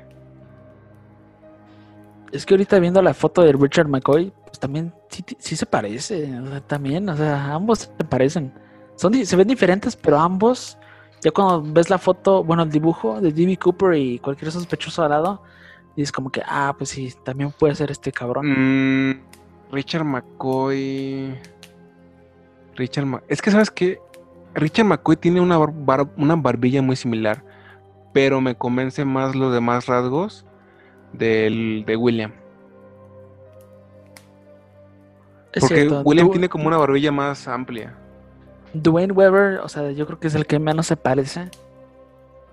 Es 2.31 2.45
que 2.45 2.53
ahorita 2.53 2.79
viendo 2.79 3.01
la 3.01 3.13
foto 3.13 3.41
de 3.41 3.53
Richard 3.53 3.87
McCoy, 3.87 4.33
pues 4.45 4.59
también 4.59 4.93
sí, 5.09 5.55
se 5.55 5.65
parece. 5.65 6.39
O 6.39 6.47
sea, 6.47 6.61
también, 6.61 7.07
o 7.09 7.15
sea, 7.15 7.53
ambos 7.53 7.91
se 7.97 8.05
parecen. 8.05 8.53
Son, 8.95 9.13
se 9.13 9.35
ven 9.35 9.47
diferentes, 9.47 9.95
pero 9.95 10.19
ambos, 10.19 10.77
ya 11.21 11.31
cuando 11.31 11.61
ves 11.71 11.89
la 11.89 11.97
foto, 11.97 12.43
bueno, 12.43 12.63
el 12.63 12.71
dibujo 12.71 13.21
de 13.21 13.31
D.B. 13.31 13.57
Cooper 13.57 13.93
y 13.93 14.19
cualquier 14.19 14.51
sospechoso 14.51 15.03
al 15.03 15.11
lado, 15.11 15.43
dices 15.95 16.11
como 16.11 16.31
que, 16.31 16.41
ah, 16.45 16.75
pues 16.77 16.89
sí, 16.89 17.13
también 17.23 17.51
puede 17.51 17.75
ser 17.75 17.91
este 17.91 18.11
cabrón. 18.11 18.47
Mm, 18.47 19.21
Richard 19.71 20.03
McCoy. 20.03 21.35
Richard 22.75 23.05
McCoy. 23.05 23.27
Es 23.29 23.41
que, 23.41 23.51
¿sabes 23.51 23.71
qué? 23.71 23.99
Richard 24.53 24.85
McCoy 24.85 25.15
tiene 25.15 25.39
una, 25.39 25.59
una 25.59 26.35
barbilla 26.35 26.81
muy 26.81 26.95
similar, 26.95 27.43
pero 28.11 28.41
me 28.41 28.55
convence 28.55 29.05
más 29.05 29.35
los 29.35 29.53
demás 29.53 29.85
rasgos 29.85 30.47
del, 31.13 31.83
de 31.85 31.95
William. 31.95 32.31
Porque 35.59 35.87
William 36.03 36.29
tiene 36.31 36.49
como 36.49 36.67
una 36.67 36.77
barbilla 36.77 37.11
más 37.11 37.47
amplia. 37.47 37.95
Dwayne 38.73 39.13
Weber, 39.13 39.59
o 39.59 39.69
sea, 39.69 39.91
yo 39.91 40.05
creo 40.05 40.19
que 40.19 40.27
es 40.27 40.35
el 40.35 40.45
que 40.45 40.59
menos 40.59 40.87
se 40.87 40.97
parece. 40.97 41.49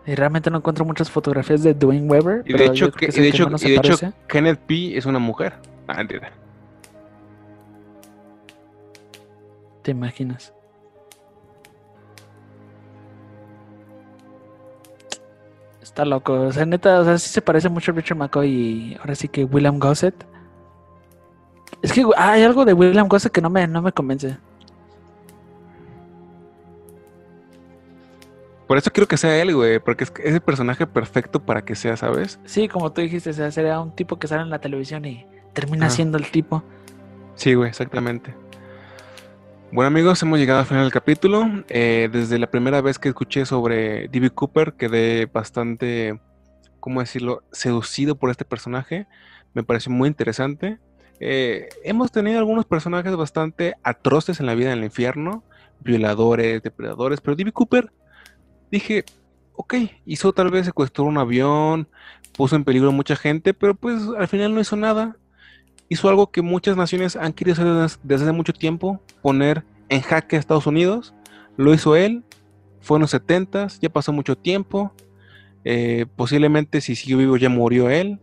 Y 0.07 0.14
realmente 0.14 0.50
no 0.50 0.59
encuentro 0.59 0.84
muchas 0.84 1.11
fotografías 1.11 1.62
de 1.62 1.74
Dwayne 1.74 2.07
Weber. 2.09 2.42
Y 2.46 2.52
de 2.52 2.66
hecho, 2.66 2.92
que, 2.92 3.09
de 3.09 3.28
hecho, 3.28 3.48
y 3.62 3.70
de 3.70 3.76
hecho 3.76 3.96
Kenneth 4.28 4.61
P 4.61 4.96
es 4.96 5.07
una 5.07 5.18
mujer. 5.18 5.55
Ah, 5.86 6.00
entiendo. 6.00 6.28
¿Te 9.82 9.90
imaginas? 9.90 10.52
Está 15.95 16.05
loco. 16.05 16.32
O 16.32 16.53
sea, 16.53 16.66
neta, 16.66 16.99
o 16.99 17.05
sea, 17.05 17.16
sí 17.18 17.28
se 17.28 17.40
parece 17.40 17.68
mucho 17.68 17.92
a 17.92 17.95
Richard 17.95 18.18
McCoy 18.18 18.51
y 18.51 18.97
ahora 18.99 19.14
sí 19.14 19.28
que 19.28 19.45
William 19.45 19.78
Gossett. 19.78 20.26
Es 21.82 21.92
que 21.92 22.05
hay 22.16 22.42
algo 22.42 22.64
de 22.64 22.72
William 22.72 23.07
Gossett 23.07 23.30
que 23.30 23.40
no 23.40 23.49
me, 23.49 23.64
no 23.68 23.80
me 23.80 23.92
convence. 23.92 24.36
Por 28.66 28.76
eso 28.76 28.90
quiero 28.90 29.07
que 29.07 29.16
sea 29.16 29.40
él, 29.40 29.55
güey, 29.55 29.78
porque 29.78 30.03
es, 30.03 30.12
es 30.24 30.34
el 30.34 30.40
personaje 30.40 30.84
perfecto 30.84 31.38
para 31.38 31.64
que 31.64 31.76
sea, 31.76 31.97
¿sabes? 31.97 32.40
Sí, 32.45 32.66
como 32.66 32.90
tú 32.90 33.01
dijiste, 33.01 33.30
o 33.30 33.32
sea, 33.32 33.53
sería 33.53 33.78
un 33.78 33.95
tipo 33.95 34.18
que 34.18 34.26
sale 34.26 34.42
en 34.42 34.51
la 34.51 34.59
televisión 34.59 35.05
y 35.05 35.24
termina 35.53 35.90
siendo 35.90 36.18
el 36.18 36.28
tipo. 36.28 36.64
Sí, 37.36 37.55
güey, 37.55 37.68
exactamente. 37.68 38.34
Bueno 39.75 39.89
amigos, 39.89 40.22
hemos 40.22 40.39
llegado 40.39 40.61
al 40.61 40.66
final 40.66 40.85
del 40.85 40.93
capítulo. 40.93 41.51
Eh, 41.68 42.09
desde 42.12 42.39
la 42.39 42.49
primera 42.49 42.81
vez 42.81 43.01
que 43.01 43.09
escuché 43.09 43.45
sobre 43.45 44.07
D.B. 44.07 44.31
Cooper 44.31 44.75
quedé 44.75 45.27
bastante, 45.27 46.20
¿cómo 46.79 47.01
decirlo?, 47.01 47.43
seducido 47.51 48.14
por 48.14 48.31
este 48.31 48.45
personaje. 48.45 49.09
Me 49.53 49.64
pareció 49.64 49.91
muy 49.91 50.07
interesante. 50.07 50.79
Eh, 51.18 51.70
hemos 51.83 52.12
tenido 52.12 52.39
algunos 52.39 52.66
personajes 52.66 53.16
bastante 53.16 53.75
atroces 53.83 54.39
en 54.39 54.47
la 54.47 54.55
vida 54.55 54.70
en 54.72 54.79
el 54.79 54.85
infierno, 54.85 55.43
violadores, 55.81 56.62
depredadores, 56.62 57.20
pero 57.20 57.35
D.B. 57.35 57.51
Cooper, 57.51 57.93
dije, 58.70 59.05
ok, 59.57 59.75
hizo 60.07 60.33
tal 60.33 60.53
vez 60.53 60.66
secuestró 60.66 61.03
un 61.03 61.18
avión, 61.18 61.89
puso 62.37 62.55
en 62.55 62.62
peligro 62.62 62.91
a 62.91 62.93
mucha 62.93 63.16
gente, 63.16 63.55
pero 63.55 63.75
pues 63.75 64.05
al 64.16 64.29
final 64.29 64.55
no 64.55 64.61
hizo 64.61 64.77
nada 64.77 65.16
hizo 65.89 66.09
algo 66.09 66.30
que 66.30 66.43
muchas 66.43 66.76
naciones 66.76 67.16
han 67.16 67.32
querido 67.32 67.55
hacer 67.55 68.01
desde 68.03 68.24
hace 68.24 68.32
mucho 68.32 68.53
tiempo, 68.53 69.01
poner 69.22 69.64
en 69.89 70.01
jaque 70.01 70.37
a 70.37 70.39
Estados 70.39 70.66
Unidos. 70.66 71.14
Lo 71.57 71.72
hizo 71.74 71.97
él, 71.97 72.24
fue 72.80 72.99
en 72.99 73.03
los 73.03 73.11
70 73.11 73.68
ya 73.80 73.89
pasó 73.89 74.12
mucho 74.12 74.37
tiempo. 74.37 74.93
Eh, 75.64 76.05
posiblemente 76.16 76.82
si 76.82 76.95
siguió 76.95 77.18
vivo 77.18 77.37
ya 77.39 77.49
murió 77.49 77.89
él, 77.89 78.18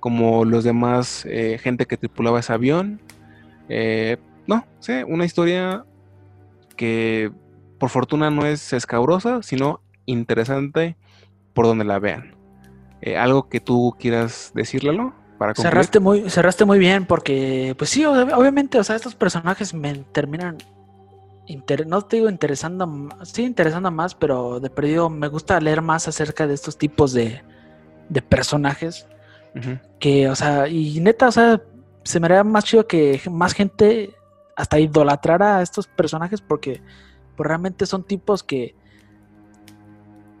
como 0.00 0.44
los 0.44 0.64
demás 0.64 1.24
eh, 1.26 1.58
gente 1.58 1.86
que 1.86 1.96
tripulaba 1.96 2.40
ese 2.40 2.52
avión. 2.52 3.00
Eh, 3.68 4.18
no, 4.46 4.66
sé, 4.80 5.04
una 5.04 5.24
historia 5.24 5.84
que 6.76 7.32
por 7.78 7.88
fortuna 7.88 8.30
no 8.30 8.44
es 8.44 8.72
escabrosa, 8.72 9.42
sino 9.42 9.80
interesante 10.06 10.96
por 11.54 11.66
donde 11.66 11.84
la 11.84 11.98
vean. 11.98 12.34
¿Algo 13.18 13.48
que 13.48 13.58
tú 13.58 13.96
quieras 13.98 14.52
decirle, 14.54 14.92
cerraste 15.54 16.00
muy, 16.00 16.30
cerraste 16.30 16.64
muy 16.64 16.78
bien 16.78 17.06
porque, 17.06 17.74
pues 17.78 17.90
sí, 17.90 18.04
obviamente, 18.04 18.78
o 18.78 18.84
sea, 18.84 18.96
estos 18.96 19.14
personajes 19.14 19.74
me 19.74 19.94
terminan, 20.12 20.58
no 21.86 22.02
te 22.02 22.16
digo 22.16 22.28
interesando, 22.28 23.08
sí 23.22 23.44
interesando 23.44 23.90
más, 23.90 24.14
pero 24.14 24.60
de 24.60 24.70
perdido 24.70 25.10
me 25.10 25.28
gusta 25.28 25.60
leer 25.60 25.82
más 25.82 26.08
acerca 26.08 26.46
de 26.46 26.54
estos 26.54 26.78
tipos 26.78 27.12
de, 27.12 27.42
de 28.08 28.22
personajes. 28.22 29.06
Que, 29.98 30.30
o 30.30 30.34
sea, 30.34 30.66
y 30.66 30.98
neta, 31.00 31.28
o 31.28 31.32
sea, 31.32 31.60
se 32.04 32.20
me 32.20 32.26
haría 32.26 32.42
más 32.42 32.64
chido 32.64 32.86
que 32.86 33.20
más 33.30 33.52
gente 33.52 34.14
hasta 34.56 34.78
idolatrara 34.78 35.58
a 35.58 35.62
estos 35.62 35.86
personajes 35.86 36.40
porque 36.40 36.82
pues, 37.36 37.46
realmente 37.46 37.86
son 37.86 38.04
tipos 38.04 38.42
que 38.42 38.74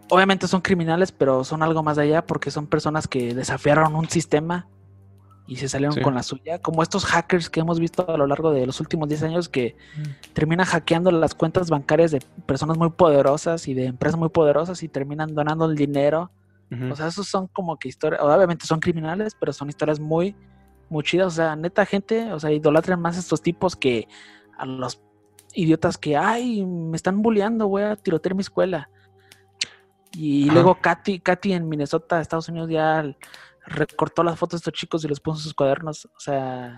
obviamente 0.08 0.48
son 0.48 0.60
criminales, 0.60 1.12
pero 1.12 1.44
son 1.44 1.62
algo 1.62 1.82
más 1.82 1.98
allá 1.98 2.24
porque 2.26 2.50
son 2.50 2.66
personas 2.66 3.08
que 3.08 3.34
desafiaron 3.34 3.94
un 3.94 4.08
sistema 4.08 4.68
y 5.46 5.56
se 5.56 5.68
salieron 5.68 6.00
con 6.02 6.14
la 6.14 6.22
suya, 6.22 6.60
como 6.60 6.82
estos 6.82 7.04
hackers 7.04 7.50
que 7.50 7.60
hemos 7.60 7.80
visto 7.80 8.08
a 8.08 8.16
lo 8.16 8.26
largo 8.26 8.52
de 8.52 8.64
los 8.64 8.80
últimos 8.80 9.08
10 9.08 9.24
años 9.24 9.48
que 9.48 9.76
mm. 9.96 10.32
terminan 10.32 10.66
hackeando 10.66 11.10
las 11.10 11.34
cuentas 11.34 11.68
bancarias 11.68 12.12
de 12.12 12.22
personas 12.46 12.78
muy 12.78 12.90
poderosas 12.90 13.66
y 13.66 13.74
de 13.74 13.86
empresas 13.86 14.18
muy 14.18 14.28
poderosas 14.28 14.82
y 14.82 14.88
terminan 14.88 15.34
donando 15.34 15.66
el 15.66 15.76
dinero. 15.76 16.30
O 16.90 16.96
sea, 16.96 17.08
esos 17.08 17.28
son 17.28 17.48
como 17.48 17.78
que 17.78 17.88
historias, 17.88 18.22
obviamente 18.22 18.64
son 18.64 18.80
criminales, 18.80 19.36
pero 19.38 19.52
son 19.52 19.68
historias 19.68 20.00
muy, 20.00 20.34
muy 20.88 21.04
chidas. 21.04 21.26
O 21.26 21.30
sea, 21.30 21.54
neta 21.54 21.84
gente, 21.84 22.32
o 22.32 22.40
sea, 22.40 22.50
idolatran 22.50 22.98
más 22.98 23.18
a 23.18 23.20
estos 23.20 23.42
tipos 23.42 23.76
que 23.76 24.08
a 24.56 24.64
los 24.64 25.02
idiotas 25.52 25.98
que, 25.98 26.16
ay, 26.16 26.64
me 26.64 26.96
están 26.96 27.20
bulleando, 27.20 27.68
voy 27.68 27.82
a 27.82 27.96
tirotear 27.96 28.34
mi 28.34 28.40
escuela. 28.40 28.88
Y 30.12 30.50
luego 30.50 30.78
Katy, 30.80 31.20
Katy 31.20 31.52
en 31.52 31.68
Minnesota, 31.68 32.22
Estados 32.22 32.48
Unidos, 32.48 32.70
ya 32.70 33.04
recortó 33.66 34.22
las 34.22 34.38
fotos 34.38 34.60
de 34.60 34.62
estos 34.62 34.72
chicos 34.72 35.04
y 35.04 35.08
los 35.08 35.20
puso 35.20 35.38
en 35.38 35.42
sus 35.44 35.54
cuadernos. 35.54 36.06
O 36.06 36.20
sea. 36.20 36.76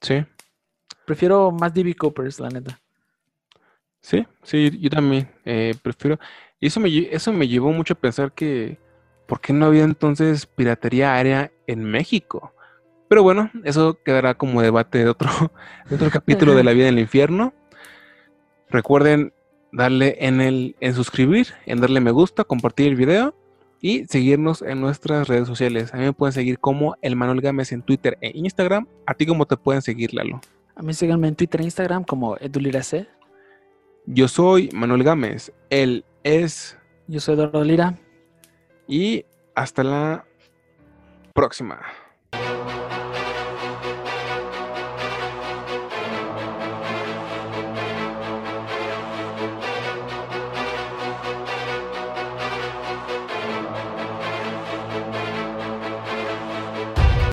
Sí. 0.00 0.24
Prefiero 1.06 1.50
más 1.50 1.72
DB 1.72 1.94
Coopers, 1.96 2.40
la 2.40 2.48
neta. 2.48 2.80
Sí, 4.00 4.26
sí, 4.42 4.78
yo 4.78 4.90
también. 4.90 5.30
Eh, 5.44 5.74
prefiero. 5.82 6.18
Y 6.60 6.66
eso 6.66 6.80
me, 6.80 6.88
eso 7.10 7.32
me 7.32 7.48
llevó 7.48 7.72
mucho 7.72 7.94
a 7.94 7.98
pensar 7.98 8.32
que. 8.32 8.78
¿Por 9.26 9.40
qué 9.40 9.54
no 9.54 9.64
había 9.64 9.84
entonces 9.84 10.44
piratería 10.44 11.14
aérea 11.14 11.50
en 11.66 11.82
México? 11.82 12.54
Pero 13.08 13.22
bueno, 13.22 13.50
eso 13.64 13.98
quedará 14.04 14.34
como 14.34 14.60
debate 14.60 14.98
de 14.98 15.08
otro, 15.08 15.30
de 15.88 15.96
otro 15.96 16.10
capítulo 16.10 16.54
de 16.54 16.62
la 16.62 16.72
vida 16.72 16.88
en 16.88 16.94
el 16.94 17.00
infierno. 17.00 17.54
Recuerden 18.68 19.32
darle 19.72 20.16
en 20.20 20.42
el 20.42 20.76
en 20.80 20.94
suscribir, 20.94 21.48
en 21.64 21.80
darle 21.80 22.00
me 22.00 22.10
gusta, 22.10 22.44
compartir 22.44 22.88
el 22.88 22.96
video 22.96 23.34
y 23.84 24.06
seguirnos 24.06 24.62
en 24.62 24.80
nuestras 24.80 25.28
redes 25.28 25.46
sociales. 25.46 25.92
A 25.92 25.98
mí 25.98 26.04
me 26.04 26.14
pueden 26.14 26.32
seguir 26.32 26.58
como 26.58 26.96
el 27.02 27.16
Manuel 27.16 27.42
Gámez 27.42 27.70
en 27.70 27.82
Twitter 27.82 28.16
e 28.22 28.30
Instagram. 28.34 28.86
¿A 29.04 29.12
ti 29.12 29.26
cómo 29.26 29.44
te 29.44 29.58
pueden 29.58 29.82
seguir, 29.82 30.14
Lalo? 30.14 30.40
A 30.74 30.82
mí 30.82 30.94
síganme 30.94 31.28
en 31.28 31.34
Twitter 31.36 31.60
e 31.60 31.64
Instagram 31.64 32.02
como 32.02 32.34
edulirac. 32.38 33.06
Yo 34.06 34.26
soy 34.26 34.70
Manuel 34.72 35.04
Gámez. 35.04 35.52
Él 35.68 36.02
es. 36.22 36.78
Yo 37.08 37.20
soy 37.20 37.34
Eduardo 37.34 37.62
Lira. 37.62 37.98
Y 38.88 39.26
hasta 39.54 39.84
la 39.84 40.24
próxima. 41.34 41.78